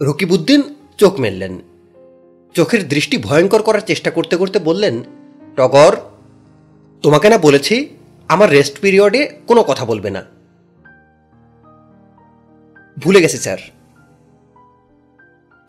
[0.00, 1.62] রকিবউদ্দিন চোখ মেললেন।
[2.54, 5.02] চোখের দৃষ্টি ভয়ঙ্কর করার চেষ্টা করতে করতে বললেন,
[5.56, 5.96] টগর,
[7.02, 7.96] তোমাকে না বলেছি
[8.28, 10.24] আমার রেস্ট পিরিয়ডে কোনো কথা বলবে না।
[12.98, 13.58] ভুলে গেছি, স্যার।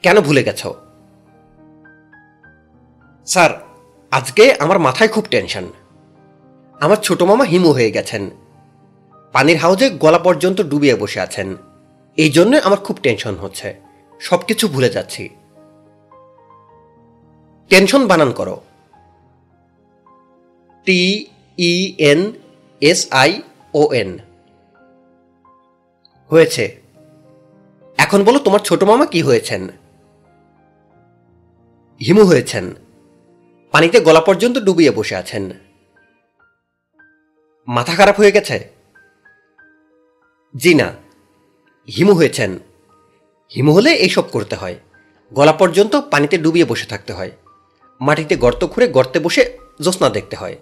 [0.02, 0.68] কেন ভুলে গেছ?
[3.26, 3.50] স্যার,
[4.12, 5.66] আজকে আমার মাথায় খুব টেনশন
[6.80, 8.30] আমার ছোট মামা হিমু হয়ে গেছেন।
[9.36, 11.58] পানির হাউজে গলা পর্যন্ত ডুবিয়ে বসে আছেন।
[12.18, 13.80] এই জন্য আমার খুব টেনশন হচ্ছে।
[14.20, 15.30] সবকিছু ভুলে যাচ্ছি।
[17.70, 18.62] টেনশন বানান করো।
[20.86, 21.28] T
[21.58, 22.32] E N
[22.82, 23.42] S I
[23.74, 24.18] O N
[26.28, 26.82] হয়েছে।
[27.98, 29.68] এখন বলো তোমার ছোট মামা কি হয়েছেন?
[32.08, 32.74] হিমু হয়েছেন।
[33.72, 35.52] পানিতে গলা পর্যন্ত ডুবিয়ে বসে আছেন।
[37.68, 38.75] মাথা খারাপ হয়ে গেছে?
[40.56, 40.94] জি না
[41.98, 42.60] হিমু হয়েছেন।
[43.56, 44.76] হিমু হলে এইসব করতে হয়।
[45.34, 47.32] গলা পর্যন্ত পানিতে ডুবিয়ে বসে থাকতে হয়।
[48.02, 50.58] মাটিতে গর্ত খুঁড়ে গর্তে বসে জ্যোৎস্না দেখতে হয়।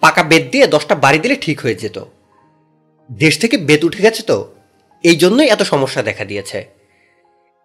[0.00, 2.04] পাকা বেদ দিয়ে দশটা বাড়ি দিলে ঠিক হয়ে যেত।
[3.12, 4.54] দেশ থেকে বেদ উঠে গেছে তো,
[5.02, 6.66] এই জন্যই এত সমস্যা দেখা দিয়েছে।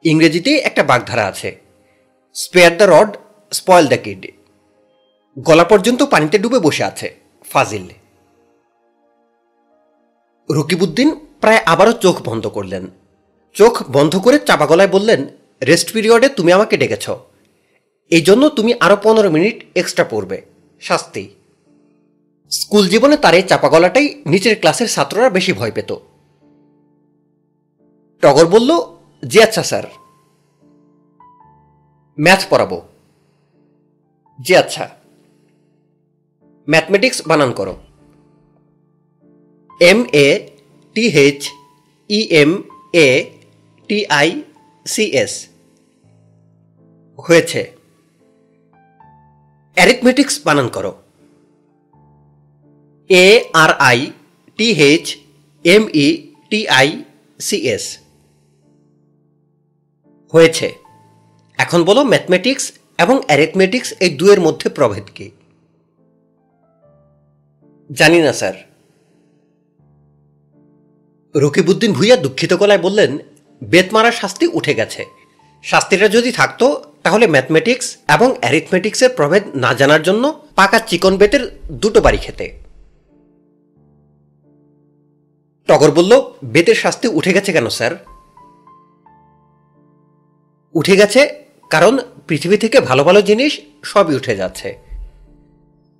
[0.04, 1.56] ইংরেজিতে একটা বাগধারা আছে
[2.34, 3.18] spare the rod
[3.52, 4.32] spoil the kid
[5.40, 7.16] গলা পর্যন্ত পানিতে ডুবে বসে আছে,
[7.50, 7.90] ফাজিল।
[10.56, 12.88] রকিবউদ্দিন প্রায় আবারও চোখ বন্ধ করলেন।
[13.54, 15.28] চোখ বন্ধ করে চাপা গলায় বললেন,
[15.68, 17.10] রেস্ট পিরিয়ডে তুমি আমাকে ডেকেছ।
[18.10, 20.42] এই জন্য তুমি আরও পনেরো মিনিট এক্সট্রা পড়বে।
[20.82, 21.30] শাস্তি।
[22.50, 25.96] স্কুল জীবনে তার এই চাপা গলাটাই নিচের ক্লাসের ছাত্ররা বেশি ভয় পেত।
[28.22, 28.72] টগর বলল,
[29.28, 29.84] জি আচ্ছা স্যার।
[32.20, 32.82] ম্যাথ পড়াবো।
[34.42, 34.90] জি আচ্ছা।
[36.70, 37.78] ম্যাথমেটিক্স বানান করো।
[39.80, 40.50] M A
[40.94, 41.50] T H
[42.10, 42.64] E M
[42.94, 43.26] A
[43.88, 44.42] T I
[44.86, 45.48] C S
[47.18, 47.72] হয়েছে।
[49.74, 51.02] অ্যারিথমেটিক্স বানান করো।
[53.10, 54.12] A R I
[54.58, 55.18] T H
[55.64, 57.04] M E T I
[57.40, 57.98] C S
[60.34, 60.74] হয়েছে।
[61.58, 65.32] এখন বলো ম্যাথমেটিক্স এবং অ্যারিথমেটিক্স এই দুয়ের মধ্যে প্রভেদ কি?
[67.92, 68.69] জানি না, স্যার।
[71.36, 73.18] রকিবউদ্দিন ভুইয়া দুঃখিত গলায় বললেন,
[73.64, 75.06] বেত মারার শাস্তি উঠে গেছে।
[75.64, 82.02] শাস্তিটা যদি থাকতো, তাহলে ম্যাথমেটিক্স এবং অ্যারিথমেটিক্সের প্রভেদ না জানার জন্য পাকা চিকন বেতের দুটো
[82.02, 82.60] বাড়ি খেতে।
[85.68, 88.06] টগর বলল, বেতের শাস্তি উঠে গেছে কেন, স্যার?
[90.74, 94.78] উঠে গেছে কারণ পৃথিবী থেকে ভালো ভালো জিনিস সবই উঠে যাচ্ছে।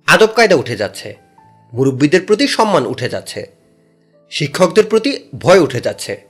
[0.06, 1.16] আদব কায়দা উঠে যাচ্ছে।
[1.72, 3.59] মুরব্বীদের প্রতি সম্মান উঠে যাচ্ছে।
[4.30, 6.28] শিক্ষকদের প্রতি ভয় উঠে যাচ্ছে।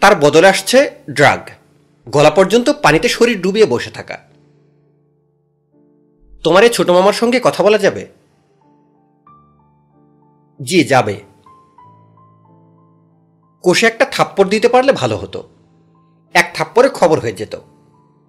[0.00, 1.48] তার বদলে আসছে ড্রাগ।
[2.08, 4.18] গলা পর্যন্ত পানিতে শরীর ডুবিয়ে বসে থাকা।
[6.42, 8.06] তোমার এই ছোট মামার সঙ্গে কথা বলা যাবে?
[10.62, 11.20] জি, যাবে।
[13.62, 15.48] কোষে একটা থাপ্পড় দিতে পারলে ভালো হতো।
[16.34, 17.56] এক থাপ্পড়ে খবর হয়ে যেত।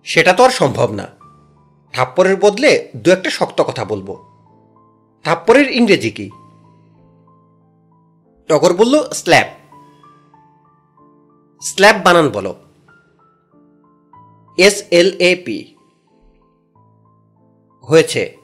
[0.03, 1.07] সেটা তো আর সম্ভব না।
[1.93, 4.23] থাপ্পড়ের বদলে দু একটা শক্ত কথা বলব।
[5.23, 6.31] থাপ্পড়ের ইংরেজি কি?
[8.47, 9.47] টগর বলল, স্ল্যাব।
[11.61, 12.55] স্ল্যাব বানান বলো।
[14.57, 15.75] S L A P.
[17.81, 18.37] হয়েছে।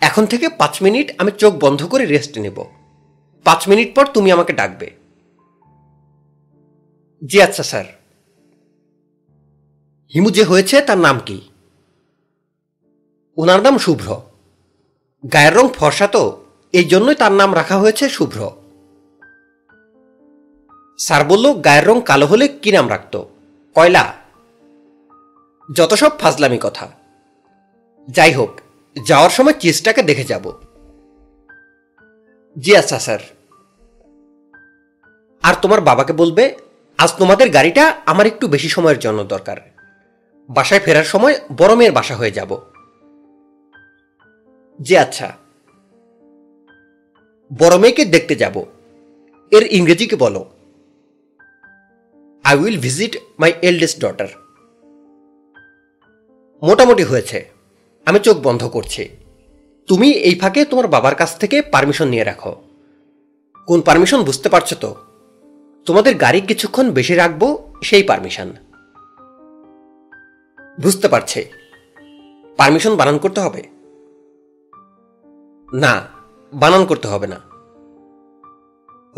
[0.00, 2.64] এখন থেকে পাঁচ মিনিট আমি চোখ বন্ধ করে রেস্ট নেব।
[3.44, 4.90] পাঁচ মিনিট পর তুমি আমাকে ডাকবে।
[7.26, 7.84] জি আচ্ছা স্যার।
[10.14, 11.40] হিমু যে হয়েছে তার নাম কি?
[13.36, 14.20] ওনার নাম শুভ্র।
[15.32, 18.61] গায়ের রং ফর্সা তো, এই জন্যই তার নাম রাখা হয়েছে শুভ্র।
[21.02, 23.24] স্যার বলল, গায়ের রং কালো হলে কি নাম রাখত?
[23.74, 24.14] কয়লা।
[25.72, 26.90] যত সব ফাজলামি কথা।
[28.08, 28.60] যাই হোক,
[29.06, 30.52] যাওয়ার সময় চিজটাকে দেখে যাব।
[32.58, 33.18] জি আচ্ছা স্যার।
[35.42, 36.56] আর তোমার বাবাকে বলবে,
[36.98, 39.56] আজ তোমাদের গাড়িটা আমার একটু বেশি সময়ের জন্য দরকার।
[40.50, 42.58] বাসায় ফেরার সময় বড় মেয়ের বাসা হয়ে যাব।
[44.82, 45.32] জি আচ্ছা।
[47.58, 48.64] বড় মেয়েকে দেখতে যাব।
[49.50, 50.50] এর ইংরেজিকে বলো।
[52.44, 54.28] I will visit my eldest daughter
[56.62, 57.50] মোটামুটি হয়েছে।
[58.06, 59.08] আমি চোখ বন্ধ করছি।
[59.86, 62.62] তুমি এই ফাঁকে তোমার বাবার কাছ থেকে পারমিশন নিয়ে রাখো।
[63.66, 64.94] কোন পারমিশন বুঝতে পারছ তো?
[65.86, 68.52] তোমাদের গাড়ি কিছুক্ষণ বেশি রাখব, সেই পারমিশন
[70.80, 71.50] বুঝতে পারছে।
[72.56, 73.62] পারমিশন বানান করতে হবে?
[75.72, 76.08] না,
[76.52, 77.40] বানান করতে হবে না।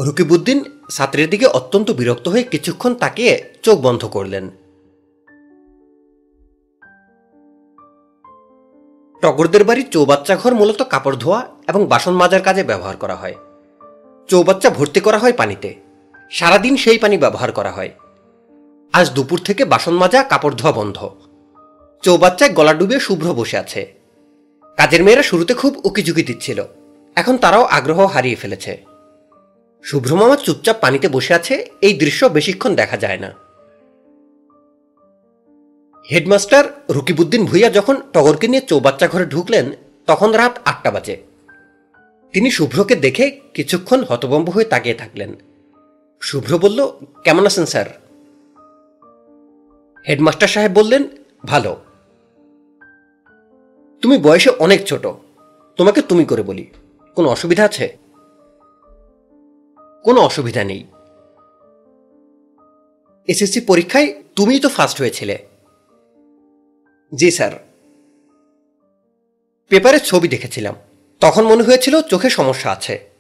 [0.09, 4.51] রকিবউদ্দিন ছাত্রের দিকে অত্যন্ত বিরক্ত হয়ে কিছুক্ষণ তাকিয়ে চোখ বন্ধ করলেন।
[9.23, 13.35] টগরদের বাড়ির চৌবাচ্চা ঘর মূলত কাপড় ধোয়া এবং বাসন মাজার কাজে ব্যবহার করা হয়।
[14.29, 15.75] চৌবাচ্চা ভর্তি করা হয় পানিতে।
[16.31, 17.91] সারাদিন সেই পানি ব্যবহার করা হয়।
[18.93, 21.11] আজ দুপুর থেকে বাসন মাজা, কাপড় ধোয়া বন্ধ।
[22.03, 23.95] চৌবাচ্চায় গলা ডুবে শুভ্র বসে আছে।
[24.77, 26.65] কাজের মেয়েরা শুরুতে খুব উকিঝুঁকি দিচ্ছিল।
[27.17, 28.94] এখন তারাও আগ্রহ হারিয়ে ফেলেছে।
[29.85, 33.35] শুভ্র মামা চুপচাপ পানিতে বসে আছে, এই দৃশ্য বেশিক্ষণ দেখা যায় না।
[36.11, 39.73] হেডমাস্টার রকিবউদ্দিন ভুইয়া যখন টগরকে নিয়ে চৌবাচ্চা ঘরে ঢুকলেন,
[40.07, 41.23] তখন রাত আটটা বাজে।
[42.33, 45.35] তিনি শুভ্রকে দেখে কিছুক্ষণ হতবম্ব হয়ে তাকিয়ে থাকলেন।
[46.21, 46.87] শুভ্র বলল,
[47.25, 47.87] কেমন আছেন স্যার?
[50.09, 51.05] হেডমাস্টার সাহেব বললেন,
[51.47, 51.77] ভালো।
[54.03, 55.07] তুমি বয়সে অনেক ছোট।
[55.77, 56.71] তোমাকে তুমি করে বলি।
[57.15, 58.04] কোনো অসুবিধা আছে?
[60.05, 60.85] কোনো অসুবিধা নেই।
[63.29, 65.47] এসএসসি পরীক্ষায় তুমিই তো ফার্স্ট হয়েছিলে।
[67.15, 67.53] জি স্যার।
[69.69, 70.75] পেপারে ছবি দেখেছিলাম।
[71.21, 73.11] তখন মনে হয়েছিল চোখে সমস্যা আছে।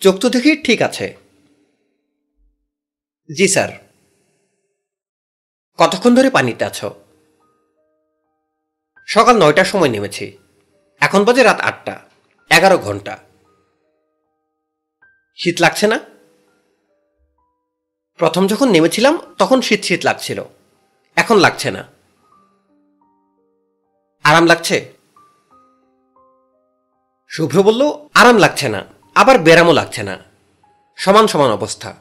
[0.00, 1.16] চোখ তো দেখি ঠিক আছে।
[3.36, 3.68] জি স্যার।
[5.78, 6.94] কতক্ষণ ধরে পানিতে আছো?
[9.06, 10.38] সকাল নয়টার সময় নেমেছি।
[11.00, 12.00] এখন বাজে রাত আটটা।
[12.50, 13.18] এগারো ঘণ্টা।
[15.36, 16.00] শীত লাগছে না?
[18.16, 20.44] প্রথম যখন নেমেছিলাম, তখন শীত শীত লাগছিল।
[21.16, 21.88] এখন লাগছে না।
[24.22, 24.92] আরাম লাগছে?
[27.28, 30.18] শুভ্র বলল, আরাম লাগছে না। আবার বেরামও লাগছে না।
[30.96, 31.94] সমান সমান অবস্থা।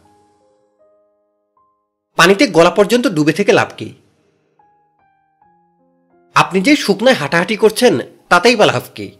[2.15, 3.93] পানিতে গলা পর্যন্ত ডুবে থেকে লাভ কি?
[6.35, 9.17] আপনি যে শুকনায় হাঁটাহাঁটি করছেন, তাতেই বা লাভ কি?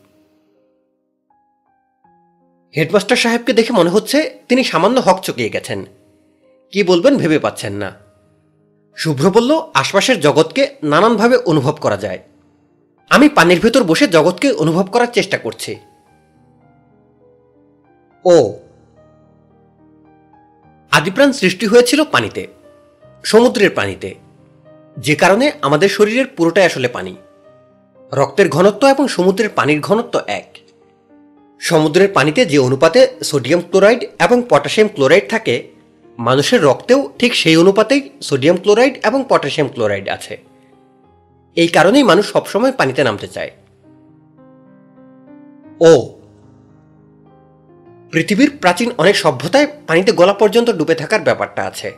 [2.77, 5.85] হেডমাস্টার সাহেবকে দেখে মনে হচ্ছে তিনি সামান্য হক চকিয়ে গেছেন।
[6.71, 7.91] কি বলবেন ভেবে পাচ্ছেন না।
[8.95, 12.19] শুভ্র বলল, আশপাশের জগৎকে নানানভাবে অনুভব করা যায়।
[13.09, 15.75] আমি পানির ভেতর বসে জগৎকে অনুভব করার চেষ্টা করছি।
[18.25, 18.53] ও।
[20.91, 22.47] আদিপ্রাণ সৃষ্টি হয়েছিল পানিতে,
[23.23, 24.15] সমুদ্রের পানিতে।
[24.97, 27.15] যে কারণে আমাদের শরীরের পুরোটাই আসলে পানি।
[28.13, 30.57] রক্তের ঘনত্ব এবং সমুদ্রের পানির ঘনত্ব এক।
[31.61, 35.67] সমুদ্রের পানিতে যে অনুপাতে সোডিয়াম ক্লোরাইড এবং পটাশিয়াম ক্লোরাইড থাকে,
[36.19, 40.37] মানুষের রক্তেও ঠিক সেই অনুপাতেই সোডিয়াম ক্লোরাইড এবং পটাশিয়াম ক্লোরাইড আছে।
[41.55, 43.51] এই কারণেই মানুষ সবসময় পানিতে নামতে চায়।
[45.81, 46.09] ও,
[48.11, 51.91] পৃথিবীর প্রাচীন অনেক সভ্যতায় পানিতে গলা পর্যন্ত ডুবে থাকার ব্যাপারটা আছে।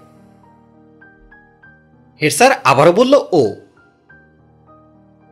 [2.22, 3.56] হেড স্যার আবারও বলল, ও,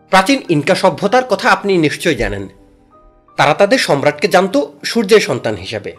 [0.09, 2.47] প্রাচীন ইনকা সভ্যতার কথা আপনি নিশ্চয়ই জানেন।
[3.38, 5.95] তারা তাদের সম্রাটকে জানত সূর্যের সন্তান হিসাবে।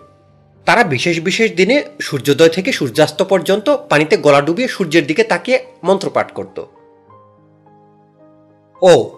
[0.65, 6.33] তারা বিশেষ বিশেষ দিনে সূর্যোদয় থেকে সূর্যাস্ত পর্যন্ত পানিতে গলা ডুবিয়ে সূর্যের দিকে তাকিয়ে মন্ত্রপাঠ
[6.33, 6.65] করত।
[8.83, 9.11] ও।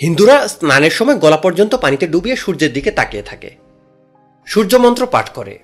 [0.00, 3.50] হিন্দুরা স্নানের সময় গলা পর্যন্ত পানিতে ডুবিয়ে সূর্যের দিকে তাকিয়ে থাকে।
[4.46, 5.58] সূর্য মন্ত্র পাঠ করে।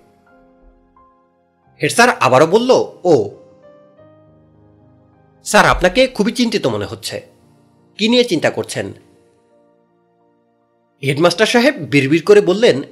[1.83, 2.71] হেড স্যার আবারও বলল,
[3.05, 3.31] ও।
[5.45, 7.21] স্যার, আপনাকে খুবই চিন্তিত মনে হচ্ছে।
[7.99, 8.93] কি নিয়ে চিন্তা করছেন?
[11.07, 12.83] হেডমাস্টার সাহেব বিড়বিড় করে বললেন,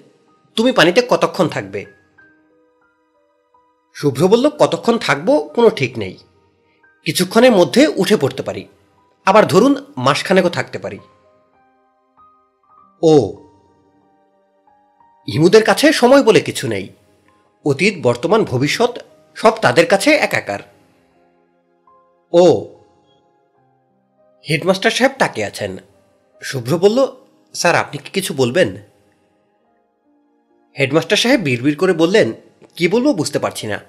[0.57, 1.85] তুমি পানিতে কতক্ষণ থাকবে?
[3.95, 6.19] শুভ্র বলল, কতক্ষণ থাকব কোনো ঠিক নেই।
[7.05, 8.69] কিছুক্ষণের মধ্যে উঠে পড়তে পারি।
[9.27, 10.99] আবার ধরুন মাসখানেকও থাকতে পারি।
[13.03, 13.37] ও
[15.33, 16.89] হিমুদের কাছে সময় বলে কিছু নেই।
[17.65, 18.99] অতীত, বর্তমান, ভবিষ্যৎ
[19.35, 20.61] সব তাদের কাছে একাকার।
[22.33, 22.67] ও,
[24.51, 25.77] হেডমাস্টার সাহেব তাকে আছেন।
[26.43, 28.77] শুভ্র বলল স্যার, আপনি কি কিছু বলবেন?
[30.79, 32.33] হেডমাস্টার সাহেব বিড়বিড় করে বললেন,
[32.77, 33.81] কি বলব বুঝতে পারছি না।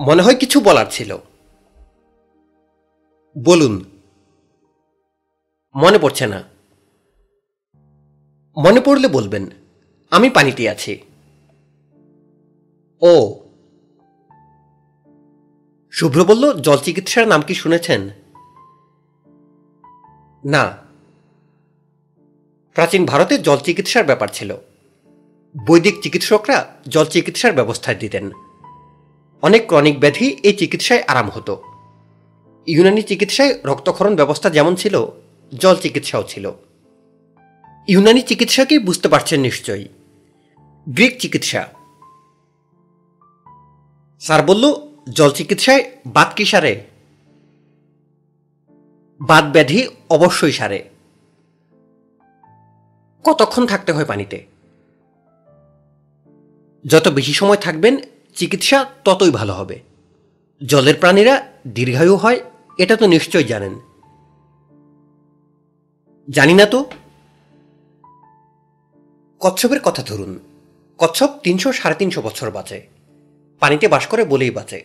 [0.00, 1.16] মনে হয় কিছু বলার ছিল।
[3.44, 3.84] বলুন।
[5.74, 6.42] মনে পড়ছে না।
[8.56, 9.46] মনে পড়লে বলবেন,
[10.10, 11.02] আমি পানিতে আছি।
[13.02, 13.40] ও।
[15.90, 18.10] শুভ্র বলল, জল চিকিৎসার নাম কি শুনেছেন?
[20.44, 20.85] না।
[22.76, 24.56] প্রাচীন ভারতে জল চিকিৎসার ব্যাপার ছিল।
[25.66, 28.30] বৈদিক চিকিৎসকরা জল চিকিৎসার ব্যবস্থা দিতেন।
[29.42, 31.62] অনেক ক্রনিক ব্যাধি এই চিকিৎসায় আরাম হতো।
[32.66, 35.06] ইউনানি চিকিৎসায় রক্তক্ষরণ ব্যবস্থা যেমন ছিল,
[35.58, 36.52] জল চিকিৎসাও ছিল।
[37.88, 39.88] ইউনানি চিকিৎসাকেই বুঝতে পারছেন নিশ্চয়ই।
[40.88, 41.68] গ্রিক চিকিৎসা।
[44.20, 44.74] স্যার বলল,
[45.10, 46.84] জল চিকিৎসায় বাত কি সারে?
[49.20, 50.95] বাত ব্যাধি অবশ্যই সারে।
[53.26, 54.46] কতক্ষণ থাকতে হয় পানিতে?
[56.86, 57.96] যত বেশি সময় থাকবেন
[58.34, 59.80] চিকিৎসা ততই ভালো হবে।
[60.66, 62.40] জলের প্রাণীরা দীর্ঘায়ু হয়
[62.78, 63.80] এটা তো নিশ্চয় জানেন।
[66.30, 66.90] জানি না তো?
[69.38, 70.38] কচ্ছপের কথা ধরুন।
[70.98, 72.86] কচ্ছপ তিনশো সাড়ে তিনশো বছর বাঁচে।
[73.60, 74.84] পানিতে বাস করে বলেই বাঁচে।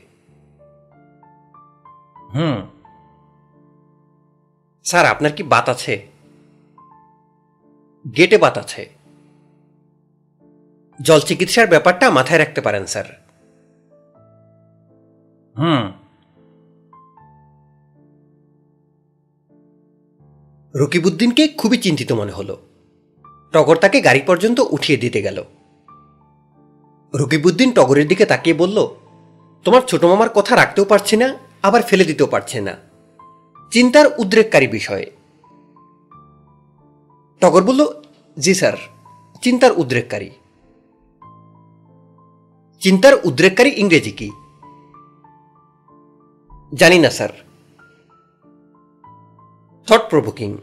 [2.34, 2.70] হুম।
[4.84, 6.11] স্যার আপনার কি বাত আছে?
[8.18, 8.90] গেটে বাত আছে।
[11.02, 13.06] জল চিকিৎসার ব্যাপারটা মাথায় রাখতে পারেন স্যার।
[15.58, 15.92] হুম।
[20.76, 22.62] রকিবউদ্দিনকে খুবই চিন্তিত মনে হলো।
[23.52, 25.44] টগর তাকে গাড়ি পর্যন্ত উঠিয়ে দিতে গেল।
[27.16, 28.88] রকিবউদ্দিন টগরের দিকে তাকিয়ে বলল
[29.64, 32.78] তোমার ছোট মামার কথা রাখতেও পারছি না আবার ফেলে দিতেও পারছে না।
[33.72, 35.06] চিন্তার উদ্রেককারী বিষয়।
[37.42, 38.02] টগর বলল,
[38.40, 38.74] জি স্যার,
[39.42, 40.30] চিন্তার উদ্রেককারী।
[42.80, 44.32] চিন্তার উদ্রেককারী ইংরেজি কি?
[46.74, 47.30] জানি না স্যার।
[49.86, 50.58] Thought provoking.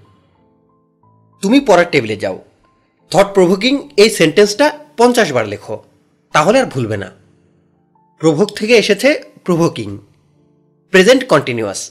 [1.41, 2.45] তুমি পড়ার টেবিলে যাও।
[3.11, 5.85] থট প্রভোকিং, এই সেন্টেন্সটা পঞ্চাশ বার লেখো,
[6.33, 7.11] তাহলে আর ভুলবে না।
[8.19, 9.99] প্রভোক থেকে এসেছে প্রভোকিং।
[10.91, 11.91] Present continuous.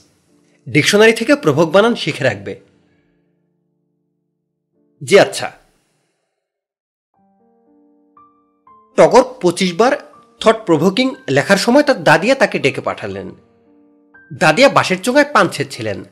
[0.69, 2.66] ডিকশনারি থেকে প্রভোক বানান শিখে রাখবে।
[5.03, 5.51] জি আচ্ছা।
[8.95, 9.97] টগর পঁচিশ বার
[10.39, 13.31] থট প্রভোকিং লেখার সময় তার দাদিয়া তাকে ডেকে পাঠালেন।
[14.33, 16.03] দাদিয়া বাঁশের চোঙায় পান ছিলেন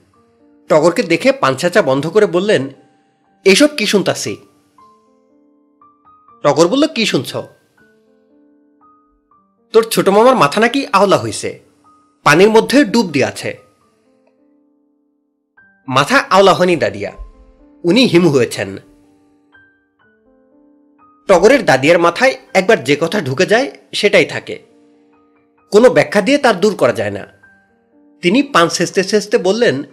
[0.69, 2.69] টগরকে দেখে পাঞ্ছাচা বন্ধ করে বললেন
[3.45, 4.37] এইসব কি শুনতাছি?
[6.43, 7.35] টগর বলল, কি শুনছ?
[9.73, 11.59] তোর ছোট মামার মাথা নাকি আওলা হইছে।
[12.23, 13.57] পানির মধ্যে ডুব দিয়ে আছে
[15.87, 17.24] মাথা আওলা হয়নি, দাদিয়া।
[17.85, 18.77] উনি হিমু হয়েছেন।
[21.27, 24.59] টগরের দাদিয়ার মাথায় একবার যে কথা ঢুকে যায়, সেটাই থাকে।
[25.71, 27.27] কোনো ব্যাখ্যা দিয়ে তার দূর করা যায় না।
[28.21, 29.83] তিনি পান সেচতে সেচতে বললেন,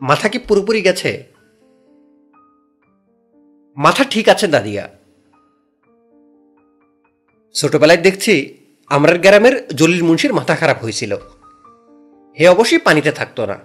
[0.00, 1.26] মাথা কি পুরোপুরি গেছে?
[3.76, 4.88] মাথা ঠিক আছে, দাদিয়া।
[7.54, 8.58] ছোটবেলায় দেখছি
[8.88, 11.16] আমরার গ্রামের জলিল মুন্সির মাথা খারাপ হয়েছিল।
[12.40, 13.58] হে অবশ্যই পানিতে থাকতো না।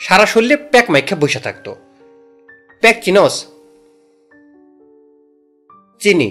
[0.00, 1.76] সারা শরীরে প্যাক মাইখা বসে থাকতো।
[3.02, 3.34] চিনস
[6.00, 6.28] চিনি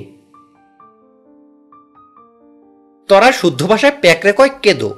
[3.10, 4.90] তোরা শুদ্ধ ভাষায় প্যাকরে কয় কেদো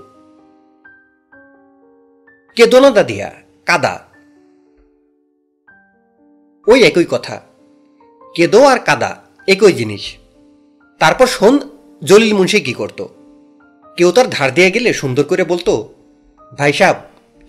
[2.58, 3.30] কেদো না দাদিয়া
[3.68, 3.94] কাদা
[6.68, 7.36] ওই একই কথা
[8.36, 9.12] কেদো আর কাদা
[9.48, 10.04] একই জিনিস
[11.02, 11.56] তারপর শোন
[12.02, 13.00] জলিল মুন্সি কি করত
[13.98, 15.74] কেউ তার ধার দিয়ে গেলে সুন্দর করে বলতো
[16.52, 16.94] ভাই সাহ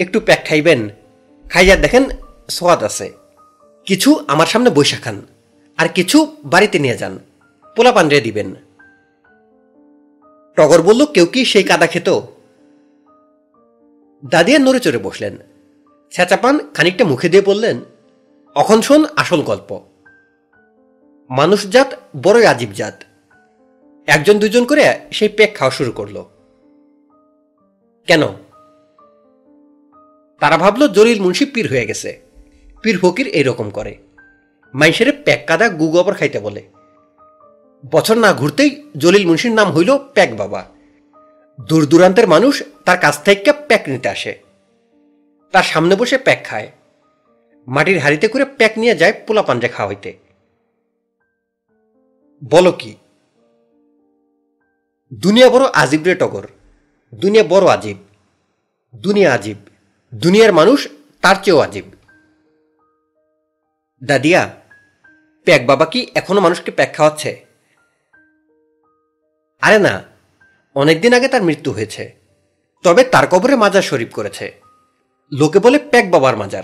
[0.00, 0.80] একটু প্যাক খাইবেন
[1.46, 2.04] খাইয়া দেখেন
[2.48, 3.06] সোয়াদ আছে
[3.86, 5.22] কিছু আমার সামনে বৈশা খান,
[5.76, 7.18] আর কিছু বাড়িতে নিয়ে যান
[7.76, 8.54] পোলা পান্ডে দিবেন।
[10.56, 12.08] টগর বলল, কেউ কি সেই কাদা খেত?
[14.26, 15.38] দাদিয়া নড়ে চড়ে বসলেন।
[16.10, 17.80] ছেঁচাপান খানিকটা মুখে দিয়ে বললেন
[18.54, 19.80] অখন শোন আসল গল্প।
[21.30, 23.04] মানুষজাত বড়ই আজীব জাত।
[24.06, 26.24] একজন দুজন করে সেই পেক খাওয়া শুরু করল।
[28.06, 28.22] কেন?
[30.40, 32.23] তারা ভাবলো, জলিল মুন্সি পীর হয়ে গেছে।
[32.84, 33.98] পীর ফকির এইরকম করে।
[34.74, 36.68] মাইসের প্যাক কাদা গু গোবর খাইতে বলে।
[37.90, 40.64] বছর না ঘুরতেই জলিল মুন্সির নাম হইল প্যাক বাবা।
[41.60, 44.38] দূর দূরান্তের মানুষ তার কাছ থেকে প্যাক নিতে আসে।
[45.52, 46.70] তার সামনে বসে প্যাক খায়।
[47.66, 50.18] মাটির হাড়িতে করে প্যাক নিয়ে যায় পোলা পাঞ্জা খাওয়া হইতে।
[52.50, 52.96] বলো কি?
[55.14, 56.46] দুনিয়া বড় আজিব রে টগর।
[57.14, 57.96] দুনিয়া বড় আজিব।
[58.96, 59.56] দুনিয়া আজিব।
[60.14, 60.88] দুনিয়ার মানুষ
[61.20, 61.84] তার চেয়েও আজিব।
[64.04, 64.60] দাদিয়া,
[65.44, 67.44] প্যাক বাবা কি এখনও মানুষকে প্যাক খাওয়াচ্ছে?
[69.60, 70.02] আরে না,
[70.74, 72.14] অনেকদিন আগে তার মৃত্যু হয়েছে।
[72.82, 74.60] তবে তার কবরে মাজার শরীফ করেছে।
[75.32, 76.62] লোকে বলে প্যাক বাবার মাজার।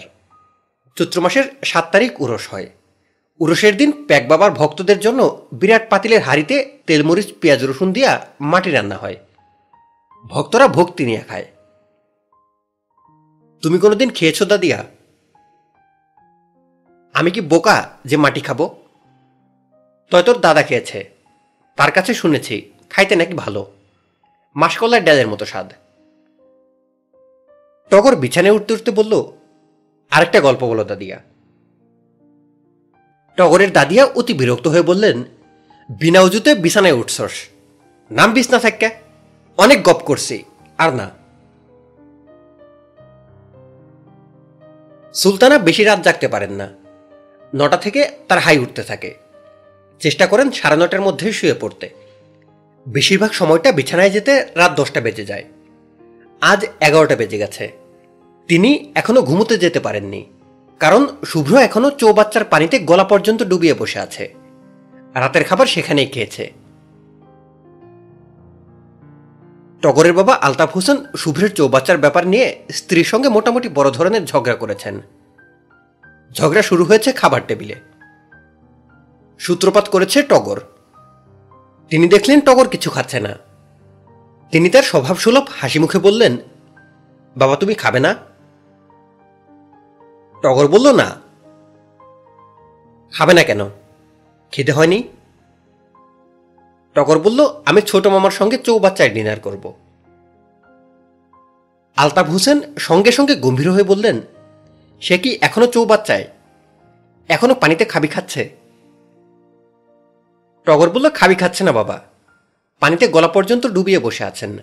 [0.94, 2.68] চৈত্র মাসের সাত তারিখ উরস হয়।
[3.38, 8.96] উরসের দিন প্যাক বাবার ভক্তদের জন্য বিরাট পাতিলের হাড়িতে তেলমরিচ, পেঁয়াজ, রসুন দিয়া মাটি রান্না
[8.96, 9.16] হয়।
[10.24, 11.46] ভক্তরা ভক্তি নিয়ে খায়।
[13.62, 14.84] তুমি কোনোদিন খেয়েছো দাদিয়া?
[17.14, 18.74] আমি কি বোকা যে মাটি খাব?
[20.10, 21.10] তয় তোর দাদা খেয়েছে।
[21.76, 23.72] তার কাছে শুনেছি, খাইতে নাকি ভালো।
[24.56, 25.72] মাসকলার ডালের মতো স্বাদ।
[27.90, 29.32] টগর বিছানায় উঠতে উঠতে বলল,
[30.10, 31.18] আরেকটা গল্প বলো দাদিয়া।
[33.36, 35.24] টগরের দাদিয়া অতি বিরক্ত হয়ে বললেন,
[35.90, 37.48] বিনা উজুতে বিছানায় উঠছস।
[38.10, 38.90] নাম বিছনা থাকা
[39.56, 40.44] অনেক গপ করছি,
[40.78, 41.10] আর না।
[45.14, 46.79] সুলতানা বেশি রাত জাগতে পারেন না।
[47.54, 49.14] নটা থেকে তার হাই উঠতে থাকে।
[50.00, 51.90] চেষ্টা করেন সাড়ে নটার মধ্যে শুয়ে পড়তে।
[52.88, 55.44] বেশিরভাগ সময়টা বিছানায় যেতে রাত দশটা বেজে যায়।
[56.40, 57.72] আজ এগারোটা বেজে গেছে।
[58.48, 60.26] তিনি এখনও ঘুমোতে যেতে পারেননি।
[60.78, 64.34] কারণ শুভ্র এখনও চৌবাচ্চার পানিতে গলা পর্যন্ত ডুবিয়ে বসে আছে।
[65.14, 66.52] রাতের খাবার সেখানেই খেয়েছে।
[69.82, 75.00] টগরের বাবা আলতাফ হোসেন শুভ্রের চৌবাচ্চার ব্যাপার নিয়ে স্ত্রীর সঙ্গে মোটামুটি বড় ধরনের ঝগড়া করেছেন।
[76.32, 77.74] ঝগড়া শুরু হয়েছে খাবার টেবিলে।
[79.38, 80.60] সূত্রপাত করেছে টগর।
[81.88, 83.36] তিনি দেখলেন টগর কিছু খাচ্ছে না।
[84.50, 86.36] তিনি তার স্বভাবসুলভ হাসি মুখে বললেন,
[87.36, 88.14] বাবা, তুমি খাবে না?
[90.42, 91.16] টগর বলল, না।
[93.12, 93.70] খাবে না কেন?
[94.50, 95.02] খেতে হয়নি?
[96.94, 99.72] টগর বলল, আমি ছোট মামার সঙ্গে চৌবাচ্চায় ডিনার করব।
[101.96, 104.20] আলতাফ হোসেন সঙ্গে সঙ্গে গম্ভীর হয়ে বললেন
[105.00, 106.28] সে কি এখনও চৌবাচ্চায়?
[107.28, 108.56] এখনও পানিতে খাবি খাচ্ছে?
[110.64, 112.00] টগর বলল, খাবি খাচ্ছে না বাবা।
[112.80, 114.58] পানিতে গলা পর্যন্ত ডুবিয়ে বসে আছেন।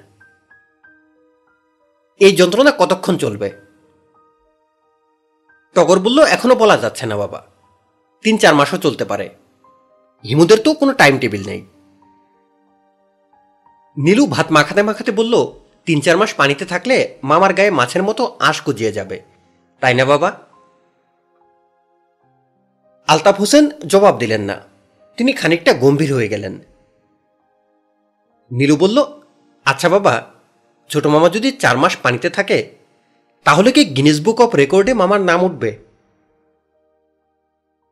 [2.20, 3.52] এই যন্ত্রণা কতক্ষণ চলবে?
[5.76, 7.46] টগর বলল, এখনও বলা যাচ্ছে না বাবা।
[8.24, 9.30] তিন চার মাসও চলতে পারে।
[10.30, 11.66] হিমুদের তো কোনো টাইম টেবিল নেই।
[13.98, 15.52] নীলু ভাত মাখাতে মাখাতে বলল,
[15.86, 19.37] তিন চার মাস পানিতে থাকলে মামার গায়ে মাছের মতো আঁশ কুজিয়ে যাবে।
[19.80, 20.40] তাই না বাবা?
[23.08, 24.62] আলতাফ হোসেন জবাব দিলেন না।
[25.18, 26.60] তিনি খানিকটা গম্ভীর হয়ে গেলেন।
[28.52, 29.04] নীলু বলল
[29.66, 30.32] আচ্ছা বাবা,
[30.90, 32.76] ছোট মামা যদি চার মাস পানিতে থাকে,
[33.44, 35.78] তাহলে কি গিনেস বুক অফ রেকর্ডে মামার নাম উঠবে?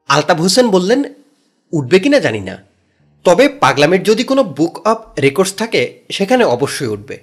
[0.08, 1.04] আলতাফ হোসেন বললেন,
[1.72, 2.64] উঠবে কিনা জানি না।
[3.24, 7.22] তবে পাগলামের যদি কোনো বুক অফ রেকর্ডস থাকে, সেখানে অবশ্যই উঠবে।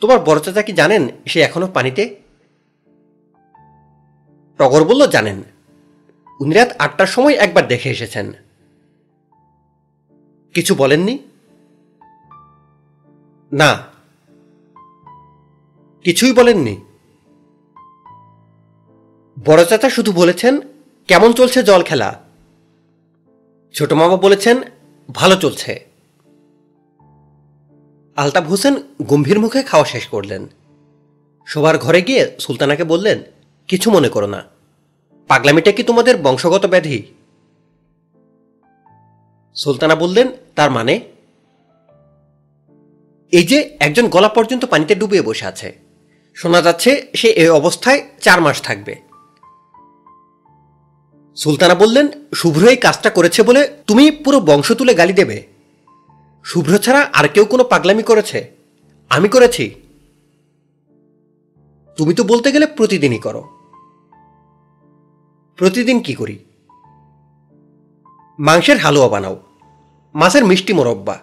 [0.00, 2.21] তোমার বড় চাচা কি জানেন, সে এখনও পানিতে
[4.62, 5.42] টগর বলল, জানেন,
[6.40, 8.32] উনি রাত আটটার সময় একবার দেখে এসেছেন।
[10.54, 11.18] কিছু বলেননি?
[13.52, 13.84] না,
[16.04, 16.80] কিছুই বলেননি।
[19.44, 20.60] বড় চাচা শুধু বলেছেন,
[21.08, 22.22] কেমন চলছে জল খেলা?
[23.72, 24.56] ছোট মামা বলেছেন,
[25.12, 25.86] ভালো চলছে।
[28.16, 30.48] আলতাফ হোসেন গম্ভীর মুখে খাওয়া শেষ করলেন।
[31.46, 33.22] শোবার ঘরে গিয়ে সুলতানাকে বললেন,
[33.68, 34.51] কিছু মনে করো না।
[35.32, 37.02] পাগলামিটা কি তোমাদের বংশগত ব্যাধি?
[39.54, 41.00] সুলতানা বললেন, তার মানে?
[43.32, 45.78] এই যে একজন গলা পর্যন্ত পানিতে ডুবিয়ে বসে আছে।
[46.34, 48.96] শোনা যাচ্ছে সে এই অবস্থায় চার মাস থাকবে।
[51.36, 55.46] সুলতানা বললেন, শুভ্র এই কাজটা করেছে বলে তুমি পুরো বংশ তুলে গালি দেবে।
[56.44, 58.50] শুভ্র ছাড়া আর কেউ কোনো পাগলামি করেছে।
[59.10, 59.74] আমি করেছি।
[61.96, 63.61] তুমি তো বলতে গেলে প্রতিদিনই করো।
[65.62, 66.38] প্রতিদিন কি করি?
[68.38, 69.40] মাংসের হালুয়া বানাও,
[70.14, 71.18] মাছের মিষ্টি মোরব্বা,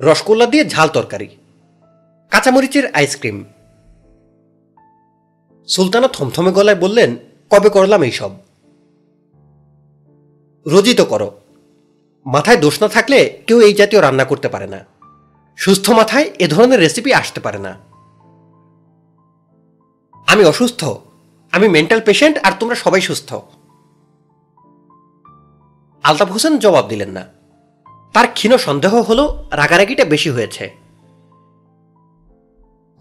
[0.00, 1.28] রসগোল্লা দিয়ে ঝাল তরকারি,
[2.30, 3.44] কাঁচামরিচের আইসক্রিম।
[5.66, 7.16] সুলতানা থমথমে গলায় বললেন,
[7.50, 8.30] কবে করলাম এইসব?
[10.66, 11.40] রোজই তো করো।
[12.26, 14.84] মাথায় দোষ না থাকলে কেউ এই জাতীয় রান্না করতে পারে না।
[15.56, 17.78] সুস্থ মাথায় এ ধরনের রেসিপি আসতে পারে না।
[20.26, 20.84] আমি অসুস্থ।
[21.52, 23.34] আমি মেন্টাল পেশেন্ট আর তোমরা সবাই সুস্থ।
[26.02, 27.24] আলতাফ হোসেন জবাব দিলেন না।
[28.12, 30.70] তার ক্ষীণ সন্দেহ হলো রাগারাগিটা বেশি হয়েছে।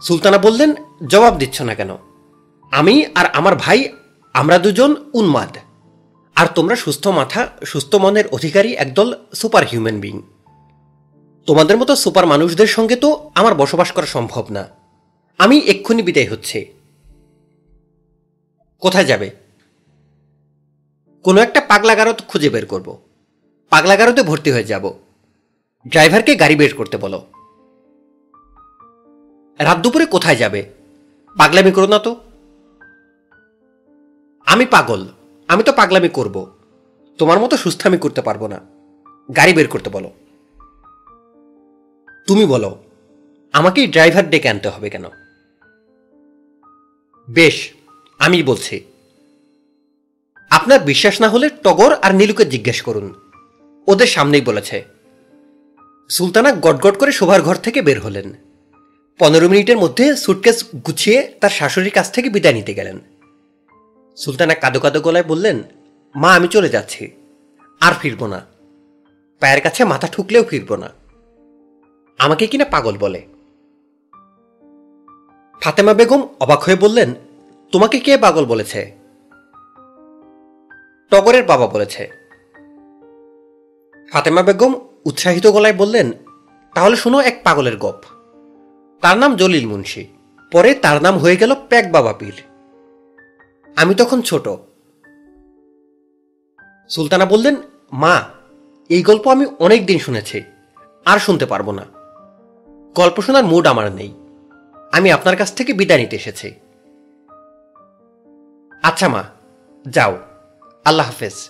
[0.01, 0.73] সুলতানা বললেন,
[1.07, 1.97] জবাব দিচ্ছ না কেন?
[2.71, 3.89] আমি আর আমার ভাই,
[4.33, 5.57] আমরা দুজন উন্মাদ।
[6.35, 10.21] আর তোমরা সুস্থ মাথা, সুস্থ মনের অধিকারী একদল সুপার হিউম্যান বিং।
[11.45, 14.67] তোমাদের মতো সুপার মানুষদের সঙ্গে তো আমার বসবাস করা সম্ভব না।
[15.37, 16.76] আমি এক্ষুনি বিদায় হচ্ছে।
[18.79, 19.31] কোথায় যাবে?
[21.23, 23.01] কোনো একটা পাগলাগারত খুঁজে বের করব।
[23.69, 24.93] পাগলাগারতে ভর্তি হয়ে যাব।
[25.87, 27.27] ড্রাইভারকে গাড়ি বের করতে বলো।
[29.59, 30.73] রাত দুপুরে কোথায় যাবে?
[31.37, 32.19] পাগলামি করো না তো।
[34.45, 35.07] আমি পাগল।
[35.47, 36.51] আমি তো পাগলামি করব।
[37.17, 38.59] তোমার মতো সুস্থ আমি করতে পারব না।
[39.35, 40.11] গাড়ি বের করতে বলো।
[42.27, 42.83] তুমি বলো,
[43.53, 45.03] আমাকেই ড্রাইভার ডেকে আনতে হবে কেন?
[47.29, 47.76] বেশ।
[48.19, 48.75] আমি বলছি,
[50.51, 53.07] আপনার বিশ্বাস না হলে টগর আর নীলুকে জিজ্ঞেস করুন।
[53.87, 54.77] ওদের সামনেই বলেছে,
[56.09, 58.27] সুলতানা গটগট করে শোভার ঘর থেকে বের হলেন।
[59.19, 62.97] পনেরো মিনিটের মধ্যে সুটকেস গুছিয়ে তার শাশুড়ির কাছ থেকে বিদায় নিতে গেলেন।
[64.17, 65.57] সুলতানা কাদো কাদো গলায় বললেন,
[66.15, 67.03] মা, আমি চলে যাচ্ছি,
[67.81, 68.39] আর ফিরব না।
[69.41, 70.89] পায়ের কাছে মাথা ঠুকলেও ফিরব না।
[72.19, 73.21] আমাকে কিনা পাগল বলে?
[75.61, 77.09] ফাতেমা বেগম অবাক হয়ে বললেন
[77.71, 78.91] তোমাকে কে পাগল বলেছে?
[81.11, 82.09] টগরের বাবা বলেছে।
[84.11, 86.11] ফাতেমা বেগম উৎসাহিত গলায় বললেন,
[86.75, 88.01] তাহলে শোনো এক পাগলের গপ।
[89.01, 90.05] তার নাম জলিল মুন্সি।
[90.51, 92.33] পরে তার নাম হয়ে গেল প্যাক বাবা পীর।
[93.75, 94.49] আমি তখন ছোট।
[96.89, 97.55] সুলতানা বললেন,
[97.91, 98.23] মা,
[98.89, 100.43] এই গল্প আমি অনেক দিন শুনেছি।
[101.05, 101.85] আর শুনতে পারব না।
[102.95, 104.13] গল্প শোনার মুড আমার নেই।
[104.91, 106.53] আমি আপনার কাছ থেকে বিদায় নিতে এসেছি।
[108.83, 109.23] আচ্ছা মা,
[109.87, 110.17] যাও।
[110.85, 111.49] আল্লাহ হাফেজ।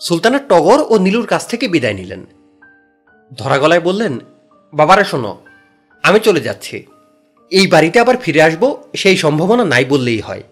[0.00, 2.26] সুলতানা টগর ও নীলুর কাছ থেকে বিদায় নিলেন।
[3.38, 4.18] ধরা গলায় বললেন,
[4.74, 5.40] বাবারা শোনো,
[6.02, 6.86] আমি চলে যাচ্ছি।
[7.50, 10.42] এই বাড়িতে আবার ফিরে আসব, সেই সম্ভাবনা নাই বললেই হয়।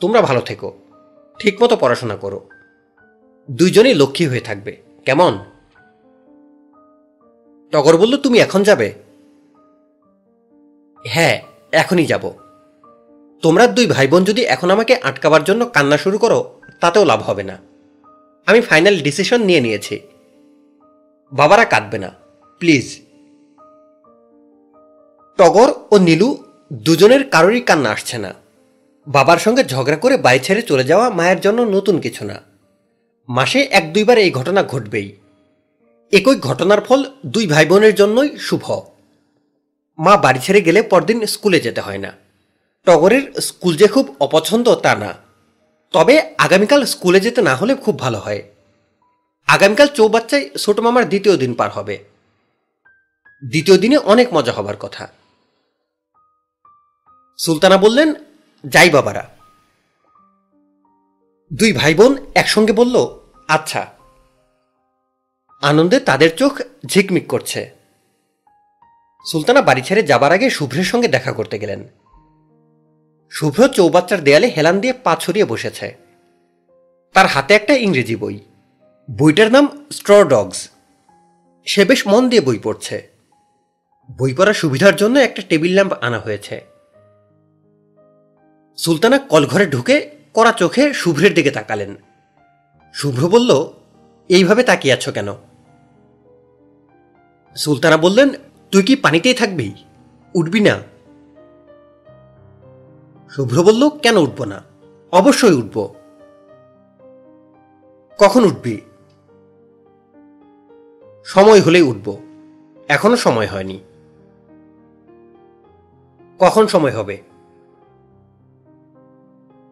[0.00, 0.78] তোমরা ভালো থেকো,
[1.38, 2.48] ঠিকমতো পড়াশোনা করো।
[3.50, 5.38] দুইজনেই লক্ষ্মী হয়ে থাকবে, কেমন?
[7.72, 8.92] টগর বলল, তুমি এখন যাবে?
[11.06, 11.42] হ্যাঁ
[11.72, 12.41] এখনই যাব।
[13.42, 17.42] তোমরা দুই ভাই বোন যদি এখন আমাকে আটকাবার জন্য কান্না শুরু করো, তাতেও লাভ হবে
[17.42, 17.58] না।
[18.46, 20.00] আমি ফাইনাল ডিসিশন নিয়ে নিয়েছি।
[21.32, 22.12] বাবারা কাঁদবে না,
[22.58, 23.00] প্লিজ।
[25.38, 28.34] টগর ও নীলু দুজনের কারোরই কান্না আসছে না।
[29.06, 32.42] বাবার সঙ্গে ঝগড়া করে বাড়ি ছেড়ে চলে যাওয়া মায়ের জন্য নতুন কিছু না।
[33.28, 35.16] মাসে এক দুইবার এই ঘটনা ঘটবেই।
[36.12, 38.64] একই ঘটনার ফল দুই ভাই বোনের জন্যই শুভ।
[39.98, 42.21] মা বাড়ি ছেড়ে গেলে পরদিন স্কুলে যেতে হয় না।
[42.84, 45.14] টগরের স্কুল যে খুব অপছন্দ তা না।
[45.92, 48.42] তবে আগামীকাল স্কুলে যেতে না হলে খুব ভালো হয়।
[49.46, 52.04] আগামীকাল চৌবাচ্চায় ছোট মামার দ্বিতীয় দিন পার হবে।
[53.44, 55.08] দ্বিতীয় দিনে অনেক মজা হবার কথা।
[57.38, 58.14] সুলতানা বললেন,
[58.66, 59.28] যাই বাবারা।
[61.52, 63.18] দুই ভাই বোন একসঙ্গে বলল
[63.48, 63.86] আচ্ছা।
[65.62, 67.70] আনন্দে তাদের চোখ ঝিকমিক করছে।
[69.26, 71.88] সুলতানা বাড়ি ছেড়ে যাবার আগে শুভ্রের সঙ্গে দেখা করতে গেলেন।
[73.34, 75.96] শুভ্র চৌবাচ্চার দেয়ালে হেলান দিয়ে পা ছড়িয়ে বসেছে।
[77.12, 78.40] তার হাতে একটা ইংরেজি বই।
[79.10, 80.70] বইটার নাম স্ট্র ডগস।
[81.64, 83.08] সে বেশ মন দিয়ে বই পড়ছে।
[84.18, 86.60] বই পড়ার সুবিধার জন্য একটা টেবিল ল্যাম্প আনা হয়েছে।
[88.76, 91.96] সুলতানা কলঘরে ঢুকে কড়া চোখে শুভ্রের দিকে তাকালেন।
[92.94, 93.72] শুভ্র বলল,
[94.28, 95.34] এইভাবে তাকিয়ে আছো কেন?
[97.56, 98.28] সুলতানা বললেন,
[98.70, 99.74] তুই কি পানিতেই থাকবি?
[100.34, 100.91] উঠবি না।
[103.36, 104.62] শুভ্র বলল, কেন উঠব না?
[105.12, 105.94] অবশ্যই উঠব।
[108.18, 108.80] কখন উঠবি?
[111.24, 112.16] সময় হলেই উঠব।
[112.88, 113.80] এখনও সময় হয়নি।
[116.38, 117.22] কখন সময় হবে?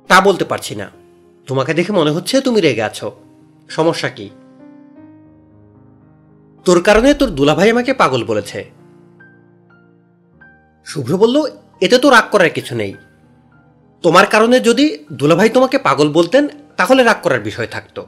[0.08, 0.90] তা বলতে পারছি না।
[1.46, 3.12] তোমাকে দেখে মনে হচ্ছে তুমি রেগে আছো।
[3.68, 4.30] সমস্যা কি?
[6.64, 8.70] তোর কারণে তোর দুলাভাই আমাকে পাগল বলেছে।
[10.84, 11.42] শুভ্র বলল,
[11.80, 12.94] এতে তো রাগ করার কিছু নেই।
[14.02, 18.02] তোমার কারণে যদি দুলাভাই তোমাকে পাগল বলতেন, তাহলে রাগ করার বিষয় থাকত।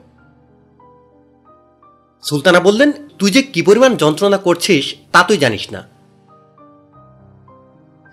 [2.22, 5.88] সুলতানা বললেন, তুই যে কি পরিমাণ যন্ত্রণা করছিস, তা তুই জানিস না।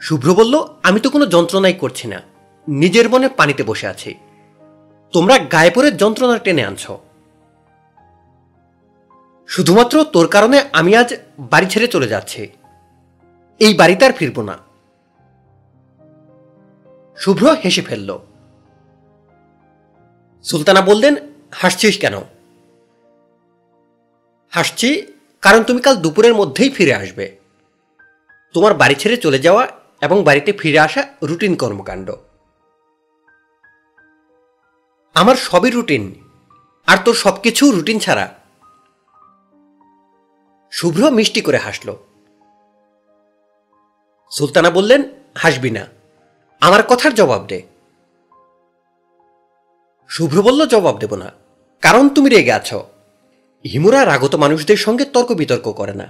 [0.01, 2.21] শুভ্র বলল, আমি তো কোনো যন্ত্রণাই করছি না।
[2.67, 4.15] নিজের মনে পানিতে বসে আছি।
[5.13, 6.91] তোমরা গায়ে পরে যন্ত্রণা টেনে আনছ।
[9.47, 12.47] শুধুমাত্র তোর কারণে আমি আজ বাড়ি ছেড়ে চলে যাচ্ছি।
[13.59, 14.68] এই বাড়িতে আর ফিরব না।
[17.19, 18.19] শুভ্র হেসে ফেলল।
[20.43, 21.15] সুলতানা বললেন,
[21.51, 22.15] হাসছিস কেন?
[24.49, 27.39] হাসছি কারণ তুমি কাল দুপুরের মধ্যেই ফিরে আসবে।
[28.53, 29.67] তোমার বাড়ি ছেড়ে চলে যাওয়া
[30.01, 32.11] এবং বাড়িতে ফিরে আসা রুটিন কর্মকাণ্ড।
[35.13, 36.23] আমার সবই রুটিন,
[36.87, 38.35] আর তোর সব কিছু রুটিন ছাড়া।
[40.71, 41.95] শুভ্র মিষ্টি করে হাসল।
[44.31, 45.03] সুলতানা বললেন,
[45.37, 45.98] হাসবি না।
[46.61, 47.59] আমার কথার জবাব দে।
[50.09, 51.29] শুভ্র বলল জবাব দেব না,
[51.83, 52.79] কারণ তুমি রেগে আছো।
[53.65, 56.07] হিমুরা রাগত মানুষদের সঙ্গে তর্ক বিতর্ক করে না।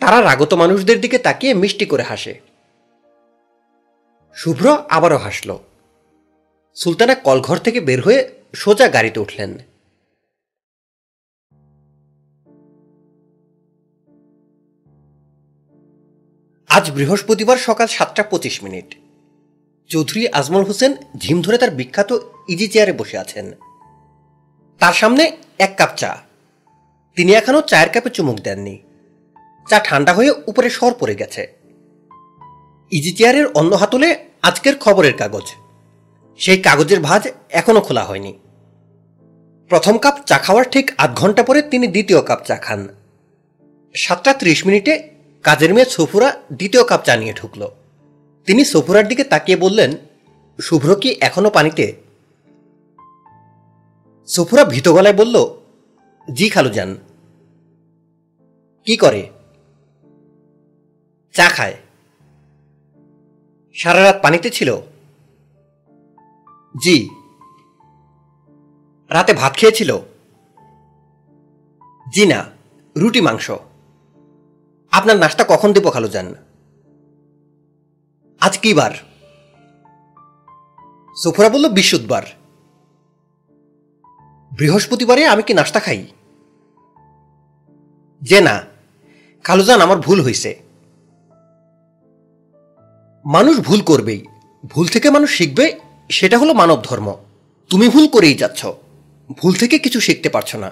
[0.00, 2.34] তারা রাগত মানুষদের দিকে তাকিয়ে মিষ্টি করে হাসে।
[4.36, 5.50] শুভ্র আবারও হাসল।
[6.76, 8.20] সুলতানা কলঘর থেকে বের হয়ে
[8.54, 9.50] সোজা গাড়িতে উঠলেন।
[16.70, 18.88] আজ বৃহস্পতিবার সকাল সাতটা পঁচিশ মিনিট।
[19.90, 22.18] চৌধুরী আজমল হোসেন ঝিম ধরে তার বিখ্যাত
[22.48, 23.52] ইজি চেয়ারে বসে আছেন।
[24.78, 26.18] তার সামনে এক কাপ চা।
[27.16, 28.78] তিনি এখনও চায়ের কাপে চুমুক দেননি।
[29.68, 31.52] চা ঠান্ডা হয়ে উপরে সর পড়ে গেছে।
[32.90, 35.42] ইজি চেয়ারের অন্য হাতলে আজকের খবরের কাগজ।
[36.38, 38.38] সেই কাগজের ভাজ এখনও খোলা হয়নি।
[39.68, 42.88] প্রথম কাপ চা খাওয়ার ঠিক আধ ঘণ্টা পরে তিনি দ্বিতীয় কাপ চা খান।
[43.94, 45.10] সাতটা ত্রিশ মিনিটে
[45.42, 47.68] কাজের মেয়ে সফুরা দ্বিতীয় কাপ চা নিয়ে ঢুকল।
[48.46, 49.92] তিনি সফুরার দিকে তাকিয়ে বললেন,
[50.60, 51.96] শুভ্র কি এখনও পানিতে?
[54.26, 55.60] সফুরা ভীত গলায় বলল,
[56.32, 56.96] জি খালু যান
[58.84, 59.30] কি করে?
[61.32, 61.74] চা খায়।
[63.72, 64.76] সারা রাত পানিতে ছিল?
[66.82, 67.10] জি।
[69.10, 69.98] রাতে ভাত খেয়েছিল?
[72.14, 72.46] জি না,
[72.96, 73.50] রুটি মাংস।
[74.90, 76.34] আপনার নাস্তা কখন দেব খালু যান
[78.40, 78.90] আজ কি বার।
[81.16, 82.22] সুফরা বলল, বিশুদ্ধবার।
[84.58, 86.06] বৃহস্পতিবারে আমি কি নাস্তা খাই?
[88.22, 88.64] যে না
[89.44, 90.62] কালুজান আমার ভুল হয়েছে
[93.24, 94.24] মানুষ ভুল করবেই।
[94.66, 95.80] ভুল থেকে মানুষ শিখবে,
[96.10, 97.16] সেটা হলো মানব ধর্ম।
[97.68, 98.66] তুমি ভুল করেই যাচ্ছ।
[99.42, 100.70] ভুল থেকে কিছু শিখতে পারছ না।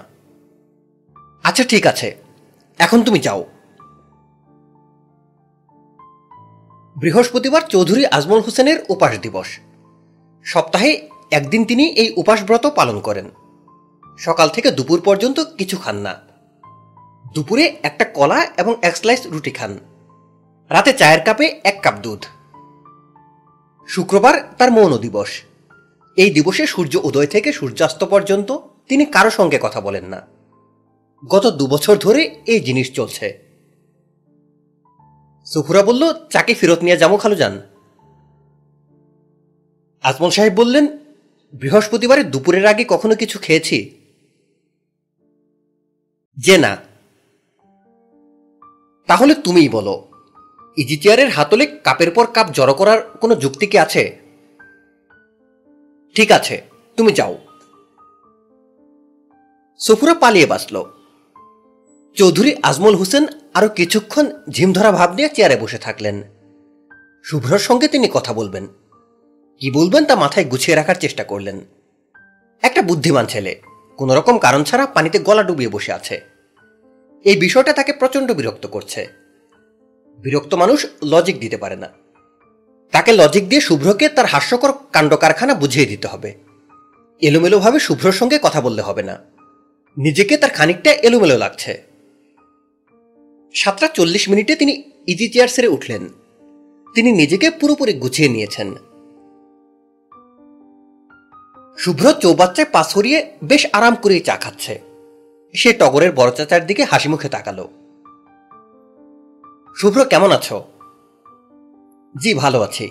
[1.43, 2.15] আচ্ছা ঠিক আছে।
[2.77, 3.45] এখন তুমি যাও।
[6.99, 9.59] বৃহস্পতিবার চৌধুরী আজমল হোসেনের উপাস দিবস।
[10.43, 13.29] সপ্তাহে একদিন তিনি এই উপাস ব্রত পালন করেন।
[14.17, 16.15] সকাল থেকে দুপুর পর্যন্ত কিছু খান না।
[17.33, 19.79] দুপুরে একটা কলা এবং এক স্লাইস রুটি খান।
[20.69, 22.25] রাতে চায়ের কাপে এক কাপ দুধ।
[23.87, 25.41] শুক্রবার তার মৌন দিবস।
[26.15, 28.57] এই দিবসে সূর্য উদয় থেকে সূর্যাস্ত পর্যন্ত
[28.87, 30.21] তিনি কারও সঙ্গে কথা বলেন না।
[31.27, 33.48] গত দুবছর ধরে এই জিনিস চলছে।
[35.53, 37.61] সুফুরা বলল, চাকে ফেরত নিয়ে যাব খালু যান
[40.01, 40.85] আজমল সাহেব বললেন,
[41.53, 43.77] বৃহস্পতিবারে দুপুরের আগে কখনো কিছু খেয়েছি?
[46.37, 46.77] যে না।
[49.07, 50.07] তাহলে তুমিই বলো
[50.77, 54.17] ইজি চেয়ারের হাতলে কাপের পর কাপ জড়ো করার কোনো যুক্তি কি আছে?
[56.15, 56.61] ঠিক আছে,
[56.97, 57.37] তুমি যাও।
[59.79, 60.98] সফুরা পালিয়ে বাঁচল।
[62.15, 66.23] চৌধুরী আজমল হোসেন আরও কিছুক্ষণ ঝিমধরা ভাব নিয়ে চেয়ারে বসে থাকলেন।
[67.23, 68.67] শুভ্রর সঙ্গে তিনি কথা বলবেন।
[69.59, 71.61] কি বলবেন তা মাথায় গুছিয়ে রাখার চেষ্টা করলেন।
[72.61, 73.61] একটা বুদ্ধিমান ছেলে
[73.97, 76.21] কোন রকম কারণ ছাড়া পানিতে গলা ডুবিয়ে বসে আছে।
[77.23, 79.07] এই বিষয়টা তাকে প্রচণ্ড বিরক্ত করছে।
[80.17, 81.89] বিরক্ত মানুষ লজিক দিতে পারে না।
[82.91, 86.33] তাকে লজিক দিয়ে শুভ্রকে তার হাস্যকর কাণ্ড কারখানা বুঝিয়ে দিতে হবে।
[87.21, 89.17] এলোমেলোভাবে শুভ্রর সঙ্গে কথা বললে হবে না।
[89.97, 91.88] নিজেকে তার খানিকটা এলোমেলো লাগছে।
[93.53, 96.09] সাতটা চল্লিশ মিনিটে তিনি ইজি চেয়ার সেরে উঠলেন।
[96.95, 98.75] তিনি নিজেকে পুরোপুরি গুছিয়ে নিয়েছেন।
[101.77, 104.81] শুভ্র চৌবাচ্চায় পা সরিয়ে বেশ আরাম করেই চা খাচ্ছে।
[105.53, 107.69] সে টগরের বড় চাচার দিকে হাসি মুখে তাকালো।
[109.77, 110.63] শুভ্র, কেমন আছো?
[112.21, 112.89] জি, ভালো আছি।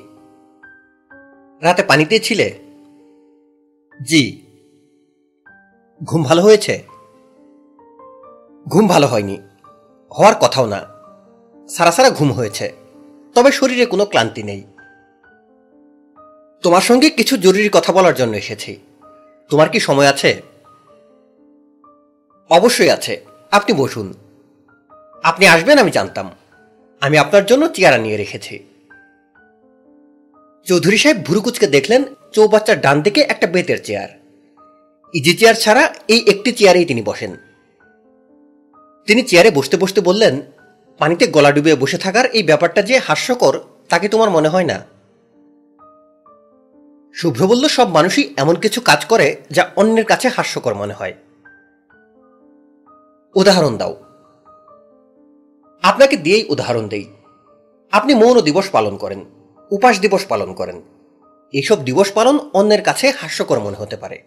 [1.61, 2.59] রাতে পানিতে ছিলে?
[4.03, 4.43] জি।
[6.05, 6.83] ঘুম ভালো হয়েছে?
[8.69, 9.39] ঘুম ভালো হয়নি।
[10.11, 10.87] হওয়ার কথাও না।
[11.69, 12.73] সারা সারা ঘুম হয়েছে।
[13.35, 14.65] তবে শরীরে কোনো ক্লান্তি নেই।
[16.63, 18.81] তোমার সঙ্গে কিছু জরুরি কথা বলার জন্য এসেছি।
[19.49, 20.43] তোমার কি সময় আছে?
[22.51, 24.15] অবশ্যই আছে। আপনি বসুন।
[25.23, 26.31] আপনি আসবেন আমি জানতাম।
[27.01, 28.65] আমি আপনার জন্য চেয়ার নিয়ে রেখেছি।
[30.65, 34.09] চৌধুরী সাহেব ভুরুকুচকে দেখলেন চৌবাচ্চার ডান দিকে একটা বেতের চেয়ার।
[35.13, 37.37] ইজি চেয়ার ছাড়া এই একটি চেয়ারেই তিনি বসেন।
[39.09, 40.41] তিনি চেয়ারে বসতে বসতে বললেন,
[40.99, 43.59] পানিতে গলা ডুবিয়ে বসে থাকার এই ব্যাপারটা যে হাস্যকর
[43.89, 44.87] তাকে তোমার মনে হয় না?
[47.15, 51.15] শুভ্র বলল, সব মানুষই এমন কিছু কাজ করে যা অন্যের কাছে হাস্যকর মনে হয়।
[53.35, 53.97] উদাহরণ দাও।
[55.83, 57.11] আপনাকে দিয়েই উদাহরণ দেই।
[57.93, 59.25] আপনি মৌন দিবস পালন করেন,
[59.71, 60.83] উপাস দিবস পালন করেন।
[61.53, 64.23] এসব দিবস পালন অন্যের কাছে হাস্যকর মনে হতে পারে।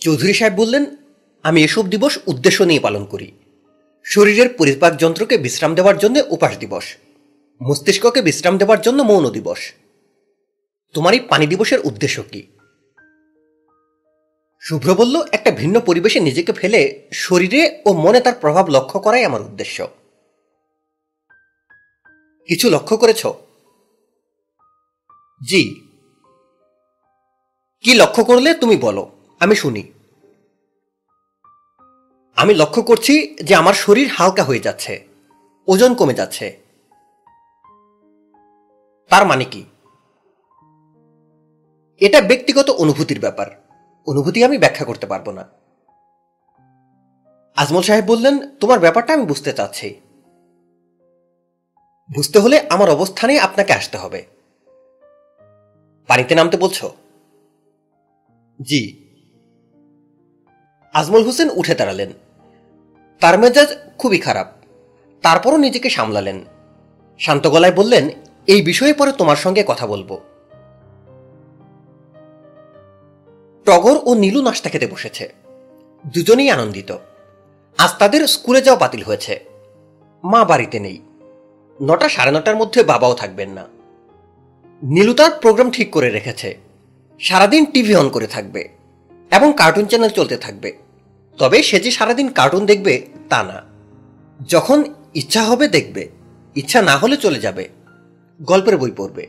[0.00, 0.96] চৌধুরী সাহেব বললেন
[1.42, 3.32] আমি এসব দিবস উদ্দেশ্য নিয়ে পালন করি।
[4.04, 6.96] শরীরের পরিপাক যন্ত্রকে বিশ্রাম দেওয়ার জন্য উপাস দিবস।
[7.62, 9.72] মস্তিষ্ককে বিশ্রাম দেওয়ার জন্য মৌন দিবস।
[10.92, 12.46] তোমার এই পানি দিবসের উদ্দেশ্য কি?
[14.60, 19.42] শুভ্র বলল একটা ভিন্ন পরিবেশে নিজেকে ফেলে শরীরে ও মনে তার প্রভাব লক্ষ্য করাই আমার
[19.42, 19.88] উদ্দেশ্য।
[22.46, 23.26] কিছু লক্ষ্য করেছ?
[25.48, 25.80] জি।
[27.80, 29.10] কি লক্ষ্য করলে তুমি বলো?
[29.40, 29.92] আমি শুনি।
[32.36, 35.06] আমি লক্ষ্য করছি যে আমার শরীর হালকা হয়ে যাচ্ছে।
[35.66, 36.58] ওজন কমে যাচ্ছে।
[39.08, 39.64] তার মানে কি?
[42.00, 43.46] এটা ব্যক্তিগত অনুভূতির ব্যাপার।
[44.06, 45.48] অনুভূতি আমি ব্যাখ্যা করতে পারব না।
[47.56, 50.00] আজমল সাহেব বললেন, তোমার ব্যাপারটা আমি বুঝতে চাচ্ছি।
[52.14, 54.26] বুঝতে হলে আমার অবস্থানে আপনাকে আসতে হবে।
[56.06, 56.94] পানিতে নামতে বলছো?
[58.62, 59.09] জি।
[60.92, 62.12] আজমল হোসেন উঠে দাঁড়ালেন।
[63.20, 64.46] তার মেজাজ খুবই খারাপ।
[65.22, 66.44] তারপরও নিজেকে সামলালেন।
[67.18, 68.08] শান্ত গলায় বললেন,
[68.46, 70.18] এই বিষয়ে পরে তোমার সঙ্গে কথা বলব।
[73.64, 75.34] টগর ও নীলু নাস্তা খেতে বসেছে।
[76.06, 76.96] দুজনেই আনন্দিত।
[77.78, 79.44] আজ তাদের স্কুলে যাওয়া বাতিল হয়েছে।
[80.24, 81.02] মা বাড়িতে নেই।
[81.82, 83.66] নটা সাড়ে নটার মধ্যে বাবাও থাকবেন না।
[84.82, 86.58] নীলু তার প্রোগ্রাম ঠিক করে রেখেছে।
[87.20, 88.79] সারাদিন টিভি অন করে থাকবে।
[89.30, 90.72] এবং কার্টুন চ্যানেল চলতে থাকবে।
[91.38, 93.62] তবে সে যে সারাদিন কার্টুন দেখবে, তা না।
[94.48, 94.84] যখন
[95.14, 96.08] ইচ্ছা হবে দেখবে,
[96.54, 97.68] ইচ্ছা না হলে চলে যাবে।
[98.42, 99.26] গল্পের বই পড়বে।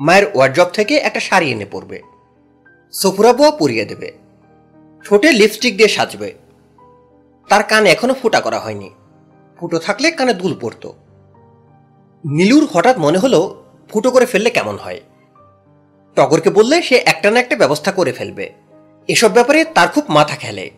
[0.00, 2.02] মায়ের ওয়ার্ড্রপ থেকে একটা শাড়ি এনে পড়বে
[2.92, 4.12] সফুরা বুয়া পরিয়ে দেবে।
[5.04, 6.34] ঠোঁটে লিপস্টিক দিয়ে সাজবে।
[7.48, 8.90] তার কান এখনও ফুটা করা হয়নি।
[9.56, 10.92] ফুটো থাকলে কানে দুল পড়ত
[12.26, 15.00] নীলুর হঠাৎ মনে হলো ফুটো করে ফেললে কেমন হয়।
[16.16, 18.63] টগরকে বললে সে একটা না একটা ব্যবস্থা করে ফেলবে।
[19.08, 20.70] এসব ব্যাপারে তার খুব মাথা খেলে।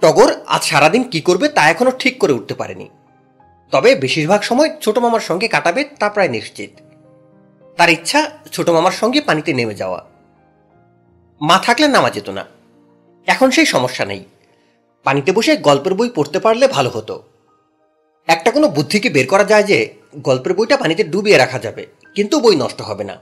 [0.00, 2.88] টগর আজ সারাদিন কি করবে তা এখনও ঠিক করে উঠতে পারেনি।
[3.70, 6.70] তবে বেশিরভাগ সময় ছোট মামার সঙ্গে কাটাবে তা প্রায় নিশ্চিত।
[7.76, 10.04] তার ইচ্ছা ছোট মামার সঙ্গে পানিতে নেমে যাওয়া।
[11.40, 12.44] মা থাকলে নামা যেত না।
[13.26, 14.24] এখন সেই সমস্যা নেই।
[15.04, 17.22] পানিতে বসে গল্পের বই পড়তে পারলে ভালো হতো।
[18.28, 22.56] একটা কোনো বুদ্ধিকে বের করা যায় যে গল্পের বইটা পানিতে ডুবিয়ে রাখা যাবে, কিন্তু বই
[22.56, 23.16] নষ্ট হবে না।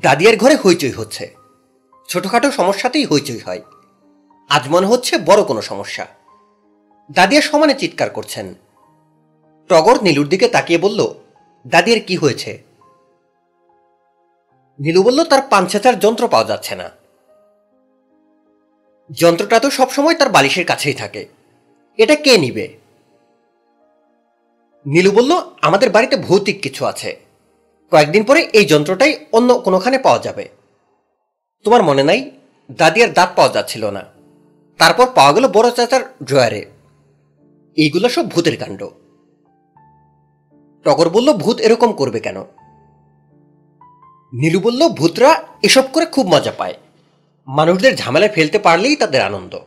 [0.00, 1.34] দাদিয়ার ঘরে হইচই হচ্ছে।
[2.08, 3.62] ছোটখাটো সমস্যাতেই হইচই হয়।
[4.48, 6.06] আজ মনে হচ্ছে বড় কোনো সমস্যা।
[7.12, 8.54] দাদিয়া সমানে চিৎকার করছেন।
[9.68, 11.14] টগর নীলুর দিকে তাকিয়ে বলল,
[11.66, 12.62] দাদিয়ার কি হয়েছে?
[14.80, 16.90] নীলু বলল, তার পাঞ্চাচার যন্ত্র পাওয়া যাচ্ছে না।
[19.12, 21.26] যন্ত্রটা তো সবসময় তার বালিশের কাছেই থাকে।
[21.96, 22.78] এটা কে নিবে?
[24.86, 27.21] নীলু বলল, আমাদের বাড়িতে ভৌতিক কিছু আছে।
[27.92, 30.48] কয়েকদিন পরে এই যন্ত্রটাই অন্য কোনোখানে পাওয়া যাবে।
[31.64, 32.30] তোমার মনে নাই?
[32.72, 34.04] দাদিয়ার দাঁত পাওয়া যাচ্ছিল না।
[34.78, 36.66] তারপর পাওয়া গেল বড় চাচার ড্রয়ারে।
[37.76, 38.88] এইগুলো সব ভূতের কাণ্ড।
[40.84, 42.40] টগর বলল, ভূত এরকম করবে কেন?
[44.32, 46.74] নীলু বলল, ভূতরা এসব করে খুব মজা পায়।
[47.46, 49.58] মানুষদের ঝামেলায় ফেলতে পারলেই তাদের আনন্দ।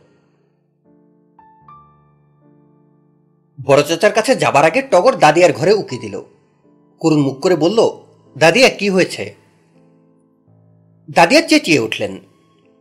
[3.66, 6.20] বড় চাচার কাছে যাবার আগে টগর দাদিয়ার ঘরে উকি দিল।
[6.98, 8.05] করুণ মুখ করে বলল
[8.36, 9.24] দাদিয়া কি হয়েছে?
[11.08, 12.12] দাদিয়া চেঁচিয়ে উঠলেন,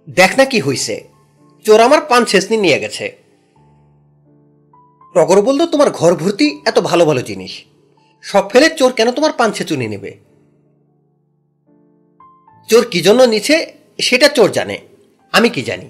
[0.08, 0.96] দেখ না কি হইছে,
[1.66, 3.06] চোর আমার পান ছেসনি নিয়ে গেছে।
[5.16, 7.54] টগর বলল, তোমার ঘর ভর্তি এত ভালো ভালো জিনিস,
[8.24, 10.12] সব ফেলে চোর কেন তোমার পান ছেচুনি নেবে?
[12.70, 13.56] চোর কি জন্য নিছে,
[14.00, 14.78] সেটা চোর জানে,
[15.34, 15.90] আমি কি জানি।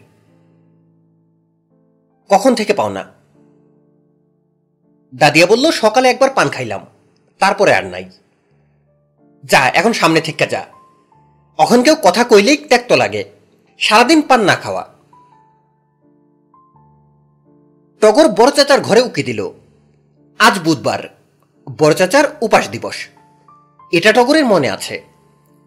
[2.30, 3.04] কখন থেকে পাও না?
[5.14, 6.84] দাদিয়া বলল, সকালে একবার পান খাইলাম,
[7.42, 8.06] তারপরে আর নাই।
[9.46, 10.66] যা, এখন সামনে থেকে যা।
[11.58, 13.24] অখন কেউ কথা কইলেই ত্যাক্ত লাগে।
[13.80, 14.90] সারাদিন পান না খাওয়া।
[18.02, 19.52] টগর বড় চাচার ঘরে উকি দিল।
[20.40, 21.00] আজ বুধবার।
[21.80, 23.08] বড় চাচার উপাস দিবস।
[23.92, 25.04] এটা টগরের মনে আছে।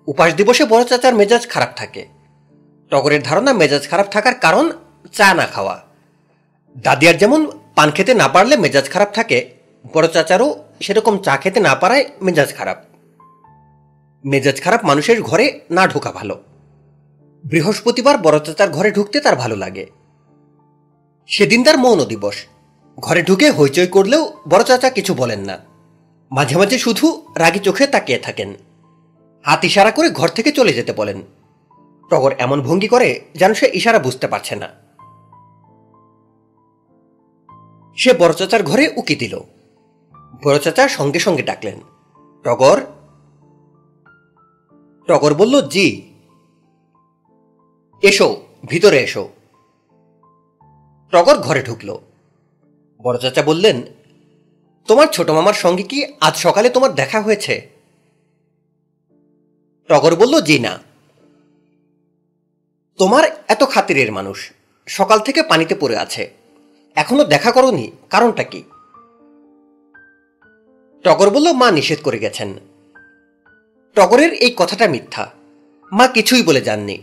[0.06, 2.06] উপাস দিবসে বড় চাচার মেজাজ খারাপ থাকে।
[2.90, 4.72] টগরের ধারণা মেজাজ খারাপ থাকার কারণ
[5.12, 5.84] চা না খাওয়া।
[6.78, 9.50] দাদিয়ার যেমন পান খেতে না পারলে মেজাজ খারাপ থাকে,
[9.92, 12.87] বড় চাচারও সেরকম চা খেতে না পারায় মেজাজ খারাপ।
[14.24, 16.42] মেজাজ খারাপ মানুষের ঘরে না ঢোকা ভালো।
[17.44, 19.86] বৃহস্পতিবার বড় চাচার ঘরে ঢুকতে তার ভালো লাগে।
[21.26, 22.46] সেদিন তার মৌন দিবস।
[22.98, 25.58] ঘরে ঢুকে হইচই করলেও বড় চাচা কিছু বলেন না।
[26.30, 28.54] মাঝে মাঝে শুধু রাগি চোখে তাকিয়ে থাকেন।
[29.44, 31.22] হাত ইশারা করে ঘর থেকে চলে যেতে বলেন।
[32.10, 34.68] টগর এমন ভঙ্গি করে যেন সে ইশারা বুঝতে পারছে না।
[37.96, 39.40] সে বড় চাচার ঘরে উকি দিল।
[40.44, 41.80] বড় চাচা সঙ্গে সঙ্গে ডাকলেন
[42.44, 42.80] টগর
[45.08, 46.12] টগর বলল, জি।
[48.02, 49.28] এসো, ভিতরে এসো।
[51.10, 51.98] টগর ঘরে ঢুকল।
[53.02, 53.82] বড় চাচা বললেন,
[54.86, 57.70] তোমার ছোট মামার সঙ্গে কি আজ সকালে তোমার দেখা হয়েছে?
[59.88, 60.78] টগর বলল, জি না।
[62.98, 64.50] তোমার এত খাতিরের মানুষ,
[64.86, 66.30] সকাল থেকে পানিতে পড়ে আছে।
[66.94, 68.62] এখনও দেখা করনি, কারণটা কি?
[71.02, 72.67] টগর বলল, মা নিষেধ করে গেছেন।
[73.94, 75.30] টগরের এই কথাটা মিথ্যা।
[75.92, 76.98] মা কিছুই বলে যাননি।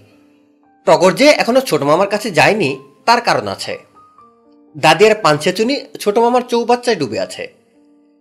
[0.86, 3.78] টগর যে এখনও ছোট মামার কাছে যায়নি, তার কারণ আছে।
[4.78, 7.54] দাদিয়ার পাঞ্চেচুনি ছোট মামার চৌবাচ্চায় ডুবে আছে।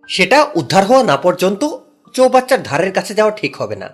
[0.07, 1.77] সেটা উদ্ধার হওয়া না পর্যন্ত
[2.13, 3.89] চৌবাচ্চার ধারের কাছে যাওয়া ঠিক হবে না।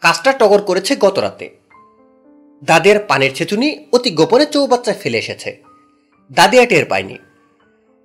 [0.00, 1.50] কাজটা টগর করেছে গত রাতে
[2.64, 5.62] দাদের পানের ছেচুনি অতি গোপনে চৌবাচ্চায় ফেলে এসেছে।
[6.32, 7.18] দাদিয়া টের পায়নি।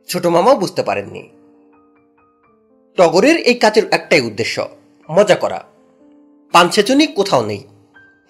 [0.08, 1.30] ছোট মামাও বুঝতে পারেননি।
[2.98, 4.68] টগরের এই কাজের একটাই উদ্দেশ্য।
[5.12, 5.64] মজা করা।
[6.52, 7.64] পান ছেচুনি কোথাও নেই।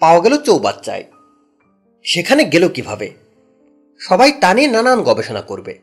[0.00, 1.04] পাওয়া গেল চৌবাচ্চায়।
[2.04, 3.10] সেখানে গেল কীভাবে?
[3.98, 5.78] সবাই তা নিয়ে নানান গবেষণা করবে।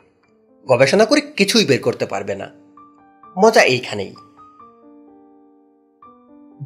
[0.67, 2.49] গবেষণা করে কিছুই বের করতে পারবে না।
[3.45, 4.15] মজা এইখানেই।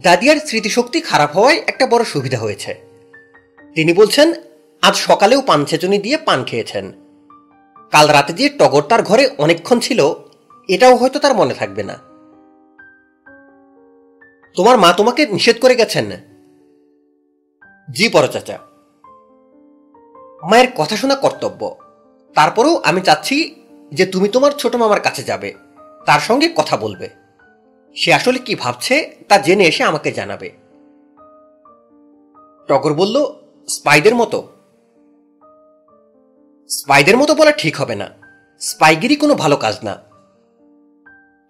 [0.04, 2.76] দাদিয়ার স্মৃতিশক্তি খারাপ হওয়ায় একটা বড় সুবিধা হয়েছে।
[3.76, 4.34] তিনি বলছেন,
[4.82, 6.92] আজ সকালেও পান দিয়ে পান খেয়েছেন।
[7.92, 10.14] কাল রাতে যে টগর তার ঘরে অনেকক্ষণ ছিল,
[10.68, 12.07] এটাও হয়তো তার মনে থাকবে না।
[14.58, 16.12] তোমার মা তোমাকে নিষেধ করে গেছেন?
[17.92, 18.60] জি বড় চাচা।
[20.50, 21.76] মায়ের কথা শোনা কর্তব্য।
[22.36, 23.56] তারপরেও আমি চাচ্ছি
[23.94, 25.54] যে তুমি তোমার ছোট মামার কাছে যাবে।
[26.06, 27.10] তার সঙ্গে কথা বলবে।
[27.96, 30.50] সে আসলে কি ভাবছে, তা জেনে এসে আমাকে জানাবে।
[32.68, 33.34] টগর বলল,
[33.68, 34.48] স্পাইদের মতো।
[36.70, 38.10] স্পাইদের মতো বলা ঠিক হবে না।
[38.60, 40.07] স্পাইগিরি কোনো ভালো কাজ না।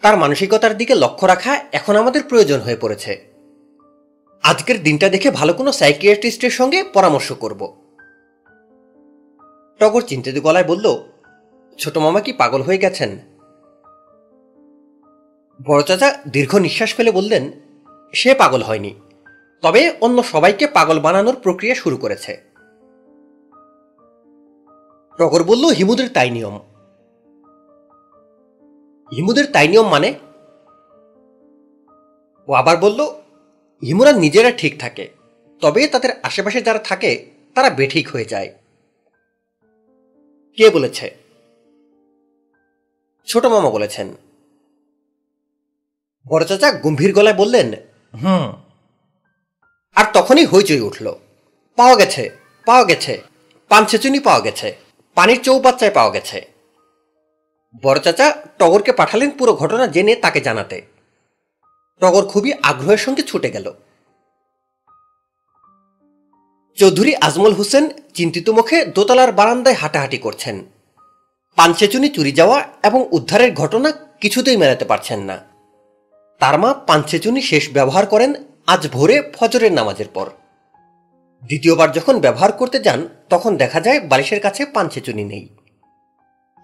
[0.04, 3.12] তার মানসিকতার দিকে লক্ষ্য রাখা এখন আমাদের প্রয়োজন হয়ে পড়েছে।
[4.44, 7.62] আজকের দিনটা দেখে ভালো কোনো সাইকিয়াট্রিস্টের সঙ্গে পরামর্শ করব।
[9.80, 10.86] টগর চিন্তিত গলায় বলল,
[11.78, 13.18] ছোট মামা কি পাগল হয়ে গেছেন?
[15.68, 17.52] বড় চাচা দীর্ঘ নিঃশ্বাস ফেলে বললেন,
[18.14, 18.94] সে পাগল হয়নি,
[19.62, 22.42] তবে অন্য সবাইকে পাগল বানানোর প্রক্রিয়া শুরু করেছে।
[25.20, 26.60] টগর বলল, হিমুদের তাই নিয়ম
[29.16, 30.14] হিমুদের তাই নিয়ম মানে?
[32.48, 33.02] ও আবার বলল
[33.84, 35.10] হিমুরা নিজেরা ঠিক থাকে,
[35.62, 37.26] তবে তাদের আশেপাশে যারা থাকে,
[37.56, 38.54] তারা বেঠিক হয়ে যায়।
[40.58, 41.16] কে বলেছে?
[43.28, 44.08] ছোট মামা বলেছেন।
[46.28, 47.74] বড় চাচা গম্ভীর গলায় বললেন,
[48.24, 48.54] হুম।
[49.96, 51.16] আর তখনই হইচই উঠল।
[51.76, 52.30] পাওয়া গেছে
[52.66, 53.22] পাওয়া গেছে
[53.70, 54.76] পান ছেচুনি পাওয়া গেছে,
[55.16, 56.57] পানির চৌবাচ্চায় পাওয়া গেছে।
[57.84, 60.82] বড় চাচা, টগরকে পাঠালেন পুরো ঘটনা জেনে তাকে জানাতে।
[62.00, 63.74] টগর খুবই আগ্রহের সঙ্গে ছুটে গেল।
[66.76, 70.66] চৌধুরী আজমল হোসেন চিন্তিত মুখে দোতলার বারান্দায় হাঁটাহাঁটি করছেন।
[71.56, 75.38] পাঞ্চেচুনি চুরি যাওয়া এবং উদ্ধারের ঘটনা কিছুতেই মেলাতে পারছেন না।
[76.40, 78.34] তার মা পাঞ্চেচুনি শেষ ব্যবহার করেন
[78.68, 80.30] আজ ভোরে ফজরের নামাজের পর।
[81.46, 85.50] দ্বিতীয়বার যখন ব্যবহার করতে যান, তখন দেখা যায় বালিশের কাছে পাঞ্চেচুনি নেই।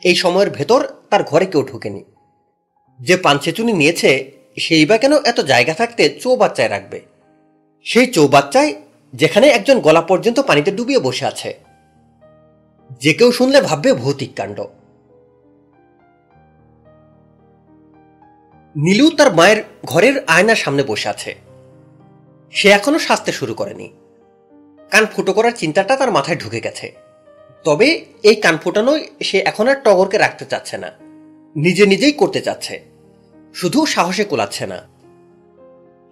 [0.03, 2.03] এই সময়ের ভেতর তার ঘরে কেউ ঢোকেনি।
[2.99, 7.01] যে পাঞ্চেচুনি নিয়েছে, সেই বা কেন এত জায়গা থাকতে চৌবাচ্চায় রাখবে?
[7.83, 8.75] সেই চৌবাচ্চায়
[9.13, 11.59] যেখানে একজন গলা পর্যন্ত পানিতে ডুবিয়ে বসে আছে।
[12.99, 14.59] যে কেউ শুনলে ভাববে ভৌতিক কাণ্ড।
[18.75, 21.35] নীলু তার মায়ের ঘরের আয়নার সামনে বসে আছে।
[22.51, 23.93] সে এখনও সাজতে শুরু করেনি।
[24.91, 27.12] কান ফুটো করার চিন্তাটা তার মাথায় ঢুকে গেছে।
[27.63, 30.91] তবে এই কান ফুটানোই সে এখন আর টগরকে রাখতে চাচ্ছে না।
[31.55, 32.81] নিজে নিজেই করতে চাচ্ছে।
[33.53, 34.87] শুধু সাহসে কোলাচ্ছে না।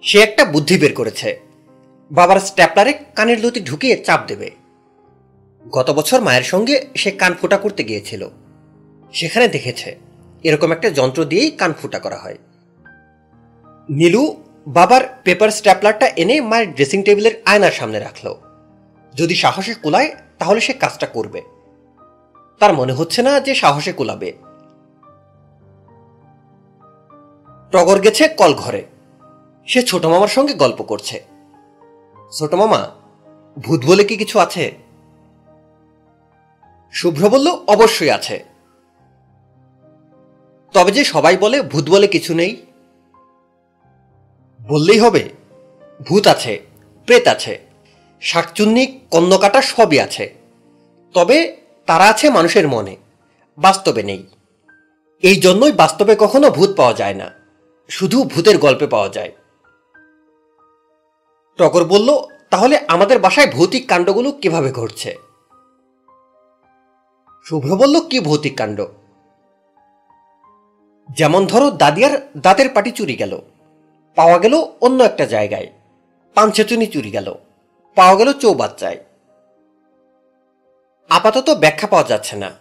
[0.02, 1.40] সে একটা বুদ্ধি বের করেছে।
[2.12, 4.52] বাবার স্ট্যাপলারে কানের লতি ঢুকিয়ে চাপ দেবে।
[5.70, 8.30] গত বছর মায়ের সঙ্গে সে কান ফোটা করতে গিয়েছিল।
[9.14, 9.98] সেখানে দেখেছে,
[10.44, 12.38] এরকম একটা যন্ত্র দিয়েই কান ফুটা করা হয়।
[13.90, 18.51] নীলু বাবার পেপার স্ট্যাপলারটা এনে মায়ের ড্রেসিং টেবিলের আয়নার সামনে রাখল।
[19.16, 21.42] যদি সাহসে কুলায়, তাহলে সে কাজটা করবে।
[22.60, 24.34] তার মনে হচ্ছে না যে সাহসে কুলাবে।
[27.72, 28.86] টগর গেছে কল ঘরে।
[29.66, 31.24] সে ছোট মামার সঙ্গে গল্প করছে।
[32.40, 32.90] ছোট মামা,
[33.60, 34.78] ভূত বলে কি কিছু আছে?
[36.92, 38.46] শুভ্র বলল, অবশ্যই আছে।
[40.74, 42.66] তবে যে সবাই বলে ভূত বলে কিছু নেই,
[44.68, 45.30] বললেই হবে,
[46.10, 46.62] ভূত আছে,
[47.06, 47.71] প্রেত আছে।
[48.22, 50.26] শাকচুন্নি কন্যকাটা সবই আছে।
[51.16, 51.38] তবে
[51.86, 52.96] তারা আছে মানুষের মনে,
[53.58, 54.24] বাস্তবে নেই।
[55.24, 57.28] এই জন্যই বাস্তবে কখনো ভূত পাওয়া যায় না,
[57.90, 59.32] শুধু ভূতের গল্পে পাওয়া যায়।
[61.60, 62.10] টগর বলল,
[62.50, 65.12] তাহলে আমাদের বাসায় ভৌতিক কাণ্ডগুলো কীভাবে ঘটছে?
[67.46, 68.80] শুভ্র বলল, কি ভৌতিক কাণ্ড?
[71.10, 73.34] যেমন ধরো, দাদিয়ার দাঁতের পাটি চুরি গেল,
[74.18, 75.68] পাওয়া গেল অন্য একটা জায়গায়
[76.36, 77.28] পাঞ্চেচুনি চুরি গেল।
[77.96, 78.98] পাওয়া গেল চৌবাচ্চায়।
[81.10, 82.52] আপাতত ব্যাখ্যা পাওয়া যাচ্ছে না।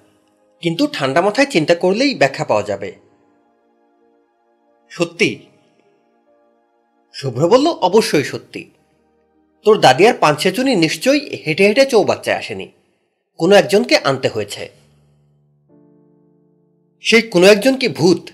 [0.61, 2.97] কিন্তু ঠান্ডা মাথায় চিন্তা করলেই ব্যাখ্যা পাওয়া যাবে।
[4.89, 5.47] সত্যি?
[7.13, 8.71] শুভ্র বলল, অবশ্যই সত্যি।
[9.65, 12.69] তোর দাদিয়ার পাঞ্চেচুনি নিশ্চয়ই হেঁটে হেঁটে চৌবাচ্চায় আসেনি।
[13.39, 14.69] কোনো একজনকে আনতে হয়েছে।
[17.01, 18.31] সেই কোনো একজন কি ভূত?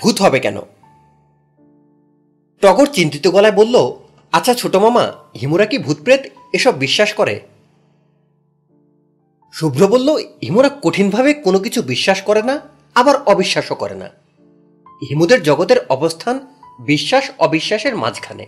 [0.00, 0.58] ভূত হবে কেন?
[2.60, 4.01] টগর চিন্তিত গলায় বলল
[4.32, 6.20] আচ্ছা ছোট মামা, হিমুরা কি ভূতপ্রেত?
[6.52, 7.40] এসব বিশ্বাস করে?
[9.52, 12.60] শুভ্র বলল, হিমুরা কঠিনভাবে কোনো কিছু বিশ্বাস করে না,
[12.94, 14.10] আবার অবিশ্বাসও করে না।
[14.86, 16.46] হিমুদের জগতের অবস্থান
[16.80, 18.46] বিশ্বাস অবিশ্বাসের মাঝখানে।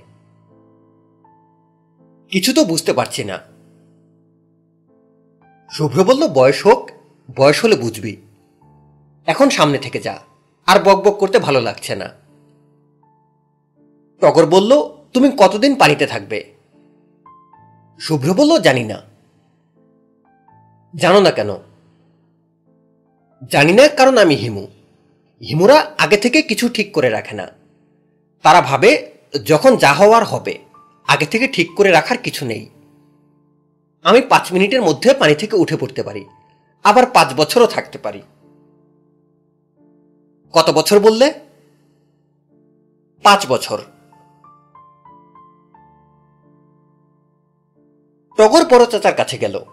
[2.31, 3.39] কিছু তো বুঝতে পারছি না।
[5.71, 6.91] শুভ্র বলল, বয়স হোক,
[7.37, 8.17] বয়স হলে বুঝবি।
[9.27, 10.19] এখন সামনে থেকে যা,
[10.67, 12.11] আর বকবক করতে ভালো লাগছে না।
[14.21, 16.55] টগর বলল তুমি কতদিন পানিতে থাকবে?
[18.01, 19.03] শুভ্র বলল, জানি না।
[20.97, 21.51] জানো না কেন?
[23.51, 24.67] জানি না, কারণ আমি হিমু।
[25.49, 27.49] হিমুরা আগে থেকে কিছু ঠিক করে রাখে না।
[28.43, 29.11] তারা ভাবে
[29.45, 30.59] যখন যা হওয়ার হবে,
[31.07, 32.71] আগে থেকে ঠিক করে রাখার কিছু নেই।
[34.03, 36.25] আমি পাঁচ মিনিটের মধ্যে পানি থেকে উঠে পড়তে পারি।
[36.85, 38.23] আবার পাঁচ বছরও থাকতে পারি।
[40.53, 41.35] কত বছর বললে?
[43.23, 43.83] পাঁচ বছর।
[48.37, 49.65] টগর বড় চাচার কাছে গেল।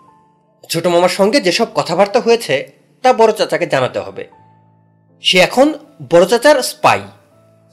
[0.70, 2.72] ছোট মামার সঙ্গে যেসব কথাবার্তা হয়েছে,
[3.02, 4.28] তা বড় চাচাকে জানাতে হবে।
[5.22, 5.74] সে এখন
[6.10, 7.02] বড় চাচার স্পাই।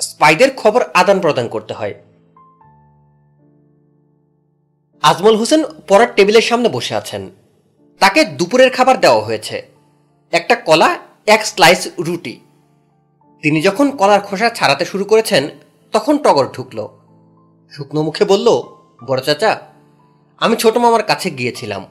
[0.00, 1.94] স্পাইদের খবর আদান প্রদান করতে হয়।
[5.02, 7.30] আজমল হোসেন পড়ার টেবিলের সামনে বসে আছেন।
[7.98, 9.66] তাকে দুপুরের খাবার দেওয়া হয়েছে।
[10.32, 12.40] একটা কলা, এক স্লাইস রুটি।
[13.42, 15.48] তিনি যখন কলার খোসা ছাড়াতে শুরু করেছেন,
[15.92, 16.88] তখন টগর ঢুকল।
[17.70, 18.62] শুকনো মুখে বলল,
[19.06, 19.60] বড় চাচা
[20.38, 21.86] আমি ছোট মামার কাছে গিয়েছিলাম।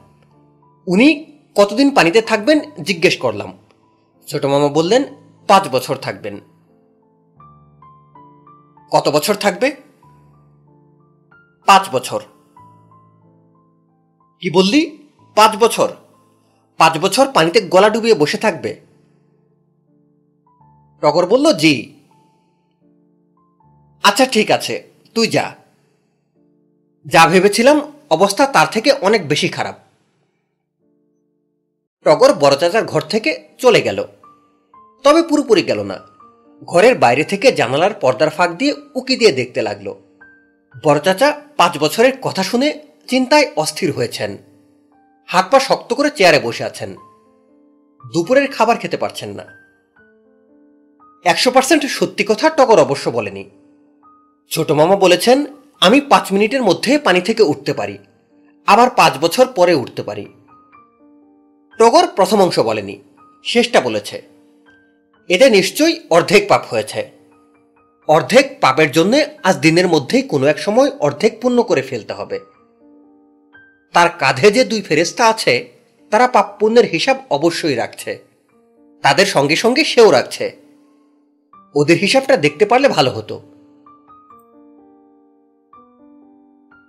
[0.87, 1.25] উনি
[1.55, 3.57] কতদিন পানিতে থাকবেন জিজ্ঞেস করলাম।
[4.27, 5.03] ছোট মামা বললেন,
[5.47, 6.39] পাঁচ বছর থাকবেন।
[8.91, 9.75] কত বছর থাকবে?
[11.65, 12.23] পাঁচ বছর।
[14.39, 15.07] কি বললি?
[15.35, 15.95] পাঁচ বছর।
[16.77, 18.81] পাঁচ বছর পানিতে গলা ডুবিয়ে বসে থাকবে।
[21.01, 21.93] টগর বলল, জি।
[24.03, 25.55] আচ্ছা ঠিক আছে, তুই যা।
[27.05, 29.75] যা ভেবেছিলাম অবস্থা তার থেকে অনেক বেশি খারাপ।
[32.03, 34.03] টগর বড় চাচার ঘর থেকে চলে গেল।
[35.03, 35.99] তবে পুরোপুরি গেল না।
[36.63, 39.93] ঘরের বাইরে থেকে জানালার পর্দার ফাঁক দিয়ে উকি দিয়ে দেখতে লাগল।
[40.83, 44.37] বড় চাচা পাঁচ বছরের কথা শুনে চিন্তায় অস্থির হয়েছেন।
[45.25, 46.95] হাত পা শক্ত করে চেয়ারে বসে আছেন।
[48.13, 49.43] দুপুরের খাবার খেতে পারছেন না।
[51.23, 53.49] একশো পার্সেন্ট সত্যি কথা টগর অবশ্য বলেনি।
[54.49, 55.45] ছোট মামা বলেছেন
[55.81, 57.97] আমি পাঁচ মিনিটের মধ্যে পানি থেকে উঠতে পারি।
[58.67, 60.25] আবার পাঁচ বছর পরে উঠতে পারি।
[61.79, 63.01] টগর প্রথম অংশ বলেনি,
[63.43, 64.21] শেষটা বলেছে।
[65.29, 67.11] এতে নিশ্চয়ই অর্ধেক পাপ হয়েছে।
[68.07, 72.39] অর্ধেক পাপের জন্য আজ দিনের মধ্যেই কোনো এক সময় অর্ধেক পূর্ণ করে ফেলতে হবে।
[73.93, 75.69] তার কাঁধে যে দুই ফেরেস্তা আছে,
[76.09, 78.19] তারা পাপ পুণ্যের হিসাব অবশ্যই রাখছে।
[79.01, 80.55] তাদের সঙ্গে সঙ্গে সেও রাখছে।
[81.75, 83.56] ওদের হিসাবটা দেখতে পারলে ভালো হতো।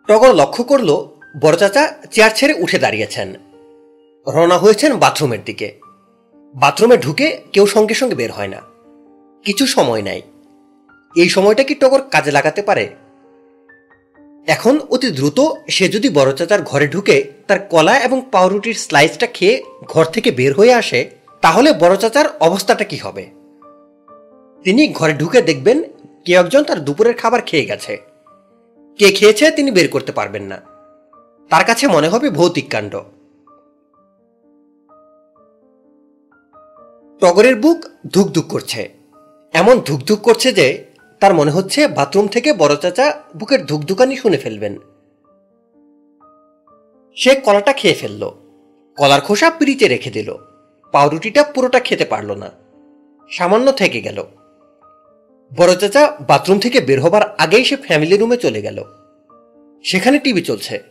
[0.08, 1.08] টগর লক্ষ্য করল,
[1.40, 3.34] বড় চাচা চেয়ার ছেড়ে উঠে দাঁড়িয়েছেন।
[4.26, 5.78] রওনা হয়েছেন বাথরুমের দিকে।
[6.54, 8.62] বাথরুমে ঢুকে কেউ সঙ্গে সঙ্গে বের হয় না।
[9.44, 10.22] কিছু সময় নাই।
[11.16, 12.88] এই সময়টা কি টগর কাজে লাগাতে পারে?
[14.46, 19.62] এখন অতি দ্রুত সে যদি বড় চাচার ঘরে ঢুকে তার কলা এবং পাউরুটির স্লাইসটা খেয়ে
[19.84, 21.10] ঘর থেকে বের হয়ে আসে,
[21.40, 23.26] তাহলে বড় চাচার অবস্থাটা কি হবে?
[24.64, 25.82] তিনি ঘরে ঢুকে দেখবেন
[26.24, 28.07] কে একজন তার দুপুরের খাবার খেয়ে গেছে।
[28.98, 30.56] কে খেয়েছে তিনি বের করতে পারবেন না।
[31.50, 33.00] তার কাছে মনে হবে ভৌতিক কাণ্ড।
[37.20, 38.88] টগরের বুক ধুকধুক করছে।
[39.52, 40.84] এমন ধুকধুক করছে যে
[41.20, 44.78] তার মনে হচ্ছে বাথরুম থেকে বড় চাচা বুকের ধুকধুকানি শুনে ফেলবেন।
[47.16, 48.30] সে কলাটা খেয়ে ফেলল।
[48.96, 50.34] কলার খোসা পিড়িতে রেখে দিল।
[50.92, 52.50] পাউরুটিটা পুরোটা খেতে পারল না।
[53.30, 54.24] সামান্য থেকে গেল।
[55.56, 58.84] বড় চাচা বাথরুম থেকে বের হবার আগেই সে ফ্যামিলি রুমে চলে গেল।
[59.84, 60.82] সেখানে টিভি চলছে।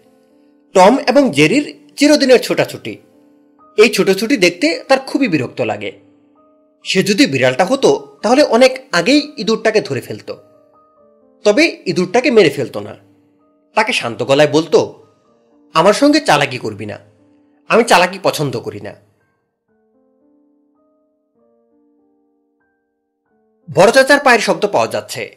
[0.73, 2.97] টম এবং জেরির চিরদিনের ছোটাছুটি।
[3.77, 5.91] এই ছোটাছুটি দেখতে তার খুবই বিরক্ত লাগে।
[6.83, 10.33] সে যদি বিড়ালটা হতো, তাহলে অনেক আগেই ইঁদুরটাকে ধরে ফেলত।
[11.43, 12.95] তবে ইঁদুরটাকে মেরে ফেলতো না।
[13.75, 15.03] তাকে শান্ত গলায় বলতো,
[15.73, 16.99] আমার সঙ্গে চালাকি করবি না।
[17.67, 19.06] আমি চালাকি পছন্দ করি না।
[23.73, 25.35] বড় চাচার পায়ের শব্দ পাওয়া যাচ্ছে।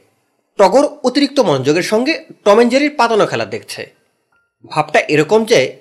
[0.59, 3.95] টগর অতিরিক্ত মনোযোগের সঙ্গে টমেঞ্জেরির পাতানো খেলা দেখছে।
[4.71, 5.77] ভাবটা এরকম যে,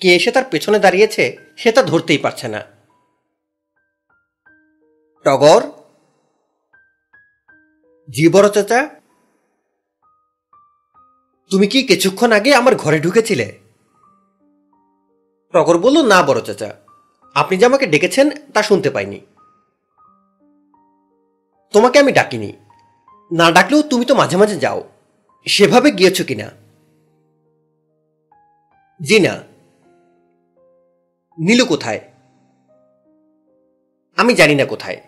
[0.00, 2.60] কে এসে তার পেছনে দাঁড়িয়েছে, সে তা ধরতেই পারছে না।
[5.24, 5.62] টগর?
[8.08, 8.88] জি বড় চাচা
[11.50, 13.58] তুমি কি কিছুক্ষণ আগে আমার ঘরে ঢুকেছিলে?
[15.52, 16.74] টগর বলল, না বড় চাচা
[17.34, 19.20] আপনি যে আমাকে ডেকেছেন, তা শুনতে পাইনি।
[21.72, 22.52] তোমাকে আমি ডাকিনি।
[23.32, 24.88] না ডাকলেও তুমি তো মাঝে মাঝে যাও।
[25.46, 26.50] সেভাবে গিয়েছ কিনা?
[29.02, 29.42] জি না
[31.38, 32.00] নীলু কোথায়?
[34.16, 35.00] আমি জানি না কোথায়।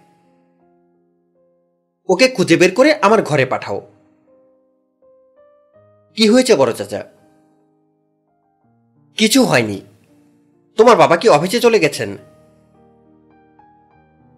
[2.08, 3.86] ওকে খুঁজে বের করে আমার ঘরে পাঠাও।
[6.14, 7.04] কি হয়েছে বড় চাচা?
[9.16, 9.80] কিছু হয়নি।
[10.76, 12.16] তোমার বাবা কি অফিসে চলে গেছেন?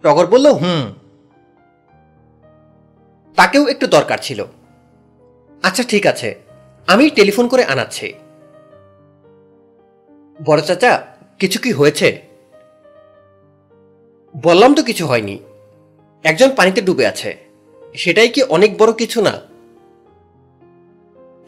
[0.03, 1.04] টগর বলল, হুম।
[3.37, 4.45] তাকেও একটু দরকার ছিল।
[5.63, 6.35] আচ্ছা ঠিক আছে।
[6.87, 8.13] আমি টেলিফোন করে আনাচ্ছি।
[10.45, 11.07] বড় চাচা,
[11.39, 12.23] কিছু কি হয়েছে?
[14.43, 15.39] বললাম তো কিছু হয়নি।
[16.25, 17.37] একজন পানিতে ডুবে আছে।
[17.95, 19.41] সেটাই কি অনেক বড় কিছু না?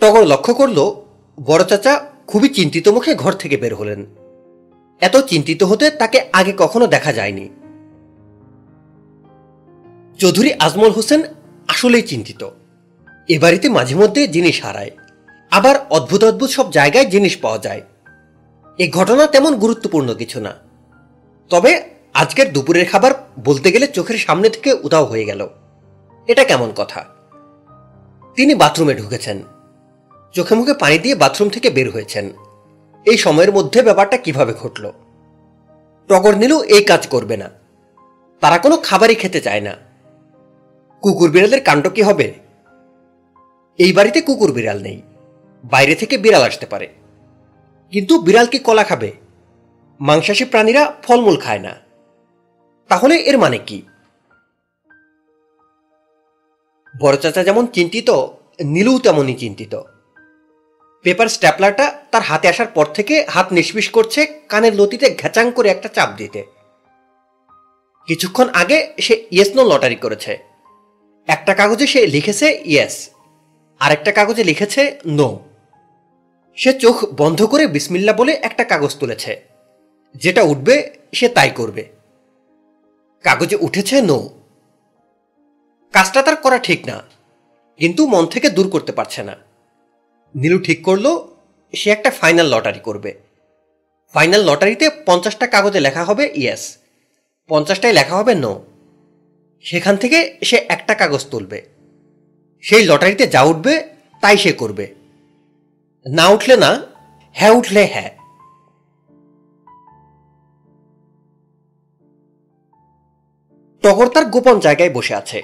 [0.01, 1.03] টগর লক্ষ্য করল,
[1.45, 4.07] বড় চাচা খুবই চিন্তিত মুখে ঘর থেকে বের হলেন।
[5.01, 7.49] এত চিন্তিত হতে তাকে আগে কখনো দেখা যায়নি।
[10.19, 11.23] চৌধুরী আজমল হোসেন
[11.69, 12.49] আসলেই চিন্তিত।
[13.29, 14.91] এ বাড়িতে মাঝে মধ্যে জিনিস হারায়।
[15.51, 17.83] আবার অদ্ভুত অদ্ভুত সব জায়গায় জিনিস পাওয়া যায়।
[18.79, 20.55] এ ঘটনা তেমন গুরুত্বপূর্ণ কিছু না।
[21.51, 21.83] তবে
[22.15, 23.13] আজকের দুপুরের খাবার
[23.45, 25.49] বলতে গেলে চোখের সামনে থেকে উধাও হয়ে গেল।
[26.27, 27.05] এটা কেমন কথা?
[28.35, 29.43] তিনি বাথরুমে ঢুকেছেন।
[30.33, 32.33] চোখে মুখে পানি দিয়ে বাথরুম থেকে বের হয়েছেন।
[33.05, 34.93] এই সময়ের মধ্যে ব্যাপারটা কীভাবে ঘটল?
[36.09, 37.51] টগর নীলু এই কাজ করবে না।
[38.41, 39.86] তারা কোনো খাবারই খেতে চায় না।
[41.07, 42.35] কুকুর বিড়ালের কাণ্ড কি হবে?
[43.79, 45.03] এই বাড়িতে কুকুর বিড়াল নেই।
[45.65, 46.89] বাইরে থেকে বিড়াল আসতে পারে।
[47.91, 49.13] কিন্তু বিড়াল কি কলা খাবে?
[50.01, 51.75] মাংসাশী প্রাণীরা ফলমূল খায় না।
[52.89, 53.83] তাহলে এর মানে কি?
[57.01, 58.11] বড় চাচা যেমন চিন্তিত
[58.65, 59.83] নীলু তেমনই চিন্তিত।
[61.03, 65.89] পেপার স্ট্যাপলারটা তার হাতে আসার পর থেকে হাত নিষ্পিস করছে কানের লতিতে ঘ্যাচাং করে একটা
[65.89, 66.45] চাপ দিতে।
[68.07, 70.56] কিছুক্ষণ আগে সে ইয়েসনো লটারি করেছে।
[71.29, 72.95] একটা কাগজে সে লিখেছে ইয়েস
[73.81, 74.83] আরেকটা কাগজে লিখেছে
[75.19, 75.29] নো
[76.59, 79.33] সে চোখ বন্ধ করে বিসমিল্লা বলে একটা কাগজ তুলেছে।
[80.15, 80.75] যেটা উঠবে,
[81.13, 81.83] সে তাই করবে।
[83.25, 84.19] কাগজে উঠেছে নো
[85.95, 86.97] কাজটা তার করা ঠিক না,
[87.81, 89.35] কিন্তু মন থেকে দূর করতে পারছে না।
[90.35, 91.07] নীলু ঠিক করল,
[91.75, 93.11] সে একটা ফাইনাল লটারি করবে।
[94.15, 96.63] ফাইনাল লটারিতে পঞ্চাশটা কাগজে লেখা হবে ইয়েস
[97.51, 98.53] পঞ্চাশটায় লেখা হবে নো
[99.67, 101.63] সেখান থেকে সে একটা কাগজ তুলবে।
[102.61, 103.89] সেই লটারিতে যা উঠবে,
[104.21, 104.95] তাই সে করবে।
[106.07, 106.83] না উঠলে না
[107.33, 108.11] হ্যাঁ উঠলে হ্যাঁ।
[113.83, 115.43] টগর তার গোপন জায়গায় বসে আছে।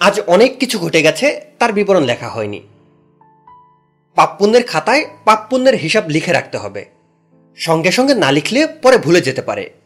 [0.00, 2.60] আজ অনেক কিছু ঘটে গেছে, তার বিবরণ লেখা হয়নি।
[4.14, 6.84] পাপপুণ্যের খাতায় পাপপুণ্যের হিসাব লিখে রাখতে হবে।
[7.56, 9.79] সঙ্গে সঙ্গে না লিখলে পরে ভুলে যেতে পারে।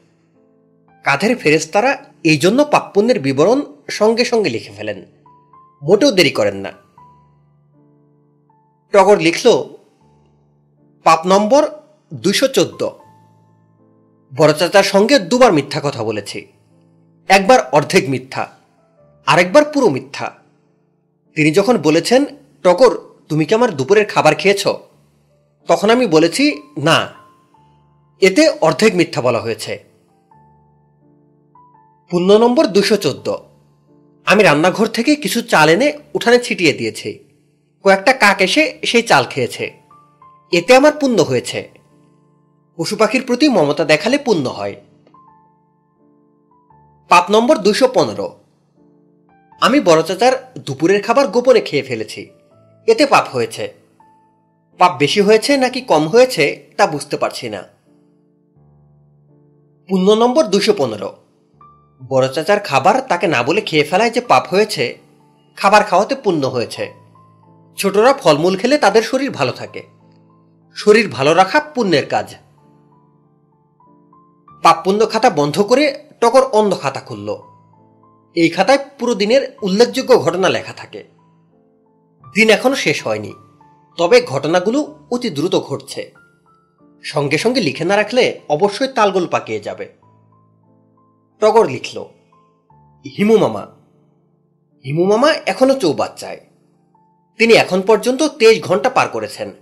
[1.05, 5.05] কাঁধের ফেরেস্তারা এই জন্য পাপপুণ্যের বিবরণ সঙ্গে সঙ্গে লিখে ফেলেন।
[5.83, 6.73] মোটেও দেরি করেন না।
[8.93, 9.69] টগর লিখল,
[11.05, 11.69] পাপ নম্বর
[12.15, 12.91] দুশো চোদ্দ।
[14.37, 16.47] বড় চাচার সঙ্গে দুবার মিথ্যা কথা বলেছি।
[17.29, 18.49] একবার অর্ধেক মিথ্যা,
[19.27, 20.33] আরেকবার পুরো মিথ্যা।
[21.35, 22.25] তিনি যখন বলেছেন,
[22.63, 22.97] টগর,
[23.29, 24.67] তুমি কি আমার দুপুরের খাবার খেয়েছ?
[25.69, 27.09] তখন আমি বলেছি, না,
[28.21, 29.94] এতে অর্ধেক মিথ্যা বলা হয়েছে।
[32.11, 33.37] পূর্ণ নম্বর দুশো চোদ্দ।
[34.25, 37.19] আমি রান্নাঘর থেকে কিছু চাল এনে উঠানে ছিটিয়ে দিয়েছি।
[37.83, 39.73] কয়েকটা কাক এসে সেই চাল খেয়েছে।
[40.53, 41.71] এতে আমার পুণ্য হয়েছে।
[42.77, 44.75] পশু পাখির প্রতি মমতা দেখালে পুণ্য হয়।
[47.09, 48.39] পাপ নম্বর দুশো পনেরো।
[49.61, 52.31] আমি বড় চাচার দুপুরের খাবার গোপনে খেয়ে ফেলেছি।
[52.87, 53.75] এতে পাপ হয়েছে।
[54.79, 57.65] পাপ বেশি হয়েছে নাকি কম হয়েছে তা বুঝতে পারছি না।
[59.89, 61.24] পুণ্য নম্বর দুশো পনেরো।
[62.09, 64.99] বড় চাচার খাবার তাকে না বলে খেয়ে ফেলায় যে পাপ হয়েছে,
[65.57, 66.93] খাবার খাওয়াতে পুণ্য হয়েছে।
[67.77, 69.83] ছোটরা ফলমূল খেলে তাদের শরীর ভালো থাকে।
[70.75, 72.35] শরীর ভালো রাখা পুণ্যের কাজ।
[74.63, 77.37] পাপ পুণ্য খাতা বন্ধ করে টকর অন্ধ খাতা খুলল।
[78.35, 81.05] এই খাতায় পুরো দিনের উল্লেখযোগ্য ঘটনা লেখা থাকে।
[82.35, 83.33] দিন এখনও শেষ হয়নি,
[83.97, 86.13] তবে ঘটনাগুলো অতি দ্রুত ঘটছে।
[87.03, 90.04] সঙ্গে সঙ্গে লিখে না রাখলে অবশ্যই তালগোল পাকিয়ে যাবে।
[91.41, 92.05] টগর লিখল,
[93.19, 93.67] হিমু মামা
[94.85, 96.41] হিমু মামা এখনও চৌবাচ্চায়।
[97.39, 99.53] তিনি এখন পর্যন্ত তেইশ ঘণ্টা পার করেছেন।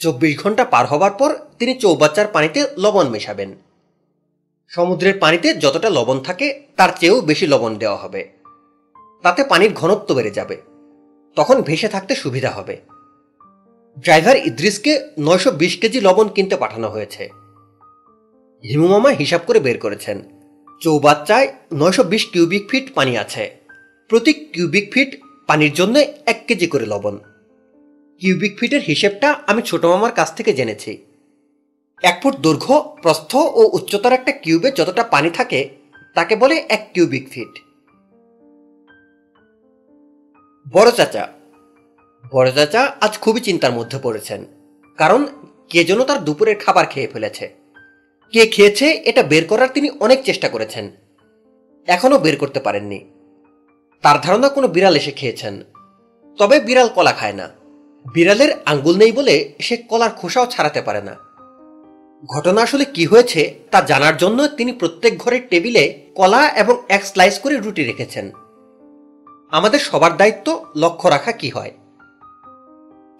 [0.00, 3.54] চব্বিশ ঘণ্টা পার হবার পর তিনি চৌবাচ্চার পানিতে লবণ মেশাবেন।
[4.68, 8.28] সমুদ্রের পানিতে যতটা লবণ থাকে, তার চেয়েও বেশি লবণ দেওয়া হবে।
[9.22, 10.56] তাতে পানির ঘনত্ব বেড়ে যাবে।
[11.36, 12.80] তখন ভেসে থাকতে সুবিধা হবে।
[14.00, 17.30] ড্রাইভার ইদ্রিসকে নয়শো বিশ কেজি লবণ কিনতে পাঠানো হয়েছে।
[18.64, 20.41] হিমুমামা হিসাব করে বের করেছেন।
[20.82, 21.48] চৌবাচ্চায়
[21.80, 23.44] নয়শো বিশ কিউবিক ফিট পানি আছে।
[24.10, 25.10] প্রতি কিউবিক ফিট
[25.48, 25.94] পানির জন্য
[26.32, 27.16] এক কেজি করে লবণ।
[28.20, 30.92] কিউবিক ফিটের হিসেবটা আমি ছোট মামার কাছ থেকে জেনেছি।
[32.02, 35.60] এক ফুট দৈর্ঘ্য, প্রস্থ ও উচ্চতার একটা কিউবে যতটা পানি থাকে,
[36.16, 37.52] তাকে বলে এক কিউবিক ফিট।
[40.66, 41.24] বড় চাচা।
[42.24, 44.40] বড় চাচা আজ খুবই চিন্তার মধ্যে পড়েছেন,
[44.98, 45.20] কারণ
[45.70, 47.46] কে যেন তার দুপুরের খাবার খেয়ে ফেলেছে।
[48.32, 50.90] কে খেয়েছে এটা বের করার তিনি অনেক চেষ্টা করেছেন।
[51.86, 53.04] এখনও বের করতে পারেননি।
[54.02, 55.62] তার ধারণা কোনো বিড়াল এসে খেয়েছেন।
[56.38, 57.48] তবে বিড়াল কলা খায় না।
[58.14, 61.16] বিড়ালের আঙ্গুল নেই বলে সে কলার খোসাও ছাড়াতে পারে না।
[62.26, 67.38] ঘটনা আসলে কি হয়েছে তা জানার জন্য তিনি প্রত্যেক ঘরের টেবিলে কলা এবং এক স্লাইস
[67.38, 68.30] করে রুটি রেখেছেন।
[69.50, 71.70] আমাদের সবার দায়িত্ব লক্ষ্য রাখা কি হয়।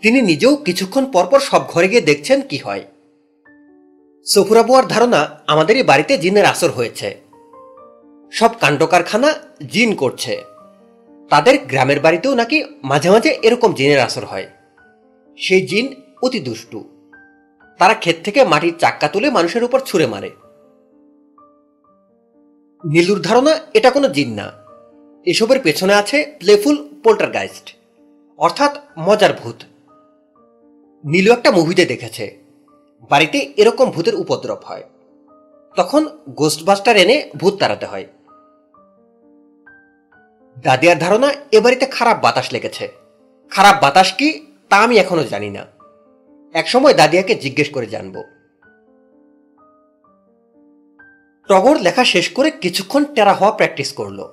[0.02, 2.84] তিনি নিজেও কিছুক্ষণ পরপর সব ঘরে গিয়ে দেখছেন কি হয়।
[4.26, 7.20] সফুরা বুয়ার ধারণা আমাদের এই বাড়িতে জিনের আসর হয়েছে।
[8.32, 9.34] সব কাণ্ড কারখানা
[9.70, 10.42] জিন করছে।
[11.30, 14.48] তাদের গ্রামের বাড়িতেও নাকি মাঝে মাঝে এরকম জিনের আসর হয়।
[15.38, 16.84] সেই জিন অতি দুষ্টু।
[17.78, 20.30] তারা ক্ষেত থেকে মাটির চাক্কা তুলে মানুষের উপর ছুঁড়ে মারে।
[22.84, 24.52] নীলুর ধারণা এটা কোনো জিন না।
[25.26, 27.76] এসবের পেছনে আছে প্লেফুল পোল্টারগাইস্ট,
[28.38, 29.56] অর্থাৎ মজার ভূত।
[31.04, 32.41] নীলু একটা মুভিতে দেখেছে।
[33.10, 34.82] বাড়িতে এরকম ভূতের উপদ্রব হয়।
[35.76, 38.06] তখন গোস্টবাস্টার এনে ভূত তাড়াতে হয়।
[40.62, 42.88] দাদিয়ার ধারণা, এ বাড়িতে খারাপ বাতাস লেগেছে।
[43.50, 45.66] খারাপ বাতাস কি, তা আমি এখনও জানি না।
[46.52, 48.22] একসময় দাদিয়াকে জিজ্ঞেস করে জানব।
[51.48, 54.28] টগর লেখা শেষ করে কিছুক্ষণ টেরা হওয়া প্র্যাকটিস করল।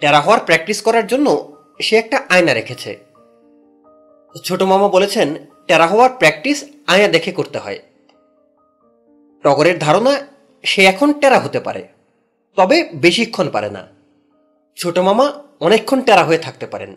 [0.00, 3.04] টেরা হওয়ার প্র্যাকটিস করার জন্য সে একটা আয়না রেখেছে।
[4.44, 5.34] ছোট মামা বলেছেন
[5.66, 7.78] টেরা হওয়ার প্র্যাকটিস আয়া দেখে করতে হয়।
[9.42, 10.26] টগরের ধারণা,
[10.62, 11.88] সে এখন টেরা হতে পারে,
[12.56, 13.86] তবে বেশিক্ষণ পারে না।
[14.76, 16.96] ছোট মামা অনেকক্ষণ টেরা হয়ে থাকতে পারেন।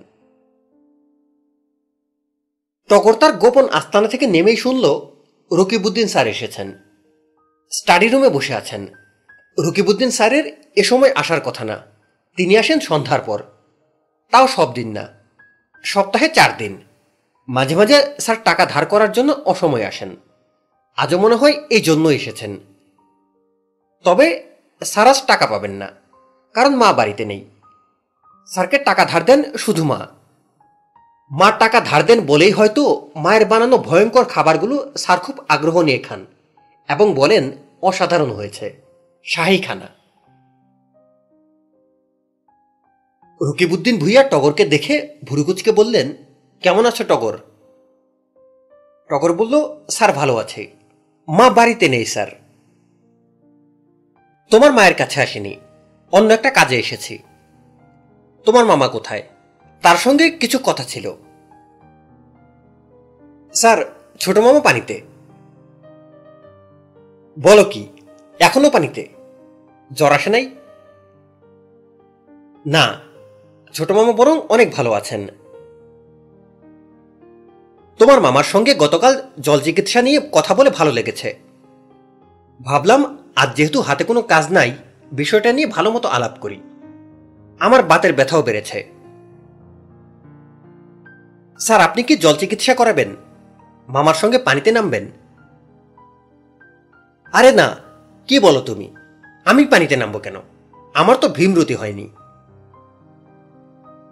[2.90, 5.06] টগর তার গোপন আস্তানা থেকে নেমেই শুনল
[5.52, 6.74] রকিবুদ্দিন স্যার এসেছেন।
[7.72, 8.88] স্টাডি রুমে বসে আছেন।
[9.60, 11.86] রকিবুদ্দিন স্যারের এ সময় আসার কথা না।
[12.36, 13.44] তিনি আসেন সন্ধ্যার পর।
[14.32, 15.08] তাও সব দিন না।
[15.84, 16.82] সপ্তাহে চার দিন।
[17.50, 20.16] মাঝে মাঝে স্যার টাকা ধার করার জন্য অসময়ে আসেন।
[20.98, 22.60] আজও মনে হয় এই জন্য এসেছেন।
[24.06, 24.26] তবে
[24.82, 25.88] স্যার আজ টাকা পাবেন না,
[26.54, 27.42] কারণ মা বাড়িতে নেই।
[28.48, 30.08] স্যারকে টাকা ধার দেন শুধু মা।
[31.32, 36.26] মা টাকা ধার দেন বলেই হয়তো মায়ের বানানো ভয়ঙ্কর খাবারগুলো স্যার খুব আগ্রহ নিয়ে খান
[36.90, 37.52] এবং বলেন
[37.82, 38.82] অসাধারণ হয়েছে
[39.24, 39.90] শাহী খানা
[43.42, 46.08] রকিবউদ্দিন ভুইয়া টগরকে দেখে ভুরুকুচকে বললেন
[46.62, 47.38] কেমন আছো টগর?
[49.10, 50.68] টগর বলল, স্যার, ভালো আছে।
[51.28, 52.28] মা বাড়িতে নেই, স্যার।
[54.50, 55.56] তোমার মায়ের কাছে আসেনি।
[56.12, 57.20] অন্য একটা কাজে এসেছি।
[58.46, 59.24] তোমার মামা কোথায়?
[59.82, 61.14] তার সঙ্গে কিছু কথা ছিল।
[63.54, 65.02] স্যার, ছোট মামা পানিতে।
[67.42, 67.88] বলো কি,
[68.40, 69.08] এখনও পানিতে?
[69.94, 70.56] জ্বর আসে নাই?
[72.66, 73.00] না।
[73.74, 75.28] ছোট মামা বরং অনেক ভালো আছেন।
[78.00, 81.40] তোমার মামার সঙ্গে গতকাল জল চিকিৎসা নিয়ে কথা বলে ভালো লেগেছে।
[82.62, 84.76] ভাবলাম, আজ যেহেতু হাতে কোনো কাজ নাই,
[85.12, 86.62] বিষয়টা নিয়ে ভালো মতো আলাপ করি।
[87.60, 88.92] আমার বাতের ব্যথাও বেড়েছে।
[91.60, 93.16] স্যার, আপনি কি জল চিকিৎসা করাবেন?
[93.90, 95.12] মামার সঙ্গে পানিতে নামবেন?
[97.34, 97.78] আরে না,
[98.28, 98.96] কি বলো তুমি?
[99.46, 100.36] আমি পানিতে নামবো কেন?
[100.94, 102.10] আমার তো ভীমরতি হয়নি।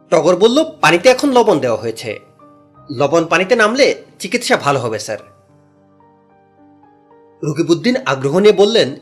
[0.10, 2.27] টগর বলল, পানিতে এখন লবণ দেওয়া হয়েছে।
[2.92, 5.18] লবণ পানিতে নামলে চিকিৎসা ভালো হবে, স্যার।
[7.44, 8.96] রকিবুদ্দিন আগ্রহ নিয়ে বললেন,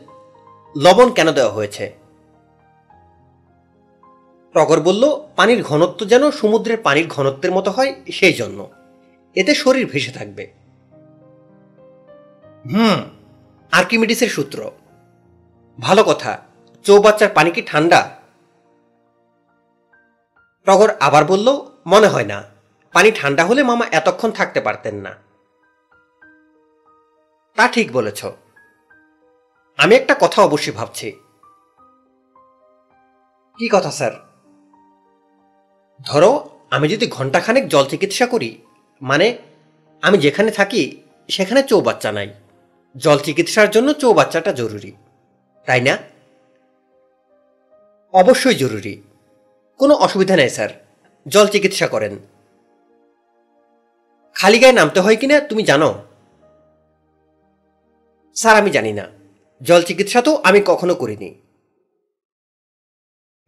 [0.77, 1.95] লবণ কেন দেওয়া হয়েছে?
[4.53, 8.69] টগর বলল, পানির ঘনত্ব যেন সমুদ্রের পানির ঘনত্বের মতো হয় সেই জন্য।
[9.35, 10.51] এতে শরীর ভেসে থাকবে।
[12.71, 13.03] হুম,
[13.71, 14.71] আর্কিমিডিসের সূত্র।
[15.79, 16.37] ভালো কথা,
[16.83, 18.09] চৌবাচ্চার পানি কি ঠান্ডা?
[20.65, 22.54] টগর আবার বলল, মনে হয় না।
[22.95, 25.15] পানি ঠান্ডা হলে মামা এতক্ষণ থাকতে পারতেন না।
[27.55, 28.25] তা ঠিক বলেছ।
[29.77, 31.11] আমি একটা কথা অবশ্যই ভাবছি।
[33.57, 34.11] কি কথা, স্যার?
[36.01, 38.61] ধরো, আমি যদি ঘন্টাখানেক জল চিকিৎসা করি
[39.01, 39.37] মানে
[40.01, 42.33] আমি যেখানে থাকি, সেখানে চৌবাচ্চা নাই।
[42.97, 44.91] জল চিকিৎসার জন্য চৌবাচ্চাটা জরুরি,
[45.65, 45.97] তাই না?
[48.13, 49.01] অবশ্যই জরুরি।
[49.77, 50.69] কোনো অসুবিধা নেই, স্যার।
[51.27, 52.19] জল চিকিৎসা করেন।
[54.35, 56.03] খালি গায়ে নামতে হয় কিনা তুমি জানো?
[58.35, 59.07] স্যার, আমি জানি না।
[59.61, 61.35] জল চিকিৎসা তো আমি কখনো করিনি।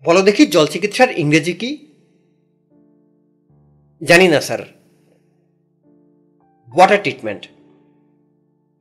[0.03, 1.87] বলো দেখি, জল চিকিৎসার ইংরেজি কি?
[4.03, 4.59] জানি না, স্যার।
[6.75, 7.47] Water treatment.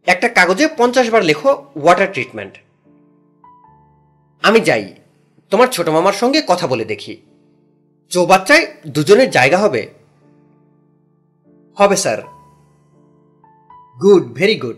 [0.06, 2.58] একটা কাগজে পঞ্চাশ বার লেখো, ওয়াটার ট্রিটমেন্ট।
[4.42, 4.94] আমি যাই।
[5.50, 7.22] তোমার ছোট মামার সঙ্গে কথা বলে দেখি।
[8.08, 9.95] চৌবাচ্চায় দুজনের জায়গা হবে।
[11.76, 12.22] হবে, sir.
[14.02, 14.76] Good, very good.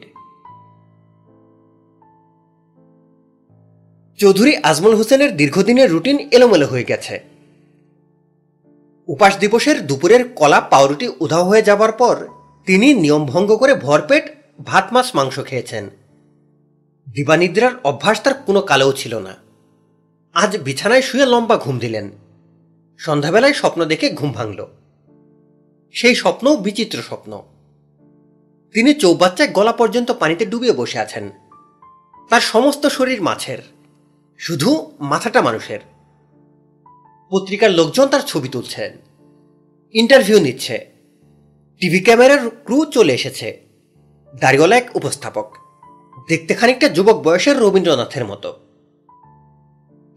[4.19, 7.21] Chowdhury Ajmal হোসেনের দীর্ঘদিনের রুটিন এলোমেলো হয়ে গেছে।
[9.09, 12.29] উপাস দিবসের দুপুরের কলা পাউরুটি উধাও হয়ে যাবার পর
[12.67, 15.91] তিনি নিয়ম ভঙ্গ করে ভরপেট ভাত, মাছ, মাংস খেয়েছেন।
[17.15, 19.35] দিবানিদ্রার অভ্যাস তার কোনো কালেও ছিল না।
[20.35, 22.11] আজ বিছানায় শুয়ে লম্বা ঘুম দিলেন।
[22.99, 24.67] সন্ধ্যাবেলায় স্বপ্ন দেখে ঘুম ভাঙল।
[25.95, 27.43] সেই স্বপ্নও বিচিত্র স্বপ্ন।
[28.73, 31.31] তিনি চৌবাচ্চায় গলা পর্যন্ত পানিতে ডুবিয়ে বসে আছেন।
[32.31, 33.59] তার সমস্ত শরীর মাছের,
[34.41, 34.71] শুধু
[35.01, 35.81] মাথাটা মানুষের।
[37.31, 38.91] পত্রিকার লোকজন তার ছবি তুলছেন
[39.95, 40.77] ইন্টারভিউ নিচ্ছে,
[41.79, 43.49] টিভি ক্যামেরার ক্রু চলে এসেছে,
[44.35, 45.49] দাড়িওয়ালা এক উপস্থাপক,
[46.29, 48.51] দেখতে খানিকটা যুবক বয়সের রবীন্দ্রনাথের মতো।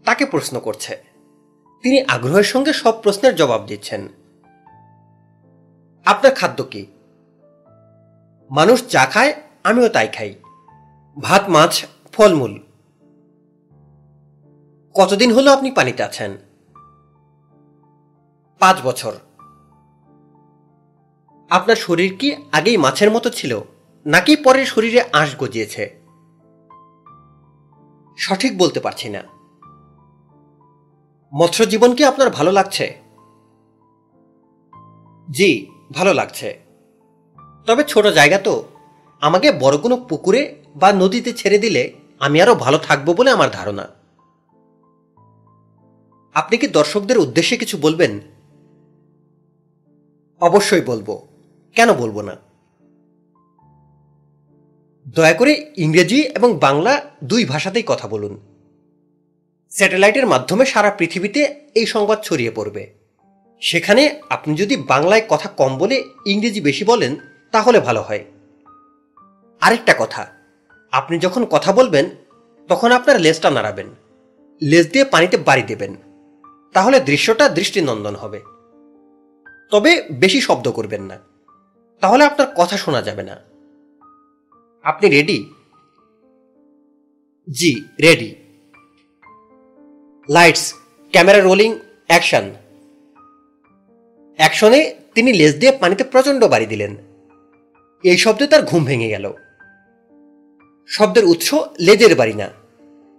[0.04, 0.92] তাকে প্রশ্ন করছে,
[1.82, 4.02] তিনি আগ্রহের সঙ্গে সব প্রশ্নের জবাব দিচ্ছেন।
[6.04, 6.86] আপনার খাদ্য কি?
[8.50, 9.34] মানুষ যা খায়,
[9.64, 10.34] আমিও তাই খাই।
[11.20, 12.60] ভাত, মাছ, ফলমূল।
[14.94, 16.36] কতদিন হলো আপনি পানিতে আছেন?
[18.58, 19.12] পাঁচ বছর।
[21.50, 23.60] আপনার শরীর কি আগেই মাছের মতো ছিল,
[24.06, 26.00] নাকি পরে শরীরে আঁশ গজিয়েছে?
[28.16, 29.22] সঠিক বলতে পারছি না।
[31.34, 33.00] মৎস্য জীবন কি আপনার ভালো লাগছে?
[35.30, 36.60] জি ভালো লাগছে।
[37.66, 38.64] তবে ছোট জায়গা তো।
[39.20, 43.88] আমাকে বড় কোনো পুকুরে বা নদীতে ছেড়ে দিলে আমি আরও ভালো থাকব বলে আমার ধারণা।
[46.34, 48.20] আপনি কি দর্শকদের উদ্দেশ্যে কিছু বলবেন?
[50.40, 51.26] অবশ্যই বলব।
[51.74, 52.36] কেন বলব না?
[55.08, 58.40] দয়া করে ইংরেজি এবং বাংলা দুই ভাষাতেই কথা বলুন।
[59.70, 63.01] স্যাটেলাইটের মাধ্যমে সারা পৃথিবীতে এই সংবাদ ছড়িয়ে পড়বে।
[63.62, 67.16] সেখানে আপনি যদি বাংলায় কথা কম বলে ইংরেজি বেশি বলেন,
[67.52, 68.24] তাহলে ভালো হয়।
[69.60, 70.26] আরেকটা কথা,
[70.92, 72.10] আপনি যখন কথা বলবেন,
[72.68, 73.86] তখন আপনার লেজটা নাড়াবেন।
[74.62, 75.96] লেজ দিয়ে পানিতে বাড়ি দেবেন।
[76.72, 78.40] তাহলে দৃশ্যটা দৃষ্টিনন্দন হবে।
[79.70, 81.18] তবে বেশি শব্দ করবেন না।
[82.00, 83.40] তাহলে আপনার কথা শোনা যাবে না।
[84.82, 85.50] আপনি রেডি
[87.50, 88.34] জি ready
[90.28, 90.74] lights
[91.10, 92.50] camera rolling action
[94.42, 96.96] অ্যাকশনে তিনি লেজ দিয়ে পানিতে প্রচণ্ড বাড়ি দিলেন।
[98.02, 99.32] এই শব্দে তার ঘুম ভেঙে গেল।
[100.86, 102.48] শব্দের উৎস লেজের বাড়ি না,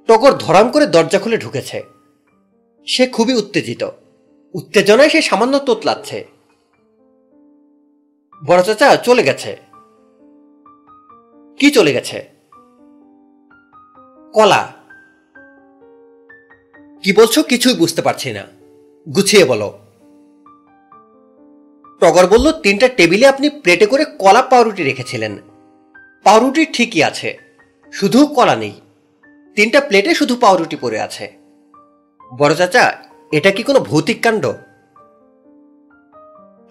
[0.07, 1.83] টগর ধরাম করে দরজা খুলে ঢুকেছে।
[2.85, 3.89] সে খুবই উত্তেজিত।
[4.53, 6.27] উত্তেজনায় সে সামান্য তোতলাচ্ছে।
[8.45, 9.57] বড় চাচা চলে গেছে।
[11.59, 12.29] কি চলে গেছে?
[14.33, 14.73] কলা।
[17.03, 18.47] কি বলছো কিছুই বুঝতে পারছি না।
[19.15, 19.79] গুছিয়ে বলো।
[22.03, 25.33] টগর বলল, তিনটা টেবিলে আপনি প্লেটে করে কলা পাউরুটি রেখেছিলেন।
[26.25, 27.29] পাউরুটি ঠিকই আছে,
[27.93, 28.75] শুধু কলা নেই।
[29.55, 31.25] তিনটা প্লেটে শুধু পাউরুটি পড়ে আছে।
[32.39, 32.83] বড় চাচা,
[33.31, 34.45] এটা কি কোনো ভৌতিক কাণ্ড?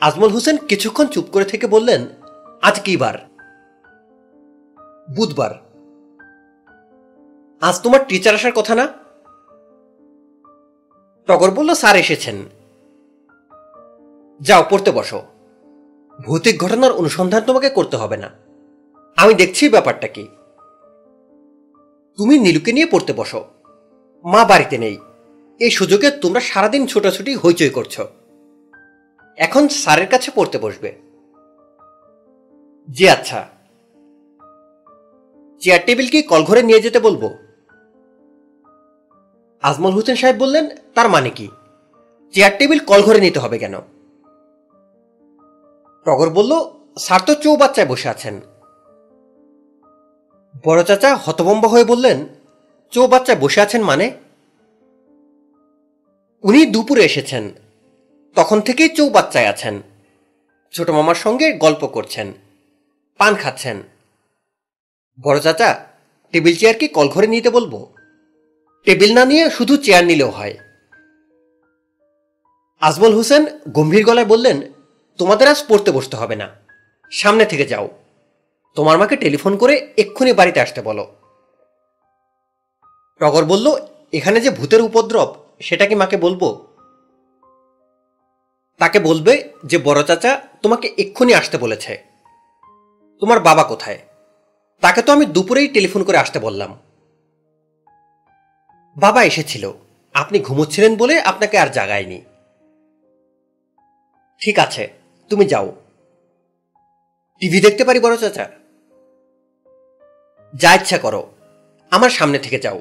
[0.00, 2.06] আজমল হোসেন কিছুক্ষণ চুপ করে থেকে বললেন,
[2.62, 3.16] আজ কি বার?
[5.16, 5.52] বুধবার।
[7.62, 8.86] আজ তোমার টিচার আসার কথা না?
[11.28, 12.38] টগর বলল, স্যার এসেছেন।
[14.43, 15.23] যাও, পড়তে বসো।
[16.27, 18.31] ভৌতিক ঘটনার অনুসন্ধান তোমাকে করতে হবে না।
[19.16, 20.28] আমি দেখছি ব্যাপারটা কি।
[22.16, 23.44] তুমি নীলুকে নিয়ে পড়তে বসো।
[24.24, 24.98] মা বাড়িতে নেই।
[25.60, 28.01] এই সুযোগে তোমরা সারাদিন ছোটাছুটি হইচই করছ।
[29.36, 30.93] এখন স্যারের কাছে পড়তে বসবে।
[32.90, 33.48] জি আচ্ছা।
[35.60, 37.32] চেয়ার টেবিল কি কলঘরে নিয়ে যেতে বলব।
[39.62, 41.48] আজমল হোসেন সাহেব বললেন, তার মানে কি?
[42.32, 43.74] চেয়ার টেবিল কলঘরে নিতে হবে কেন?
[46.07, 46.53] টগর বলল
[46.99, 48.41] স্যার তো চৌবাচ্চায় বসে আছেন।
[50.65, 52.27] বড় চাচা হতবম্ব হয়ে বললেন,
[52.91, 54.11] চৌবাচ্চায় বসে আছেন মানে?
[56.43, 57.53] উনি দুপুরে এসেছেন।
[58.35, 59.83] তখন থেকেই চৌবাচ্চায় আছেন।
[60.73, 62.33] ছোট মামার সঙ্গে গল্প করছেন,
[63.19, 63.83] পান খাচ্ছেন।
[65.24, 65.85] বড় চাচা,
[66.33, 67.87] টেবিল চেয়ার কি কলঘরে নিতে বলব?
[68.85, 70.57] টেবিল না নিয়ে শুধু চেয়ার নিলেও হয়।
[72.81, 74.72] আজমল হোসেন গম্ভীর গলায় বললেন
[75.18, 76.48] তোমাদের আজ পড়তে বসতে হবে না।
[77.10, 77.89] সামনে থেকে যাও।
[78.74, 81.14] তোমার মাকে টেলিফোন করে এক্ষুনি বাড়িতে আসতে বলো।
[83.18, 86.66] টগর বলল, এখানে যে ভূতের উপদ্রব, সেটা কি মাকে বলব?
[88.78, 92.05] তাকে বলবে যে, বড় চাচা, তোমাকে এক্ষুনি আসতে বলেছে।
[93.20, 93.98] তোমার বাবা কোথায়?
[94.80, 96.78] তাকে তো আমি দুপুরেই টেলিফোন করে আসতে বললাম।
[98.97, 99.72] বাবা এসেছিল।
[100.14, 102.22] আপনি ঘুমোচ্ছিলেন বলে আপনাকে আর জাগায়নি।
[104.40, 105.02] ঠিক আছে
[105.32, 105.68] তুমি যাও।
[107.42, 108.46] টিভি দেখতে পারি বড় চাচা?
[110.54, 111.22] যা ইচ্ছা করো,
[111.92, 112.80] আমার সামনে থেকে যাও।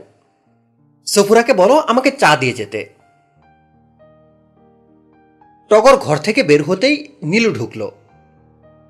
[1.07, 2.81] সফুরাকে বলো আমাকে চা দিয়ে যেতে।
[5.71, 7.87] টগর ঘর থেকে বের হতেই নীলু ঢুকলো।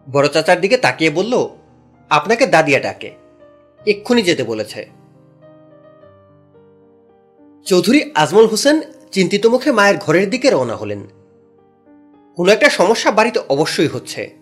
[0.07, 1.33] বড় চাচার দিকে তাকিয়ে বলল,
[2.11, 3.09] আপনাকে দাদিয়া ডাকে,
[3.85, 4.81] এক্ষুনি যেতে বলেছে।
[7.65, 8.77] চৌধুরী আজমল হোসেন
[9.11, 11.01] চিন্তিত মুখে মায়ের ঘরের দিকে রওনা হলেন।
[12.36, 14.36] কোনো একটা সমস্যা বাড়িতে অবশ্যই হচ্ছে।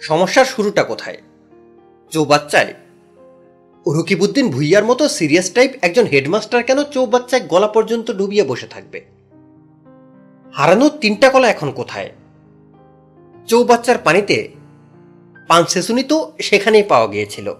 [0.00, 1.16] সমস্যার শুরুটা কোথায়?
[2.10, 2.74] চৌবাচ্চায়।
[3.98, 9.04] রকিবুদ্দিন ভুইয়ার মতো সিরিয়াস টাইপ একজন হেডমাস্টার কেন চৌবাচ্চায় গলা পর্যন্ত ডুবিয়ে বসে থাকবে?
[10.52, 12.10] হারানো তিনটা কলা এখন কোথায়?
[13.46, 14.48] চৌবাচ্চার পানিতে
[15.48, 17.54] পান সেসুনি তো সেখানেই পাওয়া গিয়েছিল।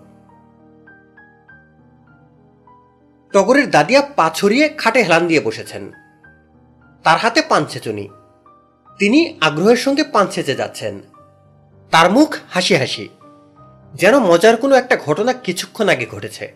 [3.32, 5.92] টগরের দাদিয়া পা ছড়িয়ে খাটে হেলান দিয়ে বসেছেন।
[7.02, 8.08] তার হাতে পান ছেচুনি
[8.98, 11.00] তিনি আগ্রহের সঙ্গে পান ছেচে যাচ্ছেন।
[11.92, 13.08] তার মুখ হাসি হাসি,
[13.94, 16.54] যেন মজার কোনো একটা ঘটনা কিছুক্ষণ আগে ঘটেছে।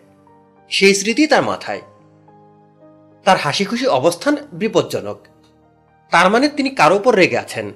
[0.69, 1.81] সেই স্মৃতি তার মাথায়।
[3.25, 5.19] তার হাসি খুশি অবস্থান বিপজ্জনক।
[6.11, 7.73] তার মানে তিনি কারও উপর রেগে আছেন,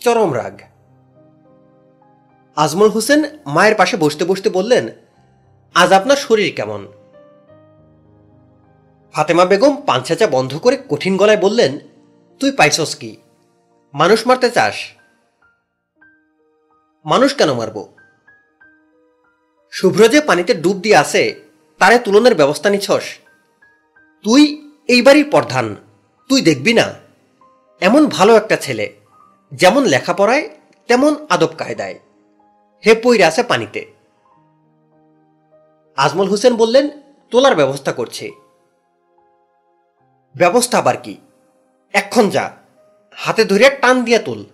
[0.00, 0.60] চরম রাগ।
[2.56, 4.88] আজমল হোসেন মায়ের পাশে বসতে বসতে বললেন,
[5.74, 6.86] আজ আপনার শরীর কেমন?
[9.14, 11.78] ফাতেমা বেগম পাঞ্চাচা বন্ধ করে কঠিন গলায় বললেন,
[12.40, 13.16] তুই পাইছস কি?
[13.94, 14.74] মানুষ মারতে চাস?
[17.04, 17.92] মানুষ কেন মারব?
[19.70, 21.34] শুভ্র যে পানিতে ডুব দিয়ে আসে
[21.78, 23.18] তারে তুলনের ব্যবস্থা নিছস।
[24.22, 25.76] তুই এইবারই প্রধান,
[26.28, 26.94] তুই দেখবি না?
[27.80, 28.96] এমন ভালো একটা ছেলে,
[29.52, 30.50] যেমন লেখাপড়ায়,
[30.88, 32.00] তেমন আদব কায়দায়।
[32.86, 33.92] হে পইরে আছে পানিতে।
[35.96, 36.88] আজমল হোসেন বললেন,
[37.30, 38.30] তোলার ব্যবস্থা করছে।
[40.36, 41.20] ব্যবস্থা আবার কি?
[41.92, 42.63] এক্ষণ যা।
[43.16, 44.44] হাতে ধরে টান দিয়ে তুল।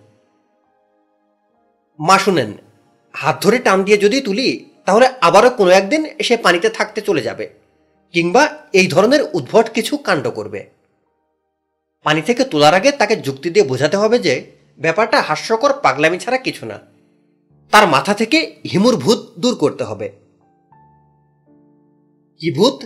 [1.99, 2.53] মা শুনেন,
[3.13, 7.49] হাত ধরে টান দিয়ে যদি তুলি, তাহলে আবারও কোনো একদিন সে পানিতে থাকতে চলে যাবে,
[8.13, 8.43] কিংবা
[8.73, 10.69] এই ধরনের উদ্ভট কিছু কাণ্ড করবে।
[12.03, 16.65] পানি থেকে তোলার আগে তাকে যুক্তি দিয়ে বোঝাতে হবে যে, ব্যাপারটা হাস্যকর পাগলামি ছাড়া কিছু
[16.65, 16.79] না।
[17.71, 20.07] তার মাথা থেকে হিমুর ভূত দূর করতে হবে।
[22.41, 22.85] কি ভূত?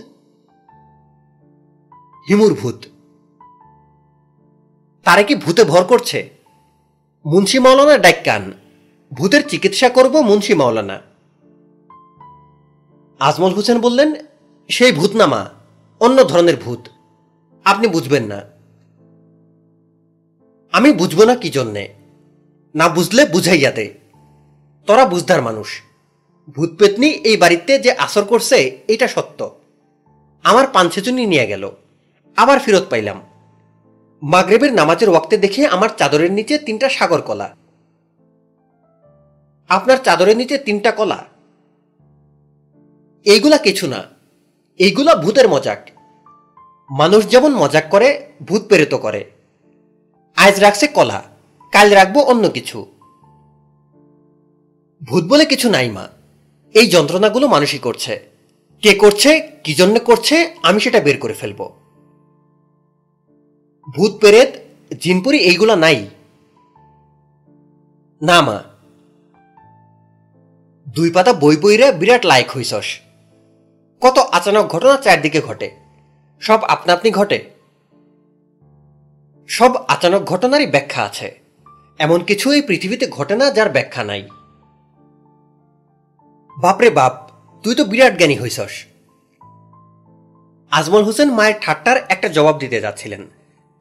[2.28, 2.84] হিমুর ভূত।
[5.06, 6.30] তারে কি ভূতে ভর করছে?
[7.26, 8.52] মুন্সি মাওলানা ডাক্কান
[9.14, 11.00] ভূতের চিকিৎসা করব মুন্সি মাওলানা।
[13.18, 14.14] আজমল হোসেন বললেন,
[14.68, 15.10] সেই ভূত
[16.00, 16.88] অন্য ধরনের ভূত।
[17.64, 18.42] আপনি বুঝবেন না।
[20.72, 21.94] আমি বুঝব না কি জন্যে।
[22.74, 23.94] না বুঝলে বুঝাইয়া দে।
[24.86, 25.82] তোরা বুঝদার মানুষ।
[26.56, 29.58] ভূত পেতনি এই বাড়িতে যে আসর করছে, এটা সত্য।
[30.42, 31.70] আমার পাঞ্ছেচুনি নিয়ে গেল।
[32.36, 33.22] আবার ফেরত পাইলাম।
[34.26, 37.56] মাগরেবের নামাজের ওয়াক্তে দেখে আমার চাদরের নিচে তিনটা সাগর কলা।
[39.68, 41.24] আপনার চাদরের নিচে তিনটা কলা।
[43.24, 44.04] এইগুলা কিছু না।
[44.78, 45.88] এইগুলা ভূতের মজাক।
[46.90, 49.30] মানুষ যেমন মজাক করে, ভূত প্রেরিত করে।
[50.36, 51.22] আজ রাখছে কলা,
[51.72, 52.86] কাল রাখব অন্য কিছু।
[55.04, 56.08] ভূত বলে কিছু নাই মা।
[56.74, 58.28] এই যন্ত্রণাগুলো মানুষই করছে।
[58.82, 61.85] কে করছে, কি জন্য করছে, আমি সেটা বের করে ফেলব।
[63.94, 64.52] ভূত পেরেত,
[65.00, 66.10] জিনপুরি এইগুলা নাই।
[68.22, 68.62] না, মা।
[70.88, 73.00] দুই পাতা বই বইরে বিরাট লাইক হইছস।
[74.00, 75.70] কত আচানক ঘটনা চারদিকে ঘটে।
[76.40, 77.50] সব আপনা আপনি ঘটে।
[79.48, 81.40] সব আচানক ঘটনারই ব্যাখ্যা আছে।
[81.98, 84.28] এমন কিছু এই পৃথিবীতে ঘটে না যার ব্যাখ্যা নাই।
[86.58, 87.30] বাপরে বাপ,
[87.62, 88.86] তুই তো বিরাট জ্ঞানী হইছস।
[90.70, 93.26] আজমল হোসেন মায়ের ঠাট্টার একটা জবাব দিতে যাচ্ছিলেন।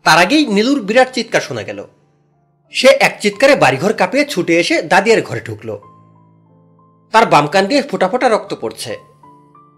[0.06, 1.88] তার আগেই নীলুর বিরাট চিৎকার শোনা গেল।
[2.70, 5.78] সে এক চিৎকারে বাড়িঘর কাঁপিয়ে ছুটে এসে দাদিয়ার ঘরে ঢুকল।
[7.12, 8.98] তার বাম কান দিয়ে ফোটা ফোটা রক্ত পড়ছে।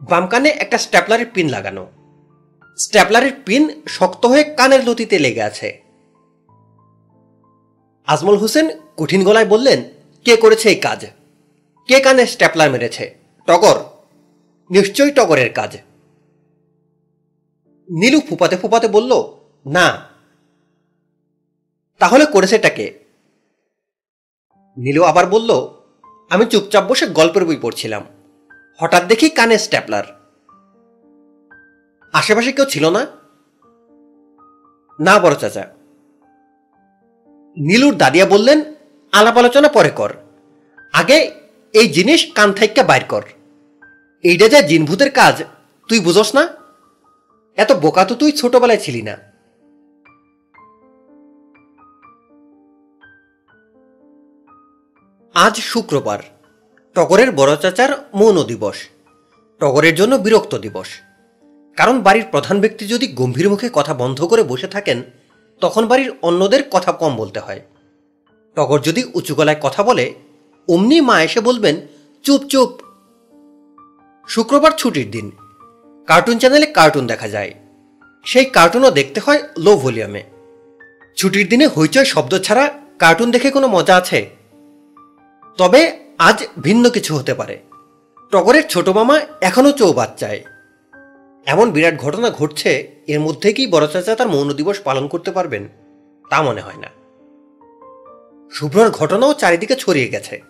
[0.09, 1.87] বাম কানে একটা স্ট্যাপলারের পিন লাগানো।
[2.77, 5.81] স্ট্যাপলারের পিন শক্ত হয়ে কানের লতিতে লেগে আছে।
[8.07, 9.83] আজমল হোসেন কঠিন গলায় বললেন,
[10.25, 11.05] কে করেছে এই কাজ?
[11.87, 13.15] কে কানে স্ট্যাপলার মেরেছে?
[13.45, 13.77] টগর?
[14.69, 15.77] নিশ্চয়ই টগরের কাজ।
[17.89, 19.11] নীলু ফুপাতে ফুপাতে বলল,
[19.65, 20.16] না
[21.99, 22.99] তাহলে করেছেটাকে
[24.77, 25.51] নীলু আবার বলল,
[26.29, 28.05] আমি চুপচাপ বসে গল্পের বই পড়ছিলাম।
[28.79, 30.03] হঠাৎ দেখি কানে স্ট্যাপলার।
[32.13, 33.07] আশেপাশে কেউ ছিল না?
[34.99, 35.73] না, বড় চাচা।
[37.57, 38.73] নীলুর দাদিয়া বললেন,
[39.11, 40.13] আলাপ আলোচনা পরে কর।
[40.93, 41.31] আগে
[41.73, 43.23] এই জিনিস কান থাইকা বাইর কর।
[44.23, 45.43] এইটা যা জিনভূতের কাজ,
[45.89, 46.49] তুই বুঝস না?
[47.55, 49.26] এত বোকা তো তুই ছোটবেলায় ছিলি না।
[55.37, 56.19] আজ শুক্রবার।
[56.95, 58.75] টগরের বড় চাচার মৌন দিবস।
[59.59, 60.87] টগরের জন্য বিরক্ত দিবস।
[61.75, 65.03] কারণ বাড়ির প্রধান ব্যক্তি যদি গম্ভীর মুখে কথা বন্ধ করে বসে থাকেন,
[65.61, 67.61] তখন বাড়ির অন্যদের কথা কম বলতে হয়।
[68.55, 70.13] টগর যদি উঁচু গলায় কথা বলে,
[70.67, 71.87] অমনি মা এসে বলবেন,
[72.23, 72.69] চুপ চুপ।
[74.27, 75.31] শুক্রবার ছুটির দিন।
[76.07, 77.53] কার্টুন চ্যানেলে কার্টুন দেখা যায়।
[78.25, 80.23] সেই কার্টুনও দেখতে হয় লো ভলিউমে।
[81.15, 84.36] ছুটির দিনে হইচই শব্দ ছাড়া কার্টুন দেখে কোনো মজা আছে?
[85.57, 87.59] তবে আজ ভিন্ন কিছু হতে পারে।
[88.31, 90.43] টগরের ছোট মামা এখনও চৌ বাচ্চায়
[91.47, 95.67] এমন বিরাট ঘটনা ঘটছে, এর মধ্যে কি বড় চাচা তার মৌন দিবস পালন করতে পারবেন?
[96.29, 96.89] তা মনে হয় না।
[98.51, 100.41] শুভ্রর ঘটনাও চারিদিকে ছড়িয়ে গেছে।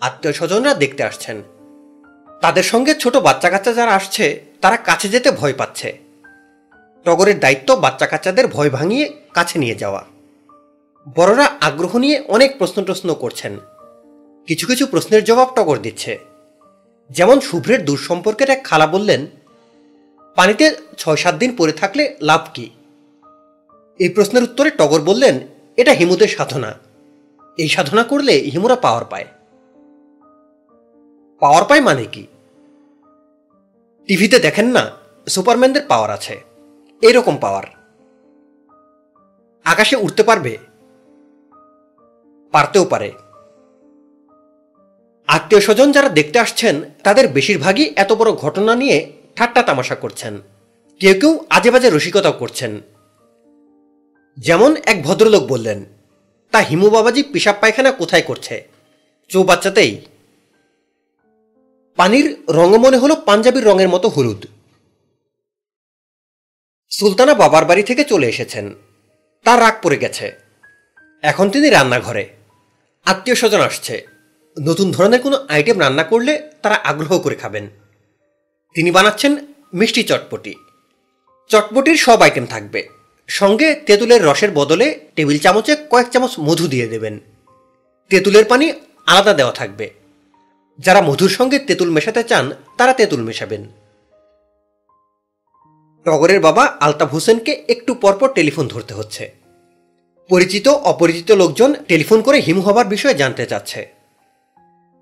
[0.00, 1.42] আত্মীয় স্বজনরা দেখতে আসছেন।
[2.42, 5.98] তাদের সঙ্গে ছোট বাচ্চা কাচ্চা যারা আসছে, তারা কাছে যেতে ভয় পাচ্ছে।
[7.04, 10.04] টগরের দায়িত্ব বাচ্চা কাচ্চাদের ভয় ভাঙিয়ে কাছে নিয়ে যাওয়া।
[11.16, 13.58] বড়রা আগ্রহ নিয়ে অনেক প্রশ্ন টশ্ন করছেন।
[14.46, 16.18] কিছু কিছু প্রশ্নের জবাব টগর দিচ্ছে।
[17.10, 19.26] যেমন শুভ্রের দূর সম্পর্কের এক খালা বললেন,
[20.34, 22.70] পানিতে ছয় সাত দিন পড়ে থাকলে লাভ কি?
[23.98, 25.40] এই প্রশ্নের উত্তরে টগর বললেন,
[25.76, 26.74] এটা হিমুদের সাধনা।
[27.56, 29.26] এই সাধনা করলে হিমুরা পাওয়ার পায়।
[31.40, 32.26] পাওয়ার পায় মানে কি?
[34.06, 34.90] টিভিতে দেখেন না,
[35.28, 36.40] সুপারম্যানদের পাওয়ার আছে।
[37.02, 37.64] এরকম পাওয়ার।
[39.64, 40.58] আকাশে উঠতে পারবে?
[42.52, 43.12] পারতেও পারে।
[45.30, 46.74] আত্মীয় স্বজন যারা দেখতে আসছেন,
[47.04, 50.34] তাদের বেশিরভাগই এত বড় ঘটনা নিয়ে ঠাট্টা তামাশা করছেন।
[51.00, 52.72] কেউ কেউ আজে বাজে রসিকতাও করছেন।
[54.36, 55.84] যেমন এক ভদ্রলোক বললেন,
[56.50, 58.68] তা হিমু বাবাজি পিসাব পায়খানা কোথায় করছে?
[59.30, 59.92] চৌবাচ্চাতেই,
[61.96, 64.42] পানির রঙ মনে হলো পাঞ্জাবির রঙের মতো হলুদ।
[66.90, 68.74] সুলতানা বাবার বাড়ি থেকে চলে এসেছেন।
[69.44, 70.26] তার রাগ পড়ে গেছে।
[71.22, 72.24] এখন তিনি রান্নাঘরে।
[73.06, 74.19] আত্মীয় স্বজন আসছে।
[74.58, 77.68] নতুন ধরনের কোনো আইটেম রান্না করলে তারা আগ্রহ করে খাবেন।
[78.74, 79.36] তিনি বানাচ্ছেন
[79.74, 80.54] মিষ্টি চটপটি।
[81.48, 82.88] চটপটির সব আইটেম থাকবে।
[83.28, 87.20] সঙ্গে তেঁতুলের রসের বদলে টেবিল চামচে কয়েক চামচ মধু দিয়ে দেবেন।
[88.08, 88.72] তেঁতুলের পানি
[89.06, 89.90] আলাদা দেওয়া থাকবে।
[90.78, 93.66] যারা মধুর সঙ্গে তেঁতুল মেশাতে চান, তারা তেঁতুল মেশাবেন।
[96.04, 99.34] টগরের বাবা আলতাফ হোসেনকে একটু পরপর টেলিফোন ধরতে হচ্ছে।
[100.28, 103.99] পরিচিত, অপরিচিত লোকজন টেলিফোন করে হিমু হবার বিষয়ে জানতে চাচ্ছে।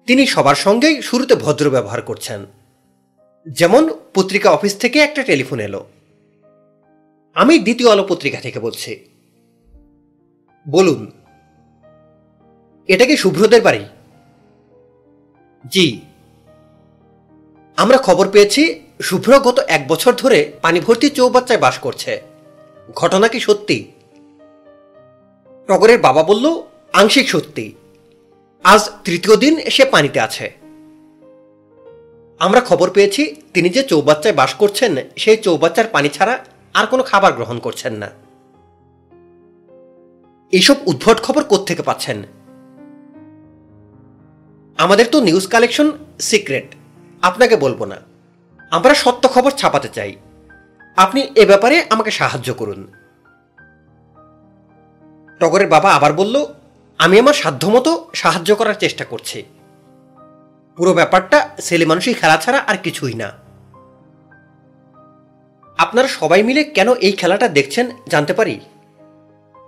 [0.09, 2.47] তিনি সবার সঙ্গেই শুরুতে ভদ্র ব্যবহার করছেন।
[3.47, 3.83] যেমন
[4.15, 5.87] পত্রিকা অফিস থেকে একটা টেলিফোন এলো।
[7.35, 8.93] আমি দ্বিতীয় আলো পত্রিকা থেকে বলছি,
[10.69, 11.01] বলুন,
[12.89, 13.85] এটা কি শুভ্রদের বাড়ি?
[15.67, 16.01] জি।
[17.77, 18.63] আমরা খবর পেয়েছি,
[19.03, 22.23] শুভ্র গত এক বছর ধরে পানি ভর্তি চৌবাচ্চায় বাস করছে।
[22.97, 23.79] ঘটনা কি সত্যি?
[25.69, 26.63] টগরের বাবা বলল,
[26.93, 27.73] আংশিক সত্যি।
[28.65, 30.53] আজ তৃতীয় দিন সে পানিতে আছে।
[32.39, 36.45] আমরা খবর পেয়েছি, তিনি যে চৌবাচ্চায় বাস করছেন, সেই চৌবাচ্চার পানি ছাড়া
[36.75, 38.11] আর কোনো খাবার গ্রহণ করছেন না।
[40.53, 42.23] এইসব উদ্ভট খবর কোত্থেকে পাচ্ছেন?
[44.79, 46.75] আমাদের তো নিউজ কালেকশন সিক্রেট,
[47.23, 47.97] আপনাকে বলব না।
[48.71, 50.17] আমরা সত্য খবর ছাপাতে চাই।
[50.97, 52.93] আপনি এ ব্যাপারে আমাকে সাহায্য করুন।
[55.41, 56.47] টগরের বাবা আবার বলল
[56.99, 59.43] আমি আমার সাধ্যমতো সাহায্য করার চেষ্টা করছি।
[60.77, 63.33] পুরো ব্যাপারটা ছেলে মানুষই খেলা ছাড়া আর কিছুই না।
[65.79, 68.61] আপনারা সবাই মিলে কেন এই খেলাটা দেখছেন জানতে পারি?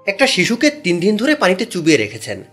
[0.07, 2.45] একটা শিশুকে তিন দিন ধরে পানিতে চুবিয়ে রেখেছেন।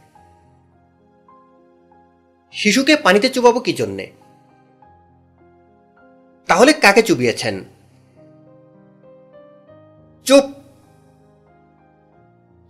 [2.52, 4.12] শিশুকে পানিতে চুবাবো কি জন্যে?
[6.48, 7.64] তাহলে কাকে চুবিয়েছেন?
[10.24, 10.44] চুপ!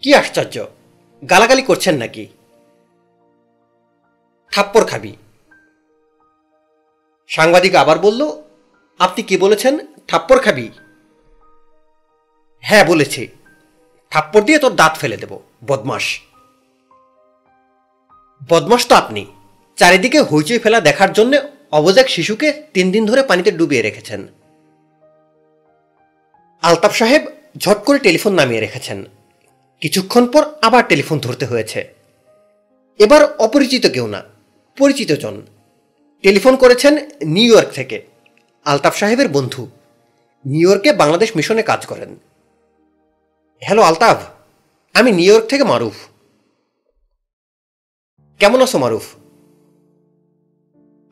[0.01, 0.65] কি আশ্চর্য!
[1.23, 2.27] গালাগালি করছেন নাকি?
[4.51, 5.15] থাপ্পর খাবি।
[7.27, 8.21] সাংবাদিক আবার বলল,
[8.99, 9.77] আপনি কি বলেছেন
[10.07, 10.69] থাপ্পর খাবি?
[12.59, 13.27] হ্যাঁ বলেছি।
[14.11, 16.05] থাপ্পড় দিয়ে তোর দাঁত ফেলে দেব বদমাস
[18.49, 19.25] বদমাস তো আপনি।
[19.75, 21.37] চারিদিকে হইচই ফেলা দেখার জন্য
[21.71, 24.27] অবজাক শিশুকে তিন দিন ধরে পানিতে ডুবিয়ে রেখেছেন।
[26.61, 27.23] আলতাফ সাহেব
[27.57, 29.05] ঝট করে টেলিফোন নামিয়ে রেখেছেন।
[29.81, 31.93] কিছুক্ষণ পর আবার টেলিফোন ধরতে হয়েছে।
[32.99, 34.23] এবার অপরিচিত কেউ না,
[34.77, 35.41] পরিচিত জন।
[36.21, 36.93] টেলিফোন করেছেন
[37.25, 37.97] নিউ ইয়র্ক থেকে
[38.65, 39.67] আলতাফ সাহেবের বন্ধু।
[40.45, 42.11] নিউ ইয়র্কে বাংলাদেশ মিশনে কাজ করেন।
[43.61, 44.17] হ্যালো আলতাফ,
[44.95, 45.93] আমি নিউ ইয়র্ক থেকে মারুফ।
[48.39, 49.05] কেমন আছো মারুফ?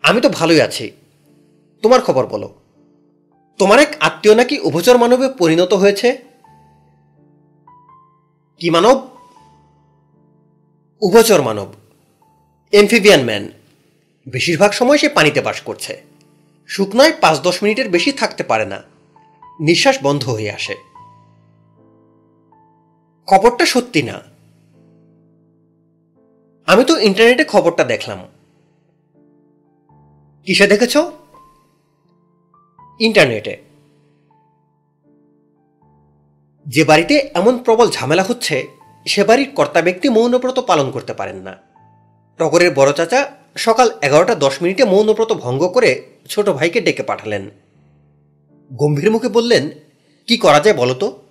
[0.03, 0.91] আমি তো ভালোই আছি।
[1.83, 2.53] তোমার খবর বলো।
[3.57, 6.34] তোমার এক আত্মীয় নাকি উভচর মানবে পরিণত হয়েছে?
[8.59, 9.07] কি মানব?
[11.01, 11.73] উভচর মানব।
[12.71, 13.51] এমফিবিয়ান ম্যান
[14.29, 16.03] বেশিরভাগ সময় সে পানিতে বাস করছে।
[16.67, 18.83] শুকনায় পাঁচ দশ মিনিটের বেশি থাকতে পারে না।
[19.59, 20.75] নিঃশ্বাস বন্ধ হয়ে আসে।
[23.27, 24.21] খবরটা সত্যি না।
[26.65, 28.19] আমি তো ইন্টারনেটে খবরটা দেখলাম।
[30.45, 30.97] কিসে দেখেছ?
[32.99, 33.64] ইন্টারনেটে
[36.65, 38.67] যে বাড়িতে এমন প্রবল ঝামেলা হচ্ছে,
[39.05, 41.57] সে বাড়ির কর্তা ব্যক্তি মৌনব্রত পালন করতে পারেন না।
[42.37, 47.49] টগরের বড় চাচা সকাল এগারোটা দশ মিনিটে মৌনব্রত ভঙ্গ করে ছোট ভাইকে ডেকে পাঠালেন।
[48.71, 49.69] গম্ভীর মুখে বললেন,
[50.27, 51.21] কি করা যায় বলো তো?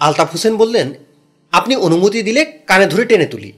[0.00, 0.94] আলতাফ হোসেন বললেন,
[1.52, 3.52] আপনি অনুমতি দিলে কানে ধরে টেনে তুলি।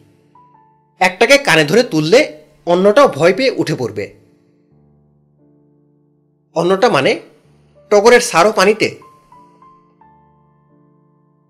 [1.01, 4.15] একটাকে কানে ধরে তুললে অন্যটাও ভয় পেয়ে উঠে পড়বে।
[6.55, 7.21] অন্যটা মানে
[7.91, 9.04] টগরের সারও পানিতে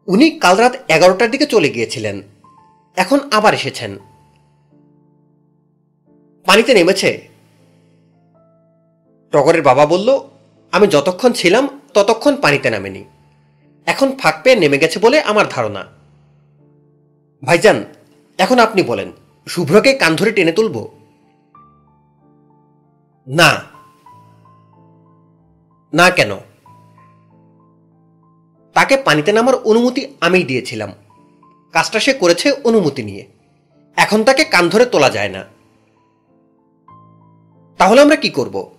[0.06, 2.22] উনি কাল রাত এগারোটার দিকে চলে গিয়েছিলেন।
[2.96, 3.98] এখন আবার এসেছেন।
[6.44, 7.28] পানিতে নেমেছে।
[9.32, 10.20] টগরের বাবা বলল,
[10.72, 13.04] আমি যতক্ষণ ছিলাম, ততক্ষণ পানিতে নামেনি।
[13.86, 15.84] এখন ফাঁক পেয়ে নেমে গেছে বলে আমার ধারণা।
[17.44, 17.84] ভাইজান,
[18.38, 19.12] এখন আপনি বলেন,
[19.48, 20.98] শুভ্রকে কান ধরে টেনে তুলব?
[23.26, 23.62] না।
[25.92, 26.30] না কেন?
[28.74, 30.92] তাকে পানিতে নামার অনুমতি আমিই দিয়েছিলাম।
[31.72, 33.26] কাজটা সে করেছে অনুমতি নিয়ে।
[33.96, 35.44] এখন তাকে কান ধরে তোলা যায় না।
[37.78, 38.70] তাহলে আমরা কি করব?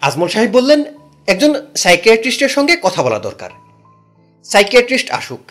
[0.00, 0.84] আজমল সাহেব বললেন,
[1.26, 3.50] একজন সাইকিয়াট্রিস্টের সঙ্গে কথা বলা দরকার।
[4.44, 5.50] সাইকিয়াট্রিস্ট আসুক।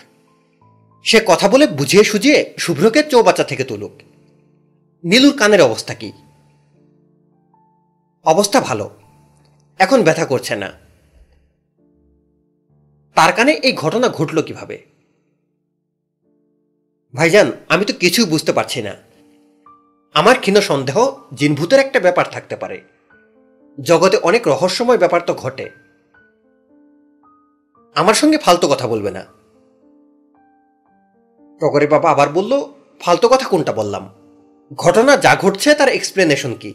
[1.03, 3.91] সে কথা বলে বুঝিয়ে সুঝিয়ে শুভ্রকে চৌবাচ্চা থেকে তুলুক।
[5.03, 6.11] নীলুর কানের অবস্থা কি?
[8.25, 8.89] অবস্থা ভালো।
[9.79, 10.82] এখন ব্যথা করছে না।
[13.15, 14.85] তার কানে এই ঘটনা ঘটল কীভাবে?
[17.15, 18.95] ভাইজান, আমি তো কিছুই বুঝতে পারছি না।
[20.13, 22.81] আমার ক্ষীণ সন্দেহ জিনভূতের একটা ব্যাপার থাকতে পারে।
[23.83, 25.69] জগতে অনেক রহস্যময় ব্যাপার তো ঘটে।
[27.95, 29.25] আমার সঙ্গে ফালতু কথা বলবে না।
[31.59, 34.09] টগরের বাবা আবার বলল, ফালতু কথা কোনটা বললাম?
[34.75, 36.73] ঘটনা যা ঘটছে তার এক্সপ্লেনেশন কি?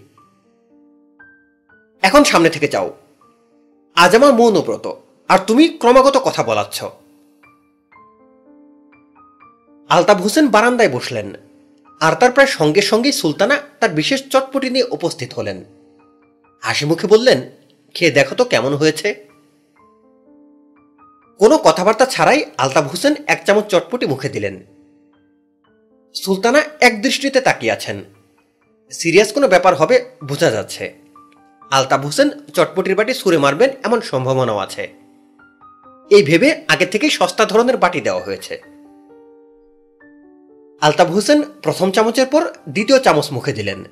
[2.03, 2.97] এখন সামনে থেকে যাও।
[3.95, 4.95] আজ আমার মৌনব্রত
[5.29, 6.85] আর তুমি ক্রমাগত কথা বলাচ্ছ।
[9.89, 11.33] আলতাফ হোসেন বারান্দায় বসলেন।
[12.01, 15.65] আর তার প্রায় সঙ্গে সঙ্গেই সুলতানা তার বিশেষ চটপটি নিয়ে উপস্থিত হলেন।
[16.63, 17.51] হাসি মুখে বললেন
[17.95, 19.27] খেয়ে দেখো তো কেমন হয়েছে?
[21.39, 24.65] কোনো কথাবার্তা ছাড়াই আলতাফ হোসেন এক চামচ চটপটি মুখে দিলেন।
[26.15, 28.05] সুলতানা এক দৃষ্টিতে তাকিয়ে আছেন।
[28.91, 30.95] সিরিয়াস কোনো ব্যাপার হবে বোঝা যাচ্ছে।
[31.71, 34.98] আলতাফ হোসেন চটপটির বাটি সুরে মারবেন এমন সম্ভাবনাও আছে।
[36.11, 38.63] এই ভেবে আগে থেকেই সস্তা ধরনের বাটি দেওয়া হয়েছে।
[40.81, 43.85] আলতাফ হোসেন প্রথম চামচের পর দ্বিতীয় চামচ মুখে দিলেন,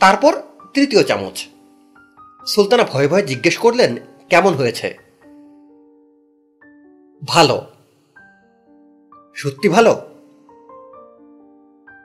[0.00, 0.42] তারপর
[0.74, 1.46] তৃতীয় চামচ।
[2.46, 3.96] সুলতানা ভয়ে ভয়ে জিজ্ঞেস করলেন,
[4.28, 4.96] কেমন হয়েছে?
[7.26, 7.66] ভালো।
[9.34, 9.92] সত্যি ভালো?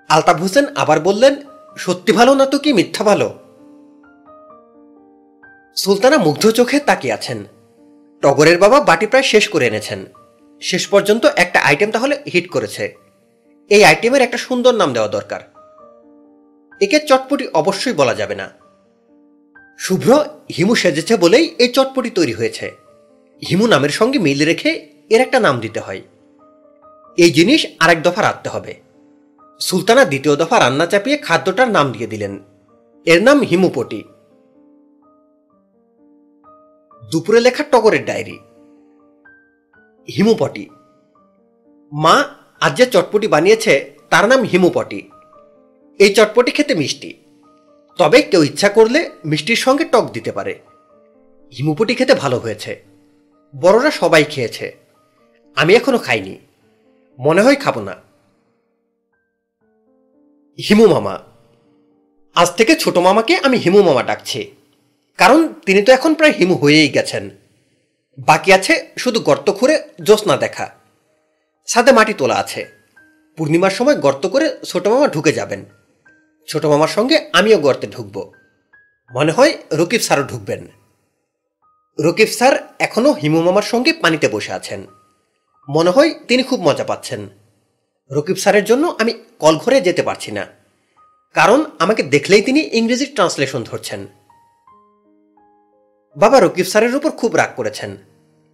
[0.09, 1.35] আলতাফ হোসেন আবার বললেন,
[1.77, 3.34] সত্যি ভালো না তো কি মিথ্যা ভালো?
[5.75, 7.43] সুলতানা মুগ্ধ চোখে তাকিয়ে আছেন।
[8.23, 10.05] টগরের বাবা বাটি প্রায় শেষ করে এনেছেন।
[10.61, 12.95] শেষ পর্যন্ত একটা আইটেম তাহলে হিট করেছে।
[13.69, 15.39] এই আইটেমের একটা সুন্দর নাম দেওয়া দরকার।
[16.81, 18.49] একে চটপটি অবশ্যই বলা যাবে না।
[19.79, 20.25] শুভ্র
[20.57, 22.71] হিমু সেজেছে বলেই এই চটপটি তৈরি হয়েছে।
[23.49, 26.01] হিমু নামের সঙ্গে মিল রেখে এর একটা নাম দিতে হয়।
[27.17, 28.73] এই জিনিস আরেক দফা রাখতে হবে।
[29.59, 32.39] সুলতানা দ্বিতীয় দফা রান্না চাপিয়ে খাদ্যটার নাম দিয়ে দিলেন।
[33.05, 34.03] এর নাম হিমুপটি।
[37.11, 38.39] দুপুরে লেখা টগরের ডায়েরি।
[40.17, 40.69] হিমুপটি।
[41.91, 42.23] মা
[42.61, 45.09] আজ যে চটপটি বানিয়েছে, তার নাম হিমুপটি।
[45.99, 47.13] এই চটপটি খেতে মিষ্টি।
[47.97, 50.59] তবে কেউ ইচ্ছা করলে মিষ্টির সঙ্গে টক দিতে পারে।
[51.57, 52.84] হিমুপটি খেতে ভালো হয়েছে।
[53.61, 54.77] বড়রা সবাই খেয়েছে।
[55.55, 56.38] আমি এখনও খাইনি।
[57.19, 57.95] মনে হয় খাব না।
[60.69, 61.19] হিমু মামা।
[62.35, 64.51] আজ থেকে ছোট মামাকে আমি হিমু মামা ডাকছি।
[65.18, 67.30] কারণ তিনি তো এখন প্রায় হিমু হয়েই গেছেন।
[68.19, 70.76] বাকি আছে শুধু গর্ত খুঁড়ে জ্যোৎস্না দেখা।
[71.65, 72.65] সাথে মাটি তোলা আছে।
[73.38, 75.65] পূর্ণিমার সময় গর্ত করে ছোট মামা ঢুকে যাবেন।
[76.48, 78.31] ছোট মামার সঙ্গে আমিও গর্তে ঢুকব।
[79.15, 80.68] মনে হয় রকিব স্যারও ঢুকবেন।
[81.99, 84.85] রকিব স্যার এখনও হিমু মামার সঙ্গে পানিতে বসে আছেন।
[85.69, 87.30] মনে হয় তিনি খুব মজা পাচ্ছেন।
[88.11, 90.48] রকিব স্যারের জন্য আমি কল ঘরে যেতে পারছি না।
[91.34, 94.07] কারণ আমাকে দেখলেই তিনি ইংরেজির ট্রান্সলেশন ধরছেন।
[96.18, 97.98] বাবা রকিব স্যারের উপর খুব রাগ করেছেন।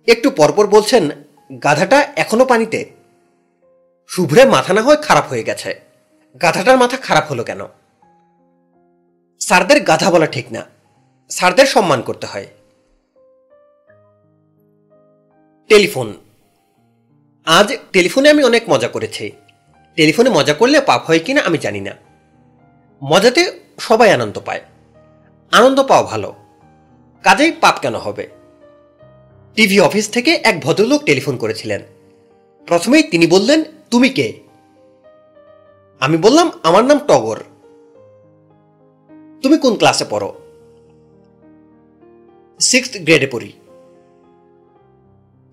[0.07, 1.09] একটু পরপর বলছেন,
[1.63, 2.89] গাধাটা এখনও পানিতে।
[4.07, 5.79] শুভ্রে মাথা না হয় খারাপ হয়ে গেছে।
[6.41, 7.59] গাধাটার মাথা খারাপ হলো কেন?
[9.39, 10.65] স্যারদের গাধা বলা ঠিক না।
[11.29, 12.47] স্যারদের সম্মান করতে হয়।
[15.67, 16.13] টেলিফোন।
[17.45, 19.31] আজ টেলিফোনে আমি অনেক মজা করেছি।
[19.95, 21.91] টেলিফোনে মজা করলে পাপ হয় কিনা আমি জানি না।
[23.03, 24.61] মজাতে সবাই আনন্দ পায়।
[25.51, 26.35] আনন্দ পাওয়া ভালো।
[27.23, 28.29] কাজেই পাপ কেন হবে?
[29.55, 31.81] টিভি অফিস থেকে এক ভদ্রলোক টেলিফোন করেছিলেন।
[32.67, 34.39] প্রথমেই তিনি বললেন, তুমি কে?
[35.99, 37.43] আমি বললাম, আমার নাম টগর।
[39.41, 40.33] তুমি কোন ক্লাসে পড়ো?
[42.59, 43.53] সিক্সথ গ্রেডে পড়ি।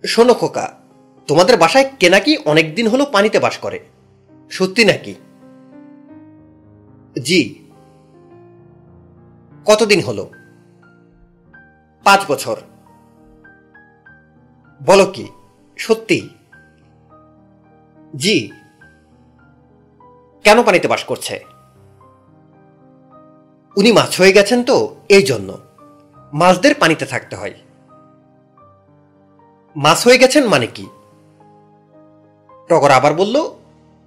[0.06, 0.78] শোনো খোকা,
[1.26, 3.80] তোমাদের বাসায় কে নাকি অনেকদিন হলো পানিতে বাস করে?
[4.50, 5.14] সত্যি নাকি?
[7.22, 7.54] জি।
[9.64, 10.30] কতদিন হলো?
[12.06, 12.56] পাঁচ বছর।
[14.86, 15.28] বলো কি,
[15.76, 16.28] সত্যি?
[18.16, 18.50] জি।
[20.44, 21.44] কেন পানিতে বাস করছে?
[23.76, 25.58] উনি মাছ হয়ে গেছেন তো, এই জন্য।
[26.32, 27.54] মাছদের পানিতে থাকতে হয়।
[29.76, 30.86] মাছ হয়ে গেছেন মানে কি?
[32.68, 33.50] টগর আবার বলল,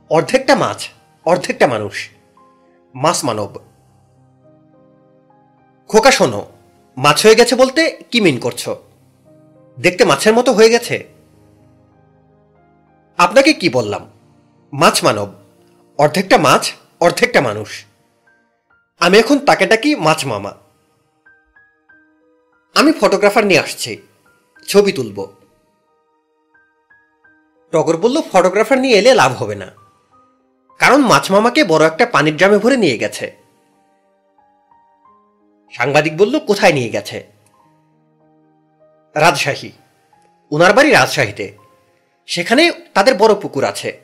[0.10, 0.90] অর্ধেকটা মাছ,
[1.26, 2.10] অর্ধেকটা মানুষ।
[2.96, 3.60] মাছ মানব।
[5.88, 6.46] খোকা শোনো
[7.00, 8.70] মাছ হয়ে গেছে বলতে কি মিন করছ?
[9.80, 11.08] দেখতে মাছের মতো হয়ে গেছে।
[13.18, 14.12] আপনাকে কি বললাম?
[14.74, 15.34] মাছ মানব।
[15.98, 17.86] অর্ধেকটা মাছ, অর্ধেকটা মানুষ।
[19.00, 20.54] আমি এখন তাকে ডাকি মাছ মামা।
[22.76, 23.98] আমি ফটোগ্রাফার নিয়ে আসছি।
[24.68, 25.34] ছবি তুলব।
[27.72, 29.72] টগর বলল, ফটোগ্রাফার নিয়ে এলে লাভ হবে না।
[30.80, 33.39] কারণ মাছ মামাকে বড় একটা পানির ড্রামে ভরে নিয়ে গেছে।
[35.72, 37.28] সাংবাদিক বলল, কোথায় নিয়ে গেছে?
[39.16, 39.72] রাজশাহী।
[40.52, 41.58] উনার বাড়ি রাজশাহীতে।
[42.28, 44.02] সেখানে তাদের বড় পুকুর আছে।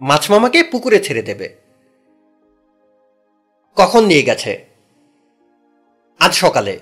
[0.00, 1.56] মাছ মামাকে পুকুরে ছেড়ে দেবে।
[3.76, 4.66] কখন নিয়ে গেছে?
[6.18, 6.78] আজ সকালে।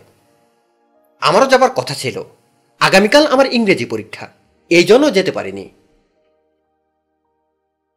[1.21, 2.23] আমারও যাবার কথা ছিল।
[2.81, 4.29] আগামীকাল আমার ইংরেজি পরীক্ষা।
[4.71, 5.69] এই জন্য যেতে পারিনি।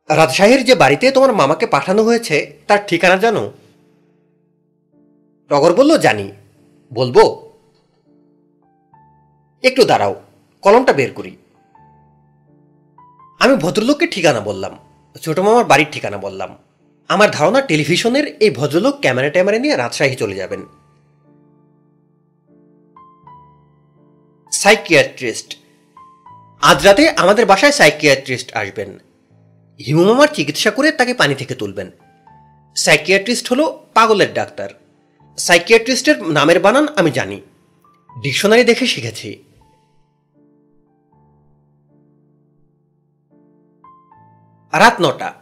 [0.10, 3.52] রাজশাহীর যে বাড়িতে তোমার মামাকে পাঠানো হয়েছে, তার ঠিকানা জানো?
[5.49, 6.31] টগর বলল, জানি।
[6.93, 7.49] বলব?
[9.63, 10.21] একটু দাঁড়াও,
[10.61, 11.38] কলমটা বের করি।
[13.39, 14.77] আমি ভদ্রলোককে ঠিকানা বললাম,
[15.21, 16.57] ছোট মামার বাড়ির ঠিকানা বললাম।
[17.07, 20.65] আমার ধারণা টেলিভিশনের এই ভদ্রলোক ক্যামেরা ট্যামেরা নিয়ে রাজশাহী চলে যাবেন।
[24.51, 25.57] সাইকিয়াট্রিস্ট।
[26.61, 28.99] আজ রাতে আমাদের বাসায় সাইকিয়াট্রিস্ট আসবেন।
[29.85, 31.91] হিমু মামার চিকিৎসা করে তাকে পানি থেকে তুলবেন।
[32.76, 34.69] সাইকিয়াট্রিস্ট হলো পাগলের ডাক্তার।
[35.40, 37.41] সাইকিয়াট্রিস্টের নামের বানান আমি জানি।
[38.22, 39.44] ডিকশনারি দেখে শিখেছি।
[44.74, 45.34] রাত নটা,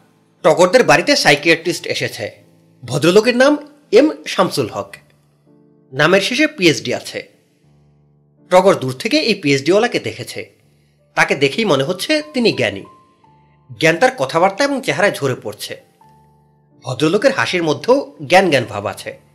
[0.44, 2.32] টগরদের বাড়িতে সাইকিয়াট্রিস্ট এসেছে।
[2.86, 3.58] ভদ্রলোকের নাম
[3.92, 4.96] এম শামসুল হক।
[5.94, 7.30] নামের শেষে পিএইচডি আছে।
[8.50, 10.52] টগর দূর থেকে এই পিএইচডিওয়ালাকে দেখেছে।
[11.16, 12.84] তাকে দেখেই মনে হচ্ছে তিনি জ্ঞানী।
[13.80, 15.82] জ্ঞান তার কথাবার্তা এবং চেহারায় ঝরে পড়ছে।
[16.84, 19.27] ভদ্রলোকের হাসির মধ্যেও জ্ঞান জ্ঞান ভাব আছে।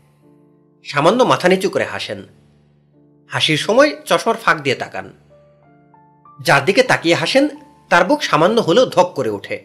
[0.82, 2.22] সামান্য মাথা নিচু করে হাসেন।
[3.28, 5.12] হাসির সময় চশমার ফাঁক দিয়ে তাকান।
[6.40, 7.48] যার দিকে তাকিয়ে হাসেন,
[7.88, 9.64] তার বুক সামান্য হলেও ধক করে ওঠে।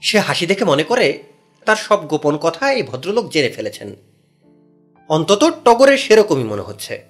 [0.00, 1.22] সে হাসি দেখে মনে করে,
[1.64, 3.96] তার সব গোপন কথা এই ভদ্রলোক জেনে ফেলেছেন।
[5.08, 7.04] অন্তত টগরের সেরকমই মনে হচ্ছে।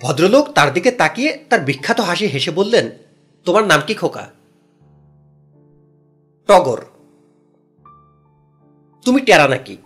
[0.00, 2.90] ভদ্রলোক তার দিকে তাকিয়ে তার বিখ্যাত হাসি হেসে বললেন,
[3.44, 4.30] তোমার নাম কি খোকা?
[6.46, 6.84] টগর।
[9.04, 9.76] তুমি টেরা নাকি?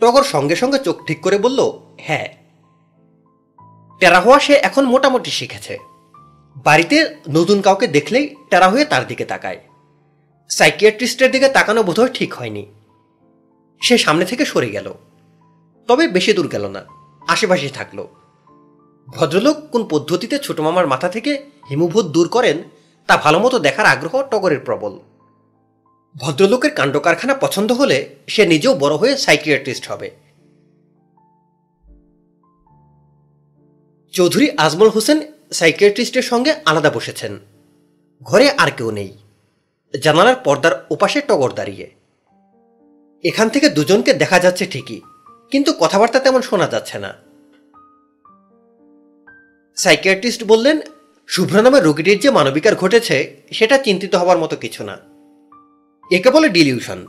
[0.00, 2.28] টগর সঙ্গে সঙ্গে চোখ ঠিক করে বলল হ্যাঁ।
[3.98, 5.78] টেরা হওয়া সে এখন মোটামুটি শিখেছে।
[6.64, 9.58] বাড়িতে নতুন কাউকে দেখলেই টেরা হয়ে তার দিকে তাকায়।
[10.48, 12.66] সাইকিয়াট্রিস্টের দিকে তাকানো বোধহয় ঠিক হয়নি।
[13.82, 14.94] সে সামনে থেকে সরে গেল।
[15.88, 16.84] তবে বেশি দূর গেল না
[17.28, 18.06] আশেপাশে থাকল।
[19.08, 22.62] ভদ্রলোক কোন পদ্ধতিতে ছোট মামার মাথা থেকে হিমভূত দূর করেন,
[23.06, 24.98] তা ভালো মতো দেখার আগ্রহ টগরের প্রবল।
[26.14, 30.10] ভদ্রলোকের কাণ্ড কারখানা পছন্দ হলে সে নিজেও বড় হয়ে সাইকিয়াট্রিস্ট হবে।
[34.14, 37.38] চৌধুরী আজমল হোসেন সাইকিয়াট্রিস্টের সঙ্গে আলাদা বসেছেন।
[38.22, 39.18] ঘরে আর কেউ নেই।
[40.02, 41.90] জানালার পর্দার ওপাশে টগর দাঁড়িয়ে।
[43.24, 45.00] এখান থেকে দুজনকে দেখা যাচ্ছে ঠিকই,
[45.50, 47.10] কিন্তু কথাবার্তা তেমন শোনা যাচ্ছে না।
[49.76, 50.80] সাইকিয়াট্রিস্ট বললেন,
[51.28, 53.16] শুভ্র নামের রোগীটির যে মানবিকার ঘটেছে,
[53.52, 55.09] সেটা চিন্তিত হবার মতো কিছু না।
[56.10, 57.06] একে বলে ডিলিউশন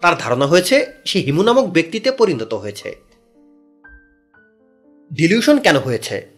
[0.00, 2.96] তার ধারণা হয়েছে, সে হিমু নামক ব্যক্তিতে পরিণত হয়েছে।
[5.12, 6.28] ডিলিউশন কেন হয়েছে?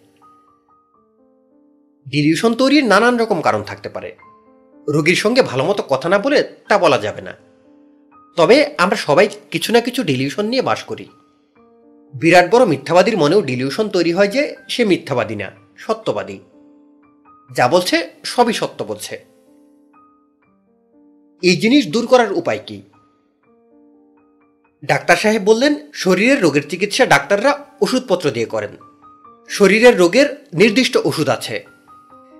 [2.08, 4.16] ডিলিউশন তৈরির নানান রকম কারণ থাকতে পারে।
[4.88, 7.34] রোগীর সঙ্গে ভালো মতো কথা না বলে তা বলা যাবে না।
[8.36, 11.08] তবে আমরা সবাই কিছু না কিছু ডিলিউশন নিয়ে বাস করি।
[12.14, 16.38] বিরাট বড় মিথ্যাবাদীর মনেও ডিলিউশন তৈরি হয় যে, সে মিথ্যাবাদী না, সত্যবাদী।
[17.56, 19.38] যা বলছে সবই সত্য বলছে।
[21.43, 22.82] এই জিনিস দূর করার উপায় কি?
[24.85, 28.77] ডাক্তার সাহেব বললেন, শরীরের রোগের চিকিৎসা ডাক্তাররা ওষুধপত্র দিয়ে করেন।
[29.48, 31.65] শরীরের রোগের নির্দিষ্ট ওষুধ আছে।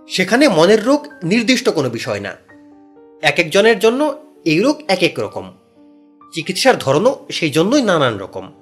[0.09, 2.37] সেখানে মনের রোগ নির্দিষ্ট কোনো বিষয় না।
[3.23, 5.53] এক একজনের জন্য এই রোগ এক এক রকম।
[6.33, 8.53] চিকিৎসার ধরনও সেই জন্যই নানান রকম।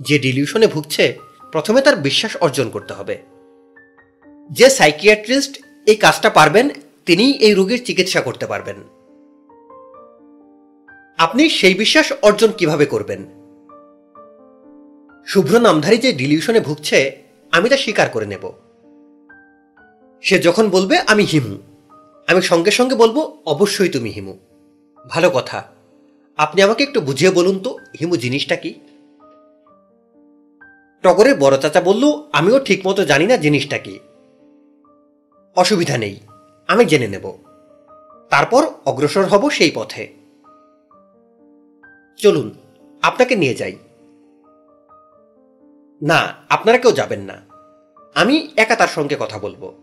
[0.00, 1.18] যে ডিলিউশনে ভুগছে,
[1.52, 3.18] প্রথমে তার বিশ্বাস অর্জন করতে হবে।
[4.50, 6.68] যে সাইকিয়াট্রিস্ট এই কাজটা পারবেন
[7.06, 9.01] তিনি এই রোগীর চিকিৎসা করতে পারবেন।
[11.22, 13.22] আপনি সেই বিশ্বাস অর্জন কীভাবে করবেন?
[15.26, 17.22] শুভ্র নামধারী যে ডিলিউশনে ভুগছে,
[17.52, 18.52] আমি তা স্বীকার করে নেব।
[20.22, 21.58] সে যখন বলবে, আমি হিমু।
[22.26, 24.38] আমি সঙ্গে সঙ্গে বলব, অবশ্যই তুমি হিমু।
[25.08, 25.64] ভালো কথা।
[26.36, 28.74] আপনি আমাকে একটু বুঝিয়ে বলুন তো, হিমু জিনিসটা কি?
[31.02, 33.98] টগরের বড় চাচা বলল, আমিও ঠিকমতো জানি না জিনিসটা কি।
[35.56, 36.20] অসুবিধা নেই,
[36.68, 37.38] আমি জেনে নেব।
[38.30, 40.21] তারপর অগ্রসর হব সেই পথে।
[42.22, 42.54] চলুন,
[43.02, 43.78] আপনাকে নিয়ে যাই।
[46.02, 47.40] না, আপনারা কেউ যাবেন না।
[48.14, 49.74] আমি একা তার সঙ্গে কথা বলব।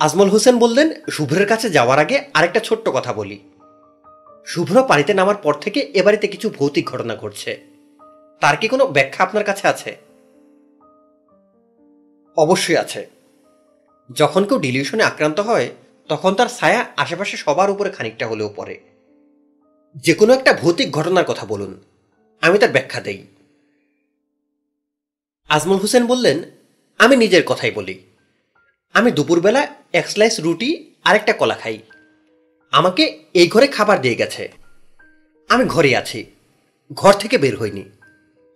[0.00, 3.38] আজমল হোসেন বললেন, শুভ্রের কাছে যাওয়ার আগে আরেকটা ছোট্ট কথা বলি।
[4.46, 7.66] শুভ্র পানিতে নামার পর থেকে এ বাড়িতে কিছু ভৌতিক ঘটনা ঘটছে।
[8.40, 9.96] তার কি কোনো ব্যাখ্যা আপনার কাছে আছে?
[12.36, 13.10] অবশ্যই আছে।
[14.12, 15.70] যখন কেউ ডিলিউশনে আক্রান্ত হয়,
[16.08, 18.89] তখন তার ছায়া আশেপাশে সবার উপরে খানিকটা হলেও পড়ে।
[19.96, 21.80] যে কোনো একটা ভৌতিক ঘটনার কথা বলুন।
[22.40, 23.26] আমি তার ব্যাখ্যা দেই।
[25.48, 26.42] আজমল হোসেন বললেন,
[26.98, 28.02] আমি নিজের কথাই বলি।
[28.92, 31.78] আমি দুপুরবেলা এক স্লাইস রুটি আর একটা কলা খাই।
[32.70, 34.52] আমাকে এই ঘরে খাবার দিয়ে গেছে।
[35.48, 36.24] আমি ঘরে আছি।
[36.92, 37.84] ঘর থেকে বের হইনি।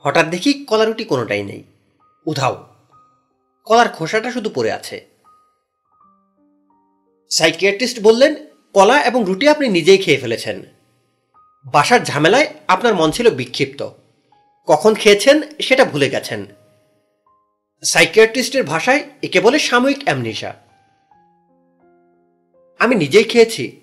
[0.01, 1.65] হঠাৎ দেখি কলা রুটি কোনোটাই নেই।
[2.27, 2.75] উধাও।
[3.65, 5.07] কলার খোসাটা শুধু পড়ে আছে।
[7.31, 8.35] সাইকিয়াট্রিস্ট বললেন,
[8.73, 10.63] কলা এবং রুটি আপনি নিজেই খেয়ে ফেলেছেন।
[11.67, 13.91] বাসার ঝামেলায় আপনার মন ছিল বিক্ষিপ্ত।
[14.67, 16.47] কখন খেয়েছেন সেটা ভুলে গেছেন।
[17.83, 20.55] সাইকিয়াট্রিস্টের ভাষায় একে বলে সাময়িক অ্যামনিশা।
[22.79, 23.81] আমি নিজেই খেয়েছি।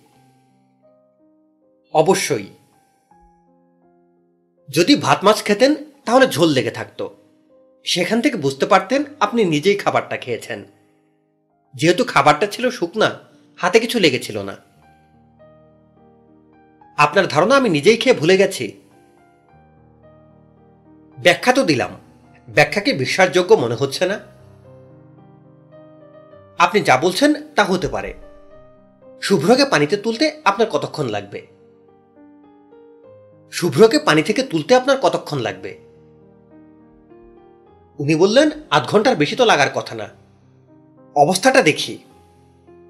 [1.94, 2.48] অবশ্যই।
[4.70, 5.76] যদি ভাত মাছ খেতেন,
[6.06, 7.16] তাহলে ঝোল লেগে থাকতো।
[7.86, 10.66] সেখান থেকে বুঝতে পারতেন আপনি নিজেই খাবারটা খেয়েছেন।
[11.76, 13.20] যেহেতু খাবারটা ছিল শুকনা,
[13.58, 14.71] হাতে কিছু লেগেছিল না।
[16.98, 18.82] আপনার ধারণা আমি নিজেই খেয়ে ভুলে গেছি।
[21.20, 21.90] ব্যাখ্যা তো দিলাম।
[22.50, 24.20] ব্যাখ্যাকে বিশ্বাসযোগ্য মনে হচ্ছে না।
[26.58, 28.14] আপনি যা বলছেন তা হতে পারে।
[29.22, 31.48] শুভ্রকে পানিতে তুলতে আপনার কতক্ষণ লাগবে?
[33.52, 35.80] শুভ্রকে পানি থেকে তুলতে আপনার কতক্ষণ লাগবে?
[38.00, 40.10] উনি বললেন, আধ ঘণ্টার বেশি তো লাগার কথা না।
[41.16, 41.98] অবস্থাটা দেখি।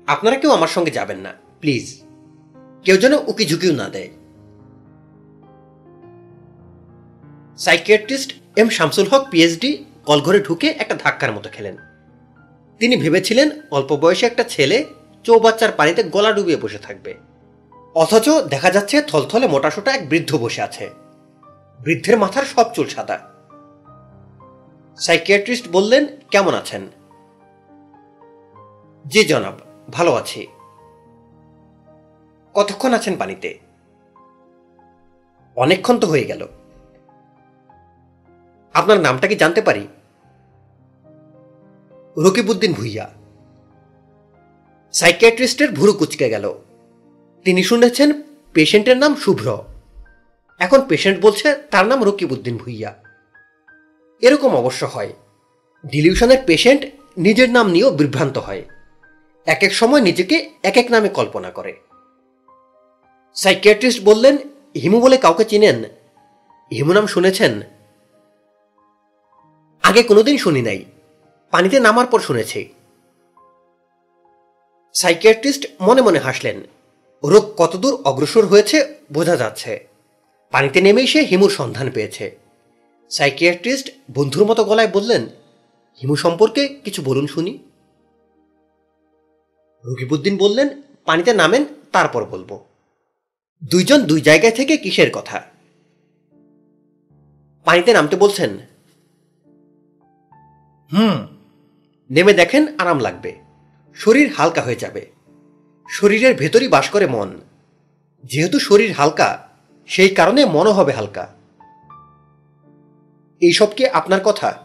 [0.07, 2.03] আপনারা কেউ আমার সঙ্গে যাবেন না, প্লিজ।
[2.83, 4.09] কেউ যেন উকি ঝুঁকিও না দেয়।
[7.57, 11.77] Psychiatrist M Shamsul Haque, PhD, কলঘরে ঢুকে একটা ধাক্কার মতো খেলেন।
[12.79, 14.85] তিনি ভেবেছিলেন অল্প বয়সে একটা ছেলে
[15.23, 17.13] চৌবাচ্চার পানিতে গলা ডুবিয়ে বসে থাকবে।
[17.95, 20.89] অথচ দেখা যাচ্ছে থলথলে মোটাসোটা এক বৃদ্ধ বসে আছে।
[21.79, 23.19] বৃদ্ধের মাথার সব চুল সাদা।
[24.97, 26.89] সাইকিয়াট্রিস্ট বললেন, কেমন আছেন?
[29.07, 29.59] জি জনাব,
[29.91, 30.47] ভালো আছি।
[32.53, 33.59] কতক্ষণ আছেন পানিতে?
[35.55, 36.47] অনেকক্ষণ তো হয়ে গেল।
[38.73, 39.87] আপনার নামটা কি জানতে পারি?
[42.17, 43.09] রকিবউদ্দিন ভুইয়া।
[44.93, 46.53] সাইকিয়াট্রিস্টের ভুরু কুচকে গেল।
[47.43, 48.11] তিনি শুনেছেন
[48.53, 49.57] পেশেন্টের নাম শুভ্র।
[50.59, 52.95] এখন পেশেন্ট বলছে তার নাম রকিবউদ্দিন ভুইয়া।
[54.21, 55.13] এরকম অবশ্য হয়।
[55.85, 56.85] ডিলিউশনের পেশেন্ট
[57.17, 58.63] নিজের নাম নিয়েও বিভ্রান্ত হয়।
[59.45, 61.79] এক এক সময় নিজেকে এক এক নামে কল্পনা করে।
[63.33, 64.37] সাইকিয়াট্রিস্ট বললেন,
[64.81, 65.83] হিমু বলে কাউকে চিনেন?
[66.71, 67.61] হিমু নাম শুনেছেন?
[69.83, 70.85] আগে কোনোদিন শুনি নাই।
[71.51, 72.73] পানিতে নামার পর শুনেছি।
[74.93, 76.61] সাইকিয়াট্রিস্ট মনে মনে হাসলেন।
[77.23, 79.87] রোগ কতদূর অগ্রসর হয়েছে বোঝা যাচ্ছে।
[80.51, 82.37] পানিতে নেমেই সে হিমুর সন্ধান পেয়েছে।
[83.09, 85.25] সাইকিয়াট্রিস্ট বন্ধুর মতো গলায় বললেন,
[86.01, 87.59] হিমু সম্পর্কে কিছু বলুন শুনি।
[89.85, 92.59] রকিবউদ্দিন বললেন, পানিতে নামেন, তারপর বলব।
[93.69, 95.41] দুইজন দুই জায়গায় থেকে কিসের কথা?
[97.63, 98.57] পানিতে নামতে বলছেন।
[100.93, 101.27] হুম,
[102.11, 103.39] নেমে দেখেন আরাম লাগবে।
[103.95, 105.11] শরীর হালকা হয়ে যাবে।
[105.89, 107.41] শরীরের ভেতরই বাস করে মন।
[108.23, 109.49] যেহেতু শরীর হালকা,
[109.87, 111.33] সেই কারণে মনও হবে হালকা।
[113.41, 114.63] এইসব কি আপনার কথা?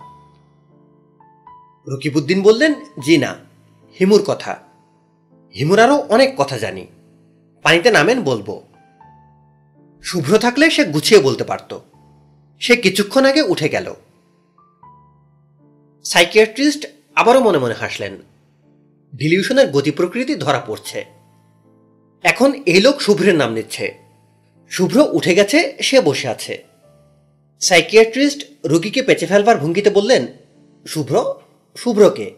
[1.89, 3.37] রকিবউদ্দিন বললেন, জি না,
[4.01, 4.59] হিমুর কথা।
[5.55, 6.87] হিমুর আরও অনেক কথা জানি।
[7.63, 8.63] পানিতে নামেন, বলব।
[10.07, 11.79] শুভ্র থাকলে সে গুছিয়ে বলতে পারত।
[12.61, 13.95] সে কিছুক্ষণ আগে উঠে গেল।
[16.05, 18.17] সাইকিয়াট্রিস্ট আবারও মনে মনে হাসলেন।
[19.17, 21.05] ডিলিউশনের গতি প্রকৃতি ধরা পড়ছে।
[22.23, 23.95] এখন এই লোক শুভ্রের নাম নিচ্ছে।
[24.71, 26.65] শুভ্র উঠে গেছে, সে বসে আছে।
[27.61, 30.27] সাইকিয়াট্রিস্ট রোগীকে পেঁচে ফেলবার ভঙ্গিতে বললেন,
[30.87, 31.35] শুভ্র,
[31.77, 32.35] শুভ্রকে?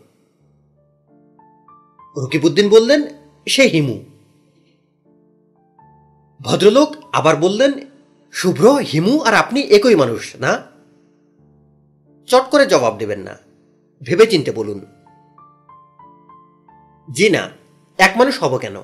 [2.16, 3.02] রকিবউদ্দিন বললেন,
[3.48, 4.04] সে হিমু।
[6.40, 7.72] ভদ্রলোক আবার বললেন,
[8.32, 10.62] শুভ্র, হিমু আর আপনি একই মানুষ, না?
[12.26, 13.36] চট করে জবাব দেবেন না।
[14.02, 14.86] ভেবে চিনতে বলুন।
[17.10, 17.50] জি না,
[17.98, 18.76] এক মানুষ হব কেন?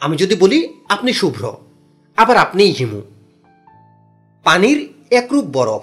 [0.00, 1.56] আমি যদি বলি, আপনি শুভ্র,
[2.16, 3.02] আবার আপনিই হিমু।
[4.44, 5.82] পানির একরূপ বরফ,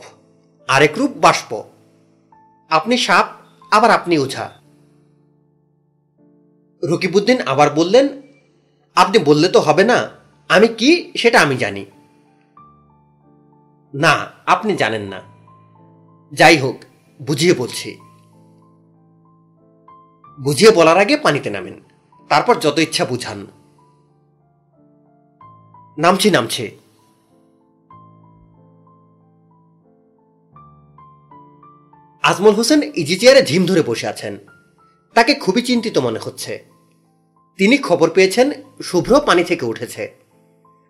[0.68, 1.64] আরেক রূপ বাষ্প।
[2.70, 3.28] আপনি সাপ,
[3.72, 4.52] আবার আপনি ওঝা।
[6.84, 8.23] রকিবউদ্দিন আবার বললেন
[8.96, 10.10] আপনি বললে তো হবে না।
[10.50, 11.86] আমি কি সেটা আমি জানি।
[13.94, 15.22] না, আপনি জানেন না।
[16.34, 16.76] যাই হোক,
[17.22, 17.98] বুঝিয়ে বলছি।
[20.40, 21.82] বুঝিয়ে বলার আগে পানিতে নামেন।
[22.30, 23.48] তারপর যত ইচ্ছা বুঝান।
[25.98, 26.68] নামছি নামছি।
[32.24, 34.38] আজমল হোসেন ইজি চেয়ারে ঝিম ধরে বসে আছেন।
[35.14, 36.73] তাকে খুবই চিন্তিত মনে হচ্ছে।
[37.58, 38.52] তিনি খবর পেয়েছেন,
[38.84, 40.16] শুভ্র পানি থেকে উঠেছে।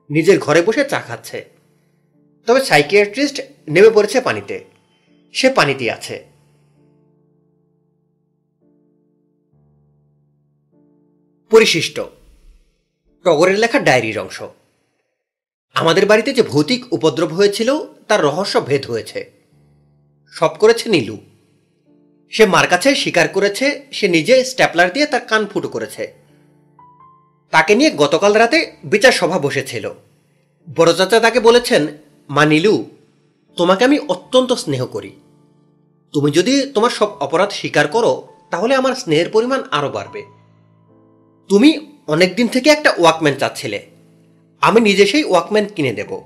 [0.09, 1.49] নিজের ঘরে বসে চা খাচ্ছে।
[2.45, 4.65] তবে সাইকিয়াট্রিস্ট নেমে পড়েছে পানিতে।
[5.33, 6.25] সে পানিতেই আছে।
[11.49, 12.01] পরিশিষ্ট।
[13.23, 14.43] টগরের লেখা ডায়েরির অংশ।
[15.73, 17.77] আমাদের বাড়িতে যে ভৌতিক উপদ্রব হয়েছিল,
[18.07, 19.31] তার রহস্য ভেদ হয়েছে।
[20.31, 21.17] সব করেছে নীলু।
[22.29, 26.22] সে মার কাছে স্বীকার করেছে, সে নিজে স্ট্যাপলার দিয়ে তার কান ফুটো করেছে।
[27.53, 29.93] তাকে নিয়ে গতকাল রাতে বিচার সভা বসেছিল।
[30.75, 31.87] বড় চাচা তাকে বলেছেন
[32.29, 32.85] মা নীলু
[33.57, 35.11] তোমাকে আমি অত্যন্ত স্নেহ করি।
[36.11, 40.25] তুমি যদি তোমার সব অপরাধ স্বীকার করো, তাহলে আমার স্নেহের পরিমাণ আরও বাড়বে।
[41.49, 43.85] তুমি অনেকদিন থেকে একটা ওয়াকম্যান চাচ্ছিলে।
[44.61, 46.21] আমি নিজে সেই ওয়াকম্যান কিনে দেব।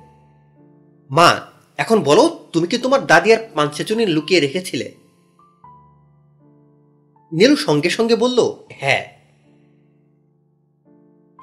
[1.11, 1.39] মা,
[1.77, 4.95] এখন বলো, তুমি কি তোমার দাদি আর পাঞ্চেচুনি লুকিয়ে রেখেছিলে?
[7.31, 9.16] নীলু সঙ্গে সঙ্গে বলল হ্যাঁ।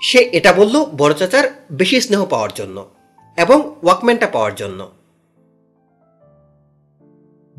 [0.04, 2.90] সে এটা বলল বড় চাচার বেশি স্নেহ পাওয়ার জন্য
[3.36, 4.90] এবং ওয়াকম্যানটা পাওয়ার জন্য।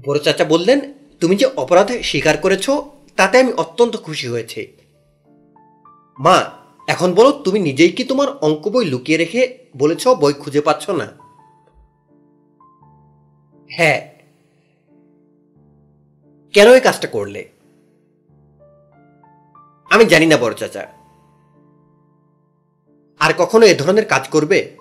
[0.05, 2.69] বড় চাচা বললেন, তুমি যে অপরাধ স্বীকার করেছ,
[3.15, 4.71] তাতে আমি অত্যন্ত খুশি হয়েছি।
[6.19, 6.51] মা,
[6.87, 11.07] এখন বলো, তুমি নিজেই কি তোমার অঙ্ক বই লুকিয়ে রেখে বলেছ বই খুঁজে পাচ্ছ না?
[13.69, 14.13] হ্যাঁ।
[16.53, 17.49] কেন এই কাজটা করলে?
[19.89, 20.94] আমি জানি না বড় চাচা।
[23.25, 24.77] আর কখনো এ ধরনের কাজ করবে?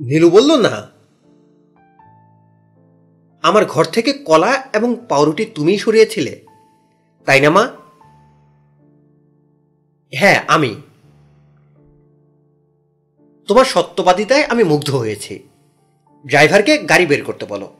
[0.00, 0.90] নীলু বলল, না।
[3.42, 6.46] আমার ঘর থেকে কলা এবং পাউরুটি তুমিই সরিয়েছিলে।
[7.24, 7.68] তাই না, মা?
[10.14, 10.82] হ্যাঁ আমি।
[13.46, 15.48] তোমার সত্যবাদিতায় আমি মুগ্ধ হয়েছি।
[16.26, 17.74] ড্রাইভারকে গাড়ি বের করতে বলো।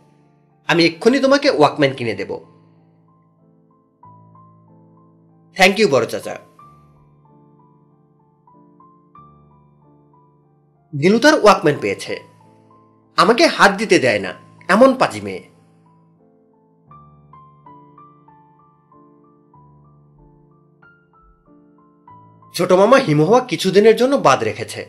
[0.67, 2.41] আমি এক্ষুনি তোমাকে ওয়াকম্যান কিনে দেব।
[5.55, 6.48] থ্যাংক ইউ, বড় চাচা।
[10.92, 12.15] নীলু তার ওয়াকম্যান পেয়েছে।
[13.17, 14.34] আমাকে হাত দিতে দেয় না,
[14.68, 15.42] এমন পাজি মেয়ে।
[22.55, 24.89] ছোট মামা হিমহওয়া কিছুদিনের জন্য বাদ রেখেছে,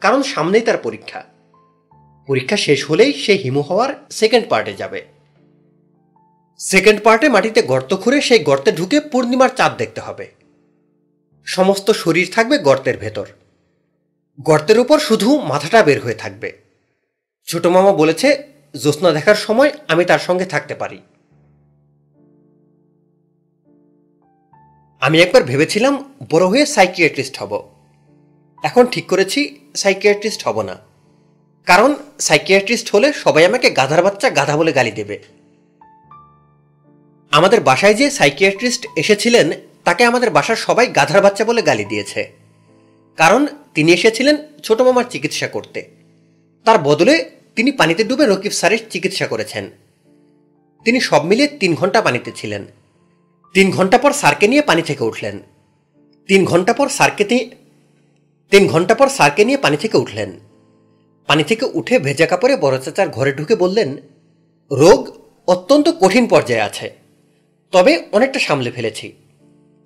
[0.00, 1.24] কারণ সামনেই তার পরীক্ষা।
[2.28, 5.00] পরীক্ষা শেষ হলেই সে হিমু হওয়ার সেকেন্ড পার্টে যাবে।
[6.58, 10.26] সেকেন্ড পার্টে মাটিতে গর্ত খুঁড়ে সেই গর্তে ঢুকে পূর্ণিমার চাঁদ দেখতে হবে।
[11.46, 13.26] সমস্ত শরীর থাকবে গর্তের ভেতর।
[14.40, 16.52] গর্তের উপর শুধু মাথাটা বের হয়ে থাকবে।
[17.46, 18.42] ছোট মামা বলেছে,
[18.80, 20.98] জ্যোৎস্না দেখার সময় আমি তার সঙ্গে থাকতে পারি।
[25.00, 27.68] আমি একবার ভেবেছিলাম বড় হয়ে সাইকিয়াট্রিস্ট হব।
[28.64, 30.76] এখন ঠিক করেছি, সাইকিয়াট্রিস্ট হব না।
[31.66, 35.22] কারণ সাইকিয়াট্রিস্ট হলে সবাই আমাকে গাধার বাচ্চা গাধা বলে গালি দেবে।
[37.30, 39.50] আমাদের বাসায় যে সাইকিয়াট্রিস্ট এসেছিলেন,
[39.84, 42.41] তাকে আমাদের বাসার সবাই গাধার বাচ্চা বলে গালি দিয়েছে।
[43.16, 45.90] কারণ তিনি এসেছিলেন ছোট মামার চিকিৎসা করতে।
[46.64, 49.70] তার বদলে তিনি পানিতে ডুবে রকিব স্যারের চিকিৎসা করেছেন।
[50.84, 52.66] তিনি সব মিলিয়ে তিন ঘণ্টা পানিতে ছিলেন।
[53.52, 55.40] তিন ঘণ্টা পর স্যারকে নিয়ে পানি থেকে উঠলেন।
[56.26, 57.24] তিন ঘণ্টা পর স্যারকে
[58.50, 60.40] তিন ঘণ্টা পর স্যারকে নিয়ে পানি থেকে উঠলেন।
[61.26, 63.96] পানি থেকে উঠে ভেজা কাপড়ে বড় চাচার ঘরে ঢুকে বললেন,
[64.72, 66.92] রোগ অত্যন্ত কঠিন পর্যায়ে আছে।
[67.70, 69.12] তবে অনেকটা সামলে ফেলেছি।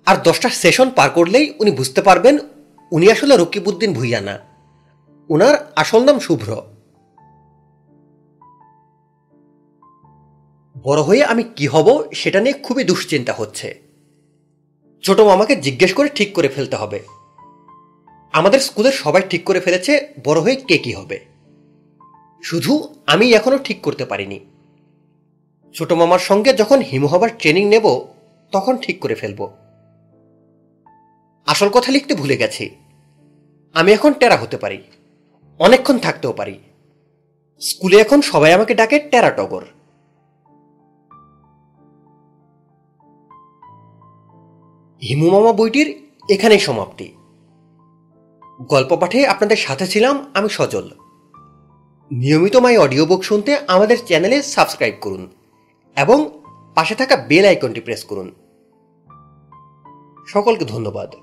[0.05, 2.37] আর দশটা সেশন পার করলেই উনি বুঝতে পারবেন
[2.91, 4.39] উনি আসলে রকিবউদ্দিন ভুইয়া না।
[5.29, 6.61] উনার আসল নাম শুভ্র।
[10.83, 13.81] বড় হয়ে আমি কি হব সেটা নিয়ে খুবই দুশ্চিন্তা হচ্ছে।
[15.03, 17.03] ছোট মামাকে জিজ্ঞেস করে ঠিক করে ফেলতে হবে।
[18.33, 21.25] আমাদের স্কুলের সবাই ঠিক করে ফেলেছে বড় হয়ে কে কি হবে।
[22.43, 24.39] শুধু আমি এখনও ঠিক করতে পারিনি।
[25.73, 28.05] ছোট মামার সঙ্গে যখন হিমু হবার ট্রেনিং নেব,
[28.51, 29.49] তখন ঠিক করে ফেলব।
[31.47, 32.75] আসল কথা লিখতে ভুলে গেছি।
[33.73, 34.83] আমি এখন টেরা হতে পারি।
[35.59, 36.59] অনেকক্ষণ থাকতেও পারি।
[37.59, 39.63] স্কুলে এখন সবাই আমাকে ডাকে টেরা টগর।
[45.03, 47.13] হিমু মামা বইটির এখানেই সমাপ্তি।
[48.61, 50.89] গল্প পাঠে আপনাদের সাথে ছিলাম আমি সজল।
[52.11, 55.29] নিয়মিত মাই অডিও বুক শুনতে আমাদের চ্যানেলে সাবস্ক্রাইব করুন
[55.95, 56.41] এবং
[56.75, 58.31] পাশে থাকা বেল আইকনটি প্রেস করুন।
[60.27, 61.15] সকলকে ধন্যবাদ।